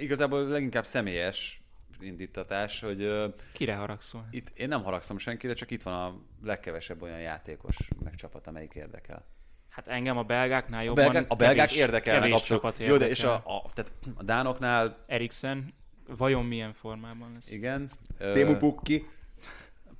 igazából 0.00 0.48
leginkább 0.48 0.84
személyes 0.84 1.63
indítatás, 2.04 2.80
hogy... 2.80 3.30
Kire 3.52 3.74
haragszol? 3.74 4.26
Itt, 4.30 4.52
én 4.54 4.68
nem 4.68 4.82
haragszom 4.82 5.18
senkire, 5.18 5.52
csak 5.52 5.70
itt 5.70 5.82
van 5.82 5.94
a 5.94 6.20
legkevesebb 6.42 7.02
olyan 7.02 7.20
játékos, 7.20 7.76
meg 8.04 8.14
csapat, 8.14 8.46
amelyik 8.46 8.74
érdekel. 8.74 9.26
Hát 9.68 9.88
engem 9.88 10.16
a 10.18 10.22
belgáknál 10.22 10.84
jobban... 10.84 11.04
A 11.04 11.10
belgák, 11.10 11.30
a 11.30 11.34
belgák 11.34 11.66
kevés, 11.66 11.82
érdekelnek 11.82 12.22
kevés 12.22 12.40
abszolút. 12.40 12.62
Csapat 12.62 12.78
érdekel. 12.78 13.00
Jó, 13.00 13.06
de 13.06 13.10
és 13.10 13.24
a, 13.24 13.34
a, 13.34 13.70
tehát 13.74 13.92
a 14.14 14.22
dánoknál... 14.22 14.98
Eriksen, 15.06 15.74
vajon 16.06 16.44
milyen 16.44 16.72
formában 16.72 17.32
lesz? 17.32 17.52
Igen. 17.52 17.90
Tému 18.18 18.56
Pukki. 18.56 19.06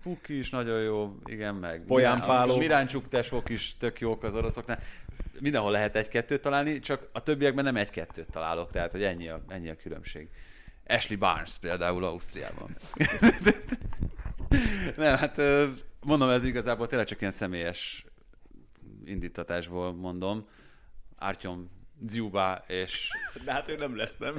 Pukki 0.03 0.39
is 0.39 0.51
nagyon 0.51 0.81
jó, 0.81 1.17
igen, 1.25 1.55
meg 1.55 1.87
Bolyán 1.87 2.21
Páló. 2.21 2.57
Miráncsuk 2.57 3.09
tesók 3.09 3.49
is 3.49 3.77
tök 3.77 4.01
jók 4.01 4.23
az 4.23 4.35
oroszoknál. 4.35 4.79
Mindenhol 5.41 5.71
lehet 5.71 5.97
egy-kettőt 5.97 6.41
találni, 6.41 6.81
csak 6.81 7.09
a 7.13 7.23
többiekben 7.23 7.65
nem 7.65 7.77
egy-kettőt 7.77 8.31
találok, 8.31 8.71
tehát 8.71 8.93
hogy 8.93 9.03
ennyi 9.03 9.29
a, 9.29 9.45
ennyi 9.49 9.69
a 9.69 9.77
különbség. 9.77 10.29
Ashley 10.87 11.19
Barnes 11.19 11.59
például 11.61 12.05
Ausztriában. 12.05 12.77
Nem, 14.97 15.17
hát 15.17 15.41
mondom, 16.01 16.29
ez 16.29 16.45
igazából 16.45 16.87
tényleg 16.87 17.07
csak 17.07 17.21
ilyen 17.21 17.33
személyes 17.33 18.05
indítatásból 19.05 19.93
mondom. 19.93 20.47
Ártyom 21.17 21.71
Dziuba 21.99 22.65
és... 22.67 23.11
De 23.45 23.53
hát 23.53 23.69
ő 23.69 23.77
nem 23.77 23.97
lesz, 23.97 24.17
nem? 24.19 24.35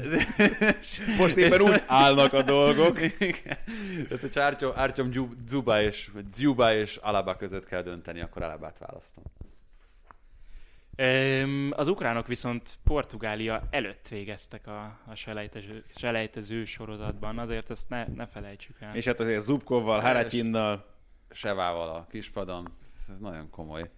Most 1.17 1.35
éppen 1.35 1.61
úgy 1.61 1.81
állnak 1.85 2.33
a 2.33 2.41
dolgok. 2.41 3.01
Igen. 3.01 3.57
Tehát, 4.07 4.21
hogyha 4.21 4.41
Ártyom, 4.41 4.71
Ártyom 4.75 5.09
Dziu- 5.09 5.43
Dziuba 5.43 5.81
és, 5.81 6.09
Dziuba 6.35 6.73
és 6.73 6.95
Alaba 6.95 7.35
között 7.35 7.65
kell 7.65 7.81
dönteni, 7.81 8.21
akkor 8.21 8.43
Alabát 8.43 8.77
választom. 8.79 9.23
Az 11.69 11.87
ukránok 11.87 12.27
viszont 12.27 12.77
Portugália 12.83 13.67
előtt 13.69 14.07
végeztek 14.07 14.67
a, 14.67 14.99
a 15.05 15.15
selejtező, 15.15 15.83
selejtező 15.95 16.63
sorozatban, 16.63 17.39
azért 17.39 17.69
ezt 17.69 17.89
ne, 17.89 18.07
ne 18.07 18.27
felejtsük 18.27 18.75
el. 18.79 18.95
És 18.95 19.05
hát 19.05 19.19
azért 19.19 19.41
Zubkovval, 19.41 19.99
Haratinnal, 19.99 20.85
Sevával 21.29 21.89
a 21.89 22.07
kispadon, 22.09 22.77
ez 22.81 23.19
nagyon 23.19 23.49
komoly, 23.49 23.89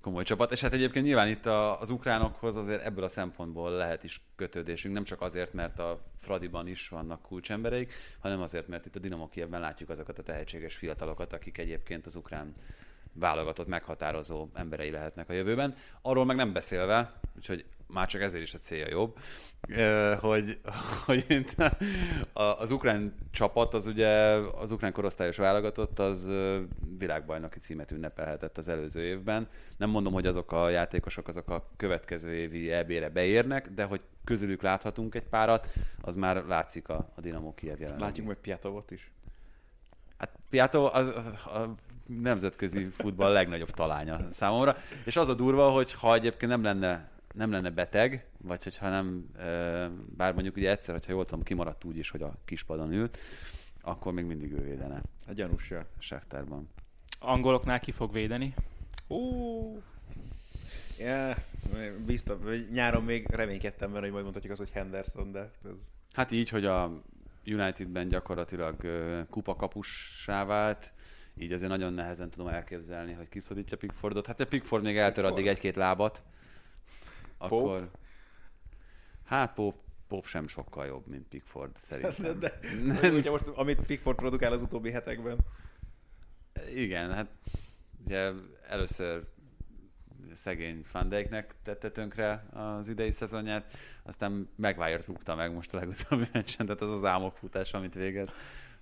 komoly 0.00 0.24
csapat. 0.24 0.52
És 0.52 0.60
hát 0.60 0.72
egyébként 0.72 1.04
nyilván 1.04 1.28
itt 1.28 1.46
a, 1.46 1.80
az 1.80 1.90
ukránokhoz 1.90 2.56
azért 2.56 2.84
ebből 2.84 3.04
a 3.04 3.08
szempontból 3.08 3.70
lehet 3.70 4.04
is 4.04 4.20
kötődésünk, 4.36 4.94
nem 4.94 5.04
csak 5.04 5.20
azért, 5.20 5.52
mert 5.52 5.78
a 5.78 6.00
Fradiban 6.16 6.68
is 6.68 6.88
vannak 6.88 7.22
kulcsembereik, 7.22 7.92
hanem 8.18 8.40
azért, 8.40 8.68
mert 8.68 8.86
itt 8.86 8.96
a 8.96 8.98
Dinamo 8.98 9.28
Kievben 9.28 9.60
látjuk 9.60 9.88
azokat 9.88 10.18
a 10.18 10.22
tehetséges 10.22 10.76
fiatalokat, 10.76 11.32
akik 11.32 11.58
egyébként 11.58 12.06
az 12.06 12.16
ukrán 12.16 12.54
válogatott 13.18 13.66
meghatározó 13.66 14.48
emberei 14.54 14.90
lehetnek 14.90 15.28
a 15.28 15.32
jövőben. 15.32 15.74
Arról 16.02 16.24
meg 16.24 16.36
nem 16.36 16.52
beszélve, 16.52 17.12
úgyhogy 17.36 17.64
már 17.88 18.06
csak 18.06 18.20
ezért 18.20 18.42
is 18.42 18.54
a 18.54 18.58
célja 18.58 18.88
jobb, 18.88 19.18
hogy, 20.20 20.60
hogy 21.06 21.44
a- 22.32 22.42
az 22.42 22.70
ukrán 22.70 23.14
csapat, 23.30 23.74
az 23.74 23.86
ugye 23.86 24.08
az 24.58 24.70
ukrán 24.70 24.92
korosztályos 24.92 25.36
válogatott, 25.36 25.98
az 25.98 26.30
világbajnoki 26.98 27.58
címet 27.58 27.90
ünnepelhetett 27.90 28.58
az 28.58 28.68
előző 28.68 29.00
évben. 29.04 29.48
Nem 29.76 29.90
mondom, 29.90 30.12
hogy 30.12 30.26
azok 30.26 30.52
a 30.52 30.68
játékosok 30.68 31.28
azok 31.28 31.50
a 31.50 31.70
következő 31.76 32.34
évi 32.34 32.70
EB-re 32.72 33.08
beérnek, 33.08 33.68
de 33.70 33.84
hogy 33.84 34.00
közülük 34.24 34.62
láthatunk 34.62 35.14
egy 35.14 35.28
párat, 35.28 35.68
az 36.00 36.14
már 36.14 36.44
látszik 36.44 36.88
a, 36.88 37.12
a 37.16 37.20
Dinamo 37.20 37.54
Kiev 37.54 37.80
jelenleg. 37.80 38.02
látjuk 38.02 38.26
meg 38.26 38.36
Piatovot 38.36 38.90
is. 38.90 39.10
Hát 40.18 40.30
Piato 40.50 40.84
az 40.92 41.06
a 41.06 41.74
nemzetközi 42.06 42.88
futball 42.96 43.32
legnagyobb 43.32 43.70
talánya 43.70 44.20
számomra. 44.30 44.76
És 45.04 45.16
az 45.16 45.28
a 45.28 45.34
durva, 45.34 45.70
hogy 45.70 45.92
ha 45.92 46.14
egyébként 46.14 46.50
nem 46.50 46.62
lenne, 46.62 47.10
nem 47.34 47.50
lenne 47.50 47.70
beteg, 47.70 48.26
vagy 48.38 48.64
hogyha 48.64 48.88
nem, 48.88 49.26
bár 50.16 50.32
mondjuk 50.32 50.56
ugye 50.56 50.70
egyszer, 50.70 50.94
hogyha 50.94 51.12
jól 51.12 51.24
tudom, 51.24 51.42
kimaradt 51.42 51.84
úgy 51.84 51.96
is, 51.96 52.10
hogy 52.10 52.22
a 52.22 52.34
kispadon 52.44 52.92
ült, 52.92 53.18
akkor 53.82 54.12
még 54.12 54.24
mindig 54.24 54.52
ő 54.52 54.62
védene 54.62 55.02
A 55.26 55.32
gyanúsja. 55.32 55.86
Sektárban. 55.98 56.68
Angoloknál 57.18 57.80
ki 57.80 57.92
fog 57.92 58.12
védeni? 58.12 58.54
Ó, 59.08 59.22
Ja, 60.98 61.36
biztos, 62.06 62.36
hogy 62.42 62.66
nyáron 62.72 63.04
még 63.04 63.26
reménykedtem 63.30 63.88
benne, 63.88 64.02
hogy 64.02 64.10
majd 64.10 64.22
mondhatjuk 64.22 64.52
azt, 64.52 64.62
hogy 64.62 64.72
Henderson, 64.80 65.32
de 65.32 65.50
ez... 65.64 65.92
Hát 66.12 66.30
így, 66.30 66.48
hogy 66.48 66.64
a 66.64 67.02
Unitedben 67.46 68.08
gyakorlatilag 68.08 68.76
kupakapussá 69.30 70.44
vált, 70.44 70.92
így 71.38 71.52
azért 71.52 71.70
nagyon 71.70 71.92
nehezen 71.92 72.30
tudom 72.30 72.48
elképzelni, 72.48 73.12
hogy 73.12 73.28
kiszorítja 73.28 73.76
Pickfordot. 73.76 74.26
Hát 74.26 74.40
a 74.40 74.46
Pickford 74.46 74.82
még 74.82 74.96
eltör 74.96 75.14
Pickford. 75.14 75.32
addig 75.32 75.46
egy-két 75.46 75.76
lábat, 75.76 76.22
akkor... 77.38 77.90
Hát 79.24 79.54
Pop, 79.54 79.76
Pop 80.08 80.26
sem 80.26 80.48
sokkal 80.48 80.86
jobb, 80.86 81.06
mint 81.06 81.28
Pickford 81.28 81.76
szerintem. 81.88 82.38
de, 82.38 82.60
de 83.00 83.10
ugye 83.10 83.30
most, 83.30 83.46
amit 83.46 83.80
Pickford 83.80 84.16
produkál 84.16 84.52
az 84.52 84.62
utóbbi 84.62 84.90
hetekben. 84.90 85.38
Igen, 86.74 87.12
hát 87.12 87.26
ugye 88.04 88.32
először 88.68 89.24
szegény 90.34 90.84
Van 90.92 91.08
Dijknek 91.08 91.54
tette 91.62 91.90
tönkre 91.90 92.44
az 92.52 92.88
idei 92.88 93.10
szezonját, 93.10 93.72
aztán 94.02 94.48
Maguire 94.56 95.00
rúgta 95.06 95.34
meg 95.34 95.52
most 95.52 95.74
a 95.74 95.76
legutóbbi 95.76 96.28
meccsen, 96.32 96.66
tehát 96.66 96.80
az 96.82 96.92
az 96.92 97.04
álmokfutás, 97.04 97.72
amit 97.74 97.94
végez, 97.94 98.32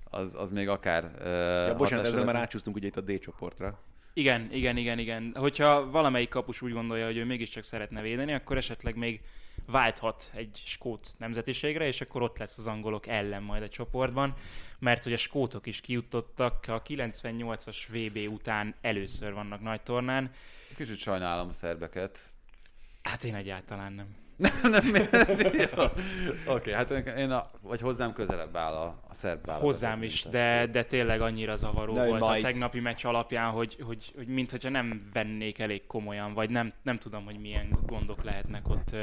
az, 0.05 0.35
az 0.35 0.51
még 0.51 0.69
akár 0.69 1.05
uh, 1.05 1.27
Ja, 1.67 1.75
bocsánat, 1.77 2.07
ezzel 2.07 2.25
már 2.25 2.37
átsúsztunk 2.37 2.77
ugye 2.77 2.87
itt 2.87 2.97
a 2.97 3.01
D 3.01 3.19
csoportra. 3.19 3.79
Igen, 4.17 4.49
igen, 4.53 4.77
igen, 4.77 4.99
igen. 4.99 5.35
Hogyha 5.37 5.91
valamelyik 5.91 6.29
kapus 6.29 6.63
úgy 6.63 6.73
gondolja, 6.73 7.07
hogy 7.07 7.17
ő 7.17 7.25
mégiscsak 7.25 7.63
szeretne 7.63 8.01
védeni, 8.03 8.33
akkor 8.33 8.57
esetleg 8.57 8.97
még 8.97 9.21
válthat 9.67 10.31
egy 10.35 10.63
skót 10.65 11.15
nemzetiségre, 11.19 11.87
és 11.87 12.01
akkor 12.01 12.23
ott 12.23 12.39
lesz 12.39 12.59
az 12.59 12.67
angolok 12.67 13.07
ellen 13.07 13.43
majd 13.43 13.63
a 13.63 13.69
csoportban, 13.69 14.35
mert 14.79 15.05
hogy 15.05 15.13
a 15.13 15.17
skótok 15.17 15.67
is 15.67 15.81
kijutottak 15.81 16.65
a 16.69 16.83
98-as 16.83 17.77
VB 17.89 18.33
után 18.33 18.75
először 18.81 19.33
vannak 19.33 19.61
nagy 19.61 19.83
tornán. 19.83 20.31
Kicsit 20.77 20.99
sajnálom 20.99 21.49
a 21.49 21.53
szerbeket. 21.53 22.29
Hát 23.03 23.25
én 23.25 23.35
egyáltalán 23.35 23.93
nem. 23.93 24.24
Nem? 24.37 24.95
Jó. 25.53 25.83
Oké, 26.55 26.73
okay, 26.73 26.73
hát 26.73 26.91
én 26.91 27.31
a, 27.31 27.51
vagy 27.61 27.81
hozzám 27.81 28.13
közelebb 28.13 28.57
áll 28.57 28.73
a, 28.73 28.87
a 29.09 29.15
szerb 29.15 29.47
válogatott, 29.47 29.73
Hozzám 29.73 30.03
is, 30.03 30.25
a 30.25 30.29
de, 30.29 30.67
de 30.67 30.85
tényleg 30.85 31.21
annyira 31.21 31.57
zavaró 31.57 31.95
De 31.95 32.07
volt 32.07 32.23
a 32.23 32.25
majd. 32.25 32.43
tegnapi 32.43 32.81
meccs 32.81 33.05
alapján, 33.05 33.51
hogy, 33.51 33.77
hogy, 33.81 34.13
hogy 34.17 34.27
mintha 34.27 34.71
nem 34.71 35.09
vennék 35.13 35.59
elég 35.59 35.87
komolyan, 35.87 36.35
vagy 36.35 36.51
nem, 36.51 36.73
nem 36.83 36.99
tudom, 36.99 37.25
hogy 37.25 37.39
milyen 37.39 37.79
gondok 37.87 38.25
lehetnek 38.25 38.69
ott 38.69 38.97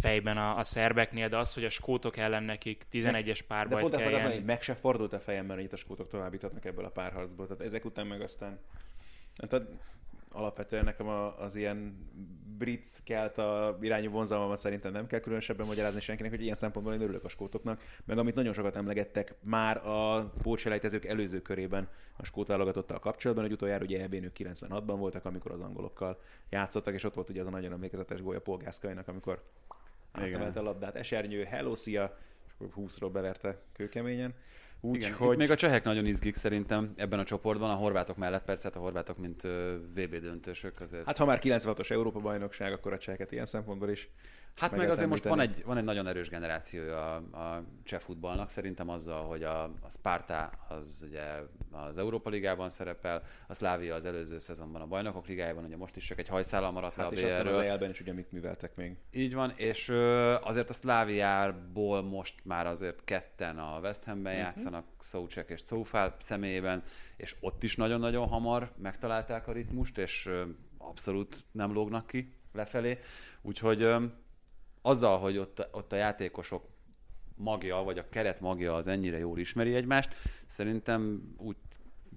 fejben 0.00 0.36
a, 0.36 0.58
a 0.58 0.64
szerbeknél, 0.64 1.28
de 1.28 1.36
az, 1.36 1.54
hogy 1.54 1.64
a 1.64 1.70
skótok 1.70 2.16
ellen 2.16 2.42
nekik 2.42 2.86
11-es 2.92 3.38
De 3.38 3.44
párbajt 3.48 3.82
pont 3.82 3.94
ezt 3.94 4.06
akartam, 4.06 4.32
hogy 4.32 4.44
meg 4.44 4.62
se 4.62 4.74
fordult 4.74 5.12
a 5.12 5.18
fejemben, 5.18 5.56
hogy 5.56 5.64
itt 5.64 5.72
a 5.72 5.76
skótok 5.76 6.08
továbbíthatnak 6.08 6.64
ebből 6.64 6.84
a 6.84 6.88
párharcból. 6.88 7.46
Tehát 7.46 7.62
ezek 7.62 7.84
után 7.84 8.06
meg 8.06 8.20
aztán... 8.20 8.58
Tehát 9.36 9.66
alapvetően 10.32 10.84
nekem 10.84 11.08
a, 11.08 11.38
az 11.38 11.54
ilyen 11.54 12.08
brit 12.58 13.00
kelt 13.04 13.38
a 13.38 13.78
irányú 13.80 14.10
vonzalmamat 14.10 14.58
szerintem 14.58 14.92
nem 14.92 15.06
kell 15.06 15.20
különösebben 15.20 15.66
magyarázni 15.66 16.00
senkinek, 16.00 16.30
hogy 16.30 16.42
ilyen 16.42 16.54
szempontból 16.54 16.94
én 16.94 17.00
örülök 17.00 17.24
a 17.24 17.28
skótoknak, 17.28 17.82
meg 18.04 18.18
amit 18.18 18.34
nagyon 18.34 18.52
sokat 18.52 18.76
emlegettek 18.76 19.34
már 19.42 19.86
a 19.86 20.30
pótselejtezők 20.42 21.04
előző 21.04 21.42
körében 21.42 21.88
a 22.16 22.24
skót 22.24 22.46
válogatottal 22.46 22.98
kapcsolatban, 22.98 23.44
hogy 23.44 23.54
utoljára 23.54 23.84
ugye 23.84 24.02
EB 24.02 24.14
nők 24.14 24.36
96-ban 24.38 24.94
voltak, 24.98 25.24
amikor 25.24 25.50
az 25.50 25.60
angolokkal 25.60 26.20
játszottak, 26.50 26.94
és 26.94 27.04
ott 27.04 27.14
volt 27.14 27.30
ugye 27.30 27.40
az 27.40 27.46
a 27.46 27.50
nagyon 27.50 27.72
emlékezetes 27.72 28.22
gólya 28.22 28.40
Polgászkainak, 28.40 29.08
amikor 29.08 29.42
átemelte 30.12 30.60
a 30.60 30.62
labdát, 30.62 30.96
esernyő, 30.96 31.44
hello, 31.44 31.74
szia, 31.74 32.18
és 32.46 32.52
akkor 32.52 32.68
20-ról 32.76 33.10
beverte 33.12 33.58
kőkeményen. 33.72 34.34
Igen, 34.82 35.10
Úgyhogy 35.10 35.36
még 35.36 35.50
a 35.50 35.54
csehek 35.54 35.84
nagyon 35.84 36.06
izgik 36.06 36.36
szerintem 36.36 36.92
ebben 36.96 37.18
a 37.18 37.24
csoportban, 37.24 37.70
a 37.70 37.74
horvátok 37.74 38.16
mellett 38.16 38.44
persze, 38.44 38.62
hát 38.68 38.76
a 38.76 38.80
horvátok, 38.80 39.18
mint 39.18 39.42
VB 39.94 40.16
döntősök 40.16 40.80
azért. 40.80 41.04
Hát 41.04 41.16
ha 41.16 41.24
már 41.24 41.38
96-os 41.42 41.90
Európa 41.90 42.20
bajnokság, 42.20 42.72
akkor 42.72 42.92
a 42.92 42.98
cseheket 42.98 43.32
ilyen 43.32 43.46
szempontból 43.46 43.90
is. 43.90 44.10
Hát 44.56 44.76
meg, 44.76 44.90
azért 44.90 45.08
most 45.08 45.24
van 45.24 45.40
egy, 45.40 45.62
van 45.64 45.76
egy 45.76 45.84
nagyon 45.84 46.06
erős 46.06 46.28
generációja 46.28 47.14
a, 47.14 47.16
a 47.16 47.64
cseh 47.84 48.00
futballnak, 48.00 48.48
szerintem 48.48 48.88
azzal, 48.88 49.26
hogy 49.26 49.42
a, 49.42 49.62
a 49.62 49.90
Sparta 49.90 50.50
az 50.68 51.06
ugye 51.08 51.22
az 51.70 51.98
Európa 51.98 52.30
Ligában 52.30 52.70
szerepel, 52.70 53.22
a 53.48 53.54
Slavia 53.54 53.94
az 53.94 54.04
előző 54.04 54.38
szezonban 54.38 54.80
a 54.80 54.86
Bajnokok 54.86 55.26
Ligájában, 55.26 55.64
ugye 55.64 55.76
most 55.76 55.96
is 55.96 56.04
csak 56.04 56.18
egy 56.18 56.28
hajszállal 56.28 56.70
maradt 56.70 56.94
Hát 56.94 57.10
le 57.10 57.16
és 57.16 57.22
a 57.22 57.26
aztán 57.26 57.46
az 57.46 57.56
elben 57.56 57.90
is 57.90 58.00
ugye 58.00 58.12
mit 58.12 58.32
műveltek 58.32 58.76
még. 58.76 58.96
Így 59.10 59.34
van, 59.34 59.52
és 59.56 59.88
azért 60.42 60.70
a 60.70 60.72
Szláviából 60.72 62.02
most 62.02 62.34
már 62.42 62.66
azért 62.66 63.04
ketten 63.04 63.58
a 63.58 63.78
West 63.82 64.04
Hamben 64.04 64.32
uh-huh. 64.32 64.48
játszanak, 64.48 64.84
Szócsek 64.98 65.50
és 65.50 65.60
Szófál 65.60 66.16
személyében, 66.20 66.82
és 67.16 67.36
ott 67.40 67.62
is 67.62 67.76
nagyon-nagyon 67.76 68.28
hamar 68.28 68.72
megtalálták 68.76 69.48
a 69.48 69.52
ritmust, 69.52 69.98
és 69.98 70.30
abszolút 70.78 71.44
nem 71.52 71.72
lógnak 71.72 72.06
ki 72.06 72.34
lefelé. 72.52 72.98
Úgyhogy 73.42 73.88
azzal, 74.82 75.18
hogy 75.18 75.38
ott, 75.38 75.68
ott 75.72 75.92
a 75.92 75.96
játékosok 75.96 76.68
magja, 77.34 77.76
vagy 77.76 77.98
a 77.98 78.08
keret 78.08 78.40
magja 78.40 78.74
az 78.74 78.86
ennyire 78.86 79.18
jól 79.18 79.38
ismeri 79.38 79.74
egymást, 79.74 80.14
szerintem 80.46 81.32
úgy 81.36 81.56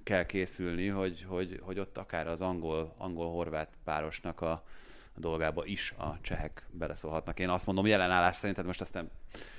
kell 0.03 0.25
készülni, 0.25 0.87
hogy, 0.87 1.25
hogy, 1.27 1.59
hogy 1.61 1.79
ott 1.79 1.97
akár 1.97 2.27
az 2.27 2.41
angol, 2.41 2.93
angol-horvát 2.97 3.77
párosnak 3.83 4.41
a, 4.41 4.63
dolgába 5.15 5.65
is 5.65 5.93
a 5.97 6.17
csehek 6.21 6.67
beleszólhatnak. 6.71 7.39
Én 7.39 7.49
azt 7.49 7.65
mondom, 7.65 7.85
jelenállás 7.85 8.35
szerint, 8.35 8.53
tehát 8.53 8.69
most 8.69 8.81
aztán, 8.81 9.11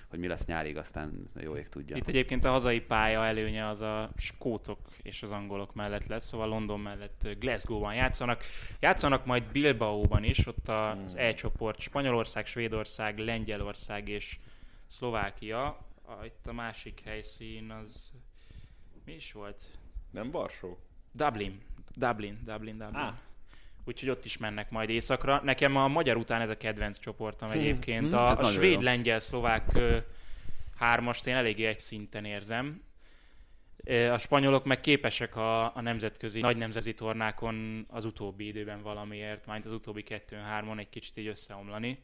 hogy 0.08 0.18
mi 0.18 0.26
lesz 0.26 0.46
nyárig, 0.46 0.76
aztán 0.76 1.26
jó 1.40 1.56
ég 1.56 1.68
tudja. 1.68 1.96
Itt 1.96 2.08
egyébként 2.08 2.44
a 2.44 2.50
hazai 2.50 2.80
pálya 2.80 3.24
előnye 3.24 3.68
az 3.68 3.80
a 3.80 4.10
skótok 4.16 4.78
és 5.02 5.22
az 5.22 5.30
angolok 5.30 5.74
mellett 5.74 6.06
lesz, 6.06 6.26
szóval 6.26 6.48
London 6.48 6.80
mellett 6.80 7.28
Glasgow-ban 7.38 7.94
játszanak. 7.94 8.44
Játszanak 8.80 9.24
majd 9.24 9.44
Bilbaóban 9.52 10.24
is, 10.24 10.46
ott 10.46 10.68
az 10.68 11.14
E 11.14 11.32
csoport 11.32 11.80
Spanyolország, 11.80 12.46
Svédország, 12.46 13.18
Lengyelország 13.18 14.08
és 14.08 14.38
Szlovákia. 14.86 15.78
Itt 16.24 16.46
a 16.46 16.52
másik 16.52 17.00
helyszín 17.04 17.70
az 17.70 18.12
mi 19.04 19.12
is 19.12 19.32
volt? 19.32 19.62
Nem 20.10 20.30
Varsó? 20.30 20.78
Dublin. 21.12 21.60
Dublin, 21.94 22.38
Dublin, 22.44 22.78
Dublin. 22.78 22.96
Á. 22.96 23.18
Úgyhogy 23.84 24.08
ott 24.08 24.24
is 24.24 24.36
mennek 24.36 24.70
majd 24.70 24.88
északra. 24.88 25.40
Nekem 25.44 25.76
a 25.76 25.88
magyar 25.88 26.16
után 26.16 26.40
ez 26.40 26.48
a 26.48 26.56
kedvenc 26.56 26.98
csoportom 26.98 27.50
egyébként. 27.50 28.08
Hm, 28.08 28.14
A, 28.14 28.28
a 28.28 28.34
nagyon 28.34 28.50
svéd, 28.50 28.72
jó. 28.72 28.80
lengyel, 28.80 29.18
szlovák 29.18 29.64
ö, 29.74 29.96
hármast 30.76 31.26
én 31.26 31.34
eléggé 31.34 31.66
egy 31.66 31.78
szinten 31.80 32.24
érzem. 32.24 32.82
A 34.12 34.18
spanyolok 34.18 34.64
meg 34.64 34.80
képesek 34.80 35.36
a, 35.36 35.76
a 35.76 35.80
nemzetközi, 35.80 36.40
nagy 36.40 36.56
nemzetközi 36.56 36.94
tornákon 36.94 37.86
az 37.88 38.04
utóbbi 38.04 38.46
időben 38.46 38.82
valamiért, 38.82 39.46
majd 39.46 39.66
az 39.66 39.72
utóbbi 39.72 40.02
kettőn-hármon 40.02 40.78
egy 40.78 40.88
kicsit 40.88 41.16
így 41.18 41.26
összeomlani. 41.26 41.98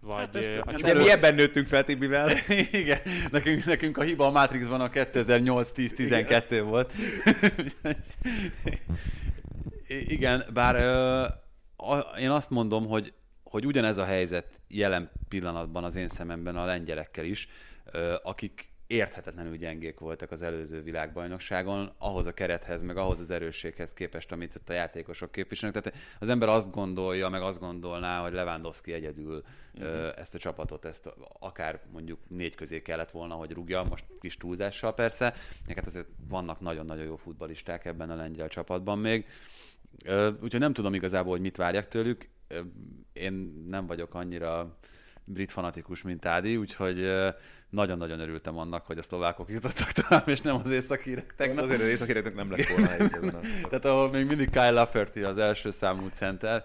vagy 0.00 0.18
Hát 0.18 0.36
ezt, 0.36 0.52
a 0.64 0.72
de 0.72 0.94
mi 0.94 1.10
ebben 1.10 1.34
nőttünk 1.34 1.66
fel 1.66 1.84
Tibivel. 1.84 2.30
Igen, 2.82 3.00
nekünk, 3.30 3.64
nekünk 3.64 3.98
a 3.98 4.02
hiba 4.02 4.26
a 4.26 4.30
Matrixban 4.30 4.80
a 4.80 4.88
2008-10-12 4.88 6.62
volt. 6.64 6.92
Igen, 10.00 10.44
bár 10.52 10.74
ö, 10.74 11.24
én 12.18 12.30
azt 12.30 12.50
mondom, 12.50 12.86
hogy, 12.86 13.12
hogy 13.42 13.66
ugyanez 13.66 13.96
a 13.96 14.04
helyzet 14.04 14.60
jelen 14.68 15.10
pillanatban 15.28 15.84
az 15.84 15.96
én 15.96 16.08
szememben 16.08 16.56
a 16.56 16.64
lengyelekkel 16.64 17.24
is, 17.24 17.48
ö, 17.84 18.14
akik 18.22 18.72
érthetetlenül 18.92 19.56
gyengék 19.56 19.98
voltak 19.98 20.30
az 20.30 20.42
előző 20.42 20.82
világbajnokságon, 20.82 21.92
ahhoz 21.98 22.26
a 22.26 22.32
kerethez, 22.32 22.82
meg 22.82 22.96
ahhoz 22.96 23.20
az 23.20 23.30
erősséghez 23.30 23.92
képest, 23.92 24.32
amit 24.32 24.54
ott 24.54 24.68
a 24.68 24.72
játékosok 24.72 25.32
képviselnek. 25.32 25.82
Tehát 25.82 25.98
az 26.18 26.28
ember 26.28 26.48
azt 26.48 26.70
gondolja, 26.70 27.28
meg 27.28 27.42
azt 27.42 27.60
gondolná, 27.60 28.20
hogy 28.20 28.32
Lewandowski 28.32 28.92
egyedül 28.92 29.42
uh-huh. 29.74 30.12
ezt 30.16 30.34
a 30.34 30.38
csapatot, 30.38 30.84
ezt 30.84 31.08
akár 31.38 31.80
mondjuk 31.92 32.18
négy 32.28 32.54
közé 32.54 32.82
kellett 32.82 33.10
volna, 33.10 33.34
hogy 33.34 33.50
rúgja, 33.50 33.82
most 33.82 34.04
kis 34.20 34.36
túlzással 34.36 34.94
persze. 34.94 35.34
Neked 35.66 35.86
azért 35.86 36.08
vannak 36.28 36.60
nagyon-nagyon 36.60 37.04
jó 37.04 37.16
futballisták 37.16 37.84
ebben 37.84 38.10
a 38.10 38.14
lengyel 38.14 38.48
csapatban 38.48 38.98
még. 38.98 39.26
Úgyhogy 40.42 40.60
nem 40.60 40.72
tudom 40.72 40.94
igazából, 40.94 41.32
hogy 41.32 41.40
mit 41.40 41.56
várjak 41.56 41.88
tőlük. 41.88 42.28
Én 43.12 43.64
nem 43.68 43.86
vagyok 43.86 44.14
annyira 44.14 44.78
brit 45.24 45.52
fanatikus, 45.52 46.02
mint 46.02 46.26
Ádi, 46.26 46.56
úgyhogy 46.56 47.10
nagyon-nagyon 47.70 48.20
örültem 48.20 48.58
annak, 48.58 48.86
hogy 48.86 48.98
a 48.98 49.02
szlovákok 49.02 49.50
jutottak 49.50 49.92
tovább, 49.92 50.28
és 50.28 50.40
nem 50.40 50.60
az 50.64 50.70
északírek 50.70 51.34
tegnap. 51.36 51.64
Azért 51.64 51.80
az 51.80 51.86
északérőknek 51.86 52.34
nem 52.34 52.50
lett 52.50 52.66
volna 52.66 52.88
Tehát 53.68 53.84
ahol 53.84 54.10
még 54.10 54.26
mindig 54.26 54.50
Kyle 54.50 54.70
Lafferty 54.70 55.18
az 55.18 55.38
első 55.38 55.70
számú 55.70 56.08
center, 56.12 56.64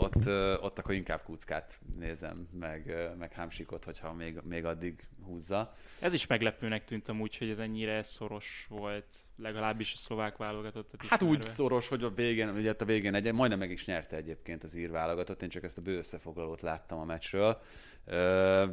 ott, 0.00 0.26
ott 0.62 0.78
akkor 0.78 0.94
inkább 0.94 1.22
kuckát 1.22 1.78
nézem, 1.98 2.48
meg, 2.52 2.94
meg 3.18 3.32
hámsikot, 3.32 3.84
hogyha 3.84 4.12
még, 4.12 4.40
még 4.42 4.64
addig 4.64 5.06
húzza. 5.24 5.74
Ez 6.00 6.12
is 6.12 6.26
meglepőnek 6.26 6.84
tűnt 6.84 7.08
amúgy, 7.08 7.36
hogy 7.36 7.50
ez 7.50 7.58
ennyire 7.58 8.02
szoros 8.02 8.66
volt, 8.68 9.16
legalábbis 9.36 9.92
a 9.92 9.96
szlovák 9.96 10.36
válogatottat 10.36 11.02
Hát 11.06 11.22
úgy 11.22 11.28
ismerve. 11.28 11.50
szoros, 11.50 11.88
hogy 11.88 12.02
a 12.02 12.10
végén, 12.10 12.48
ugye 12.48 12.68
hát 12.68 12.80
a 12.80 12.84
végén 12.84 13.14
egy, 13.14 13.32
majdnem 13.32 13.58
meg 13.58 13.70
is 13.70 13.86
nyerte 13.86 14.16
egyébként 14.16 14.64
az 14.64 14.74
ír 14.74 14.90
válogatott, 14.90 15.42
én 15.42 15.48
csak 15.48 15.64
ezt 15.64 15.78
a 15.78 15.82
bő 15.82 15.96
összefoglalót 15.96 16.60
láttam 16.60 16.98
a 16.98 17.04
meccsről. 17.04 17.60
Ö, 18.04 18.66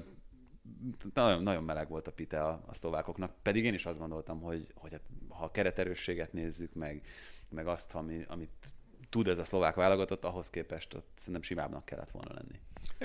nagyon, 1.13 1.43
nagyon 1.43 1.63
meleg 1.63 1.89
volt 1.89 2.07
a 2.07 2.11
pite 2.11 2.43
a, 2.43 2.63
a 2.65 2.73
szlovákoknak, 2.73 3.33
pedig 3.41 3.63
én 3.65 3.73
is 3.73 3.85
azt 3.85 3.99
gondoltam, 3.99 4.41
hogy, 4.41 4.67
hogy 4.75 4.91
hát, 4.91 5.01
ha 5.29 5.43
a 5.43 5.51
kereterősséget 5.51 6.33
nézzük, 6.33 6.73
meg, 6.73 7.05
meg 7.49 7.67
azt, 7.67 7.95
ami, 7.95 8.25
amit 8.27 8.73
tud 9.11 9.27
ez 9.27 9.39
a 9.39 9.43
szlovák 9.43 9.75
válogatott, 9.75 10.25
ahhoz 10.25 10.49
képest 10.49 10.93
ott 10.93 11.09
szerintem 11.15 11.41
simábbnak 11.41 11.85
kellett 11.85 12.09
volna 12.09 12.33
lenni. 12.33 12.59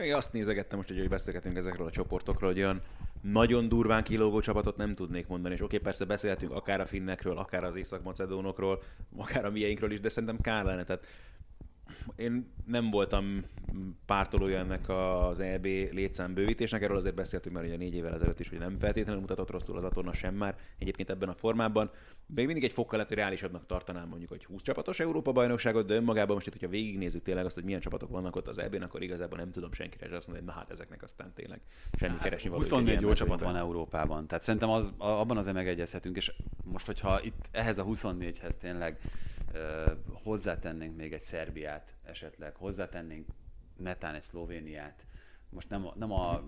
Én 0.06 0.14
azt 0.14 0.32
nézegettem 0.32 0.78
most, 0.78 0.88
hogy, 0.88 1.08
beszélgetünk 1.08 1.56
ezekről 1.56 1.86
a 1.86 1.90
csoportokról, 1.90 2.50
hogy 2.50 2.60
olyan 2.60 2.82
nagyon 3.20 3.68
durván 3.68 4.04
kilógó 4.04 4.40
csapatot 4.40 4.76
nem 4.76 4.94
tudnék 4.94 5.26
mondani, 5.26 5.54
és 5.54 5.60
oké, 5.60 5.78
persze 5.78 6.04
beszélhetünk 6.04 6.52
akár 6.52 6.80
a 6.80 6.86
finnekről, 6.86 7.38
akár 7.38 7.64
az 7.64 7.76
észak-macedónokról, 7.76 8.82
akár 9.16 9.44
a 9.44 9.50
mieinkről 9.50 9.90
is, 9.90 10.00
de 10.00 10.08
szerintem 10.08 10.40
kár 10.40 10.64
lenne. 10.64 10.84
Tehát 10.84 11.06
én 12.16 12.52
nem 12.66 12.90
voltam 12.90 13.44
pártolója 14.06 14.58
ennek 14.58 14.88
az 14.88 15.40
EB 15.40 15.64
létszám 15.64 16.34
bővítésnek, 16.34 16.82
erről 16.82 16.96
azért 16.96 17.14
beszéltünk 17.14 17.54
már 17.54 17.64
ugye 17.64 17.76
négy 17.76 17.94
évvel 17.94 18.14
ezelőtt 18.14 18.40
is, 18.40 18.48
hogy 18.48 18.58
nem 18.58 18.78
feltétlenül 18.78 19.20
mutatott 19.20 19.50
rosszul 19.50 19.76
az 19.76 19.84
Atorna 19.84 20.12
sem 20.12 20.34
már 20.34 20.58
egyébként 20.78 21.10
ebben 21.10 21.28
a 21.28 21.34
formában. 21.34 21.90
Még 22.34 22.46
mindig 22.46 22.64
egy 22.64 22.72
fokkal 22.72 22.92
lehet, 22.92 23.08
hogy 23.08 23.16
reálisabbnak 23.16 23.66
tartanám 23.66 24.08
mondjuk 24.08 24.32
egy 24.32 24.44
20 24.44 24.62
csapatos 24.62 25.00
Európa 25.00 25.32
bajnokságot, 25.32 25.86
de 25.86 25.94
önmagában 25.94 26.34
most 26.34 26.46
itt, 26.46 26.52
hogyha 26.52 26.68
végignézzük 26.68 27.22
tényleg 27.22 27.44
azt, 27.44 27.54
hogy 27.54 27.64
milyen 27.64 27.80
csapatok 27.80 28.10
vannak 28.10 28.36
ott 28.36 28.48
az 28.48 28.58
EB-n, 28.58 28.82
akkor 28.82 29.02
igazából 29.02 29.38
nem 29.38 29.50
tudom 29.50 29.72
senkire 29.72 30.08
se 30.08 30.16
azt 30.16 30.26
mondani, 30.26 30.46
hogy 30.46 30.56
na 30.56 30.60
hát 30.60 30.70
ezeknek 30.70 31.02
aztán 31.02 31.32
tényleg 31.34 31.60
semmi 31.98 32.16
keresni 32.18 32.48
való. 32.48 32.62
24 32.62 33.00
jó 33.00 33.12
csapat 33.12 33.40
van 33.40 33.56
Európában, 33.56 34.26
tehát 34.26 34.44
szerintem 34.44 34.70
az, 34.70 34.92
abban 34.98 35.36
azért 35.36 35.54
megegyezhetünk, 35.54 36.16
és 36.16 36.32
most, 36.64 36.86
hogyha 36.86 37.22
itt 37.22 37.48
ehhez 37.50 37.78
a 37.78 37.84
24-hez 37.84 38.52
tényleg 38.60 39.00
ö, 39.52 39.92
hozzátennénk 40.22 40.96
még 40.96 41.12
egy 41.12 41.22
Szerbiát 41.22 41.94
esetleg, 42.04 42.54
hozzátennénk 42.56 43.26
netán 43.76 44.14
egy 44.14 44.22
Szlovéniát, 44.22 45.06
most 45.56 45.70
nem, 45.70 45.86
a- 45.86 45.94
nem 45.96 46.12
a 46.12 46.42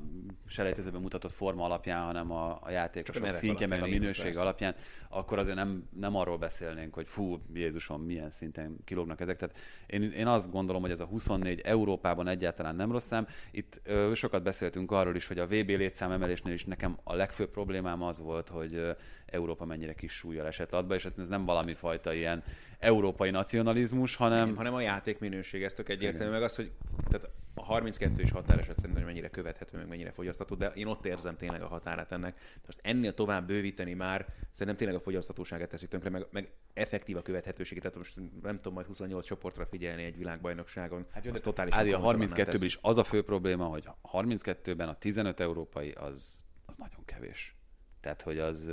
selejtezőben 0.46 1.00
mutatott 1.00 1.30
forma 1.30 1.64
alapján, 1.64 2.04
hanem 2.04 2.32
a, 2.32 2.59
a 2.62 2.70
játékosok 2.70 3.32
szintje, 3.32 3.66
meg 3.66 3.82
a 3.82 3.86
minőség 3.86 4.24
persze. 4.24 4.40
alapján, 4.40 4.74
akkor 5.09 5.38
azért 5.38 5.56
nem, 5.56 5.88
nem 5.96 6.16
arról 6.16 6.38
beszélnénk, 6.38 6.94
hogy 6.94 7.06
fú, 7.09 7.38
Jézusom, 7.54 8.02
milyen 8.02 8.30
szinten 8.30 8.76
kilógnak 8.84 9.20
ezek. 9.20 9.36
Tehát 9.36 9.56
én, 9.86 10.02
én 10.02 10.26
azt 10.26 10.50
gondolom, 10.50 10.82
hogy 10.82 10.90
ez 10.90 11.00
a 11.00 11.04
24 11.04 11.61
Európában 11.61 12.28
egyáltalán 12.28 12.76
nem 12.76 12.92
rossz 12.92 13.06
szám. 13.06 13.26
Itt 13.50 13.80
ö, 13.84 14.12
sokat 14.14 14.42
beszéltünk 14.42 14.90
arról 14.90 15.16
is, 15.16 15.26
hogy 15.26 15.38
a 15.38 15.46
VB 15.46 15.68
létszám 15.68 16.11
emelésnél 16.11 16.52
is 16.54 16.64
nekem 16.64 16.98
a 17.04 17.14
legfőbb 17.14 17.50
problémám 17.50 18.02
az 18.02 18.20
volt, 18.20 18.48
hogy 18.48 18.74
ö, 18.74 18.90
Európa 19.26 19.64
mennyire 19.64 19.94
kis 19.94 20.12
súlyjal 20.12 20.46
esett 20.46 20.72
adba, 20.72 20.94
és 20.94 21.04
ez 21.04 21.28
nem 21.28 21.44
valami 21.44 21.72
fajta 21.72 22.12
ilyen 22.12 22.42
európai 22.78 23.30
nacionalizmus, 23.30 24.16
hanem 24.16 24.46
Nem, 24.46 24.56
hanem 24.56 24.74
a 24.74 24.80
játék 24.80 25.18
minőség, 25.18 25.62
ez 25.62 25.72
tök 25.72 25.88
egyértelmű, 25.88 26.32
meg 26.32 26.42
az, 26.42 26.56
hogy 26.56 26.70
tehát 27.09 27.30
a 27.59 27.64
32 27.64 28.22
és 28.22 28.30
határeset 28.30 28.78
szerintem 28.78 29.04
hogy 29.04 29.12
mennyire 29.12 29.28
követhető, 29.28 29.76
meg 29.76 29.88
mennyire 29.88 30.11
fogyasztható, 30.11 30.54
de 30.54 30.66
én 30.66 30.86
ott 30.86 31.06
érzem 31.06 31.36
tényleg 31.36 31.62
a 31.62 31.66
határát 31.66 32.12
ennek. 32.12 32.38
Most 32.66 32.78
ennél 32.82 33.14
tovább 33.14 33.46
bővíteni 33.46 33.94
már 33.94 34.26
szerintem 34.50 34.76
tényleg 34.76 34.96
a 34.96 35.00
fogyaszthatóságát 35.00 35.68
teszi 35.68 35.88
tönkre, 35.88 36.11
meg, 36.11 36.26
meg 36.30 36.52
effektív 36.74 37.16
a 37.16 37.22
követhetőséget. 37.22 37.82
Tehát 37.82 37.98
most 37.98 38.14
nem 38.42 38.56
tudom 38.56 38.72
majd 38.72 38.86
28 38.86 39.26
csoportra 39.26 39.66
figyelni 39.66 40.04
egy 40.04 40.16
világbajnokságon. 40.16 41.06
Hát 41.12 41.24
jó, 41.24 41.32
az 41.32 41.40
totálisan 41.40 41.78
Ádi, 41.78 41.92
a 41.92 41.98
komolytalanná 41.98 42.34
32-ből 42.34 42.50
teszi. 42.50 42.64
is 42.64 42.78
az 42.82 42.96
a 42.96 43.04
fő 43.04 43.22
probléma, 43.22 43.64
hogy 43.64 43.88
32-ben 44.12 44.88
a 44.88 44.94
15 44.94 45.40
európai 45.40 45.90
az, 45.90 46.42
az 46.66 46.76
nagyon 46.76 47.04
kevés. 47.04 47.56
Tehát, 48.00 48.22
hogy 48.22 48.38
az, 48.38 48.70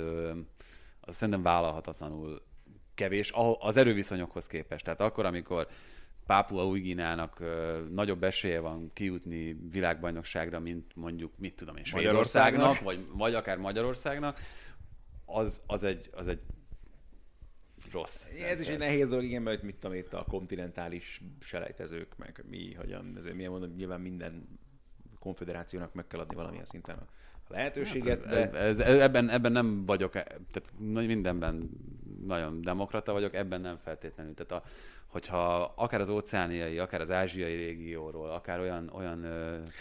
az 1.00 1.14
szerintem 1.14 1.42
vállalhatatlanul 1.42 2.42
kevés 2.94 3.32
a- 3.32 3.60
az 3.60 3.76
erőviszonyokhoz 3.76 4.46
képest. 4.46 4.84
Tehát 4.84 5.00
akkor, 5.00 5.24
amikor 5.24 5.68
Pápua 6.26 6.66
új 6.66 6.80
Guineának 6.80 7.40
ö, 7.40 7.84
nagyobb 7.90 8.22
esélye 8.22 8.60
van 8.60 8.90
kijutni 8.92 9.58
világbajnokságra, 9.70 10.60
mint 10.60 10.96
mondjuk, 10.96 11.32
mit 11.38 11.54
tudom 11.54 11.76
én, 11.76 11.84
Svédországnak, 11.84 12.80
vagy, 12.80 13.06
vagy 13.12 13.34
akár 13.34 13.58
Magyarországnak, 13.58 14.38
az, 15.24 15.62
az, 15.66 15.84
egy, 15.84 16.10
az 16.12 16.28
egy 16.28 16.40
rossz. 17.92 18.24
Ez 18.42 18.60
is 18.60 18.68
egy 18.68 18.78
nehéz 18.78 19.08
dolog, 19.08 19.24
igen, 19.24 19.42
mert 19.42 19.62
mit 19.62 19.76
tudom 19.76 19.96
itt 19.96 20.12
a 20.12 20.24
kontinentális 20.28 21.20
selejtezők, 21.40 22.16
meg 22.16 22.44
mi, 22.48 22.74
hogyan, 22.74 23.12
ezért 23.16 23.34
milyen 23.34 23.50
mondom, 23.50 23.70
nyilván 23.76 24.00
minden 24.00 24.58
konfederációnak 25.18 25.94
meg 25.94 26.06
kell 26.06 26.20
adni 26.20 26.34
valamilyen 26.34 26.64
szinten 26.64 26.98
a 26.98 27.06
lehetőséget, 27.48 28.24
Ez, 28.24 28.30
de 28.30 28.58
ez, 28.58 28.78
ez, 28.78 28.98
ebben, 28.98 29.28
ebben 29.28 29.52
nem 29.52 29.84
vagyok, 29.84 30.12
tehát 30.12 30.72
mindenben 31.06 31.70
nagyon 32.24 32.60
demokrata 32.60 33.12
vagyok, 33.12 33.34
ebben 33.34 33.60
nem 33.60 33.76
feltétlenül. 33.76 34.34
Tehát 34.34 34.64
a, 34.64 34.68
hogyha 35.16 35.72
akár 35.74 36.00
az 36.00 36.08
óceániai, 36.08 36.78
akár 36.78 37.00
az 37.00 37.10
ázsiai 37.10 37.54
régióról, 37.54 38.30
akár 38.30 38.60
olyan, 38.60 38.90
olyan 38.94 39.26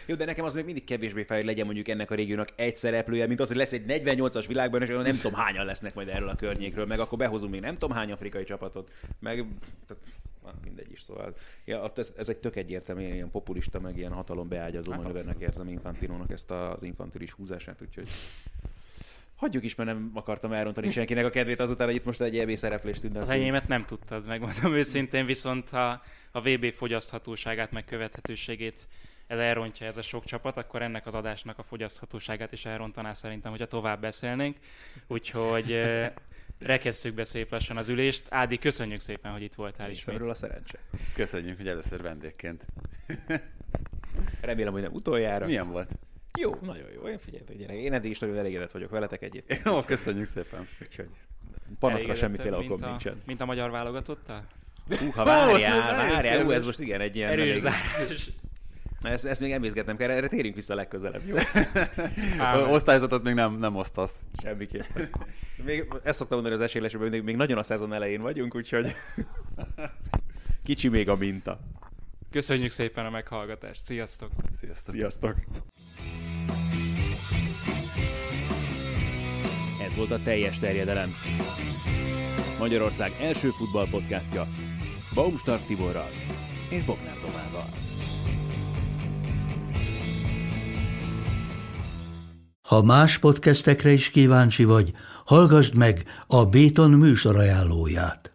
Jó, 0.06 0.16
de 0.16 0.26
nekem 0.26 0.46
az 0.46 0.54
még 0.54 0.66
mindig 0.66 0.84
kevésbé 0.84 1.24
fel, 1.24 1.38
hogy 1.38 1.46
legyen 1.46 1.66
mondjuk 1.66 1.88
ennek 1.88 2.12
a 2.12 2.16
régiónak 2.16 2.50
egy 2.56 2.76
szereplője, 2.78 3.28
mint 3.28 3.40
az, 3.40 3.48
hogy 3.48 3.58
lesz 3.58 3.72
egy 3.72 3.84
48-as 3.88 4.44
világban, 4.48 4.82
és 4.82 4.88
nem 4.88 5.04
tudom 5.04 5.34
hányan 5.34 5.66
lesznek 5.66 5.94
majd 5.94 6.08
erről 6.08 6.30
a 6.30 6.36
környékről, 6.36 6.86
meg 6.86 7.00
akkor 7.00 7.18
behozunk 7.18 7.52
még 7.52 7.62
nem 7.62 7.74
tudom 7.74 7.96
hány 7.96 8.12
afrikai 8.12 8.44
csapatot, 8.44 8.92
meg 9.20 9.46
mindegy 10.64 10.92
is, 10.92 11.02
szóval. 11.02 11.36
Ja, 11.66 11.92
ez, 11.96 12.14
ez 12.18 12.30
egy 12.30 12.38
tök 12.38 12.56
egyértelmű 12.56 13.14
ilyen 13.14 13.32
populista, 13.32 13.80
meg 13.80 13.98
ilyen 13.98 14.12
hatalom 14.12 14.48
beágyazó 14.48 14.92
hát 14.92 15.02
manővernek 15.02 15.40
érzem 15.40 15.68
Infantinónak 15.68 16.32
ezt 16.32 16.52
az 16.52 16.84
infantilis 16.84 17.32
húzását, 17.32 17.82
úgyhogy 17.82 18.08
hagyjuk 19.46 19.64
is, 19.64 19.76
mert 19.76 19.90
nem 19.90 20.12
akartam 20.14 20.54
elrontani 20.54 20.92
senkinek 20.92 21.26
a 21.26 21.30
kedvét 21.30 21.60
azután, 21.60 21.88
hogy 21.88 21.96
itt 21.96 22.06
most 22.06 22.22
egy 22.22 22.38
EB 22.38 22.56
szereplést 22.56 22.98
Az 22.98 23.04
ünnepelünk. 23.04 23.32
enyémet 23.32 23.68
nem 23.68 23.86
tudtad, 23.86 24.26
megmondom 24.26 24.74
őszintén, 24.74 25.26
viszont 25.26 25.70
ha 25.70 26.02
a 26.32 26.42
VB 26.42 26.72
fogyaszthatóságát, 26.72 27.72
meg 27.72 27.86
követhetőségét 27.86 28.88
ez 29.28 29.40
elrontja 29.40 29.88
ez 29.88 29.98
a 29.98 30.02
sok 30.02 30.26
csapat, 30.26 30.58
akkor 30.58 30.82
ennek 30.82 31.06
az 31.06 31.14
adásnak 31.14 31.60
a 31.60 31.64
fogyaszthatóságát 31.64 32.52
is 32.52 32.66
elrontaná 32.66 33.14
szerintem, 33.14 33.52
hogyha 33.52 33.68
tovább 33.68 34.02
beszélnénk. 34.02 34.58
Úgyhogy 35.08 35.82
rekesszük 36.60 37.14
be 37.14 37.24
szép 37.24 37.52
lassan 37.52 37.78
az 37.78 37.88
ülést. 37.88 38.28
Ádi, 38.30 38.58
köszönjük 38.58 39.00
szépen, 39.00 39.32
hogy 39.32 39.42
itt 39.42 39.54
voltál 39.54 39.90
ismét. 39.90 40.06
Részemről 40.06 40.30
a 40.30 40.36
szerencse. 40.36 40.80
köszönjük, 41.14 41.58
hogy 41.58 41.68
először 41.68 42.02
vendégként. 42.02 42.66
Remélem, 44.42 44.74
hogy 44.74 44.82
nem 44.82 44.94
utoljára. 44.94 45.46
Milyen 45.46 45.72
volt? 45.72 45.92
Jó, 46.36 46.58
nagyon 46.62 46.88
jó. 46.94 47.08
Én 47.08 47.18
figyeljetek, 47.18 47.58
gyerek. 47.58 47.76
Én 47.76 47.94
eddig 47.94 48.12
is 48.12 48.20
nagyon 48.20 48.38
elégedett 48.38 48.72
vagyok 48.72 48.90
veletek 48.90 49.22
egyébként. 49.22 49.62
Jó, 49.66 49.82
köszönjük 49.82 50.26
szépen. 50.26 50.68
Úgyhogy 50.82 51.08
panaszra 51.80 52.16
semmiféle 52.16 52.58
okom 52.58 52.78
a, 52.82 52.90
nincsen. 52.90 53.22
Mint 53.26 53.42
a 53.42 53.46
magyar 53.46 53.72
válogatottal? 53.72 54.48
Hú, 54.88 55.10
ha 55.12 55.24
várjál, 55.24 56.08
várjál, 56.12 56.46
ú, 56.46 56.52
ez 56.52 56.66
most 56.66 56.80
igen 56.80 57.02
egy 57.02 57.16
ilyen... 57.16 57.32
Erős 57.32 57.60
zárás. 57.60 58.30
Ezt, 59.02 59.26
ezt 59.26 59.42
még 59.42 59.52
emészgetnem 59.52 59.98
kell, 59.98 60.10
erre 60.10 60.28
térjünk 60.28 60.56
vissza 60.56 60.76
legközelebb, 60.76 61.22
jó? 61.28 61.36
Osztályzatot 62.74 63.24
még 63.24 63.34
nem, 63.34 63.58
nem 63.58 63.76
osztasz. 63.76 64.26
Semmiképpen. 64.42 65.10
Még 65.64 65.88
ezt 66.04 66.18
szoktam 66.18 66.38
mondani 66.38 66.62
az 66.62 66.68
esélylesőben, 66.68 67.10
még, 67.10 67.22
még 67.22 67.36
nagyon 67.36 67.58
a 67.58 67.64
szezon 67.64 67.94
elején 67.94 68.22
vagyunk, 68.22 68.56
úgyhogy 68.56 68.96
kicsi 70.64 70.88
még 70.88 71.10
a 71.10 71.16
minta. 71.16 71.60
Köszönjük 72.32 72.72
szépen 72.72 73.06
a 73.06 73.10
meghallgatást. 73.10 73.86
Sziasztok! 73.86 74.32
Sziasztok. 74.58 74.94
Sziasztok! 74.94 75.36
Volt 79.96 80.12
a 80.12 80.20
teljes 80.24 80.60
terjedelem. 80.60 81.10
Magyarország 82.60 83.12
első 83.22 83.50
futballpodcastja 83.50 84.48
Baumstark 85.14 85.66
Tiborral 85.66 86.10
és 86.70 86.84
Bognár 86.84 87.16
Domával. 87.22 87.70
Ha 92.68 92.82
más 92.82 93.18
podcastekre 93.18 93.92
is 93.92 94.10
kíváncsi 94.10 94.64
vagy, 94.64 94.92
hallgassd 95.26 95.76
meg 95.76 96.04
a 96.28 96.46
Béton 96.46 96.92
műsor 96.92 97.36
ajánlóját. 97.36 98.35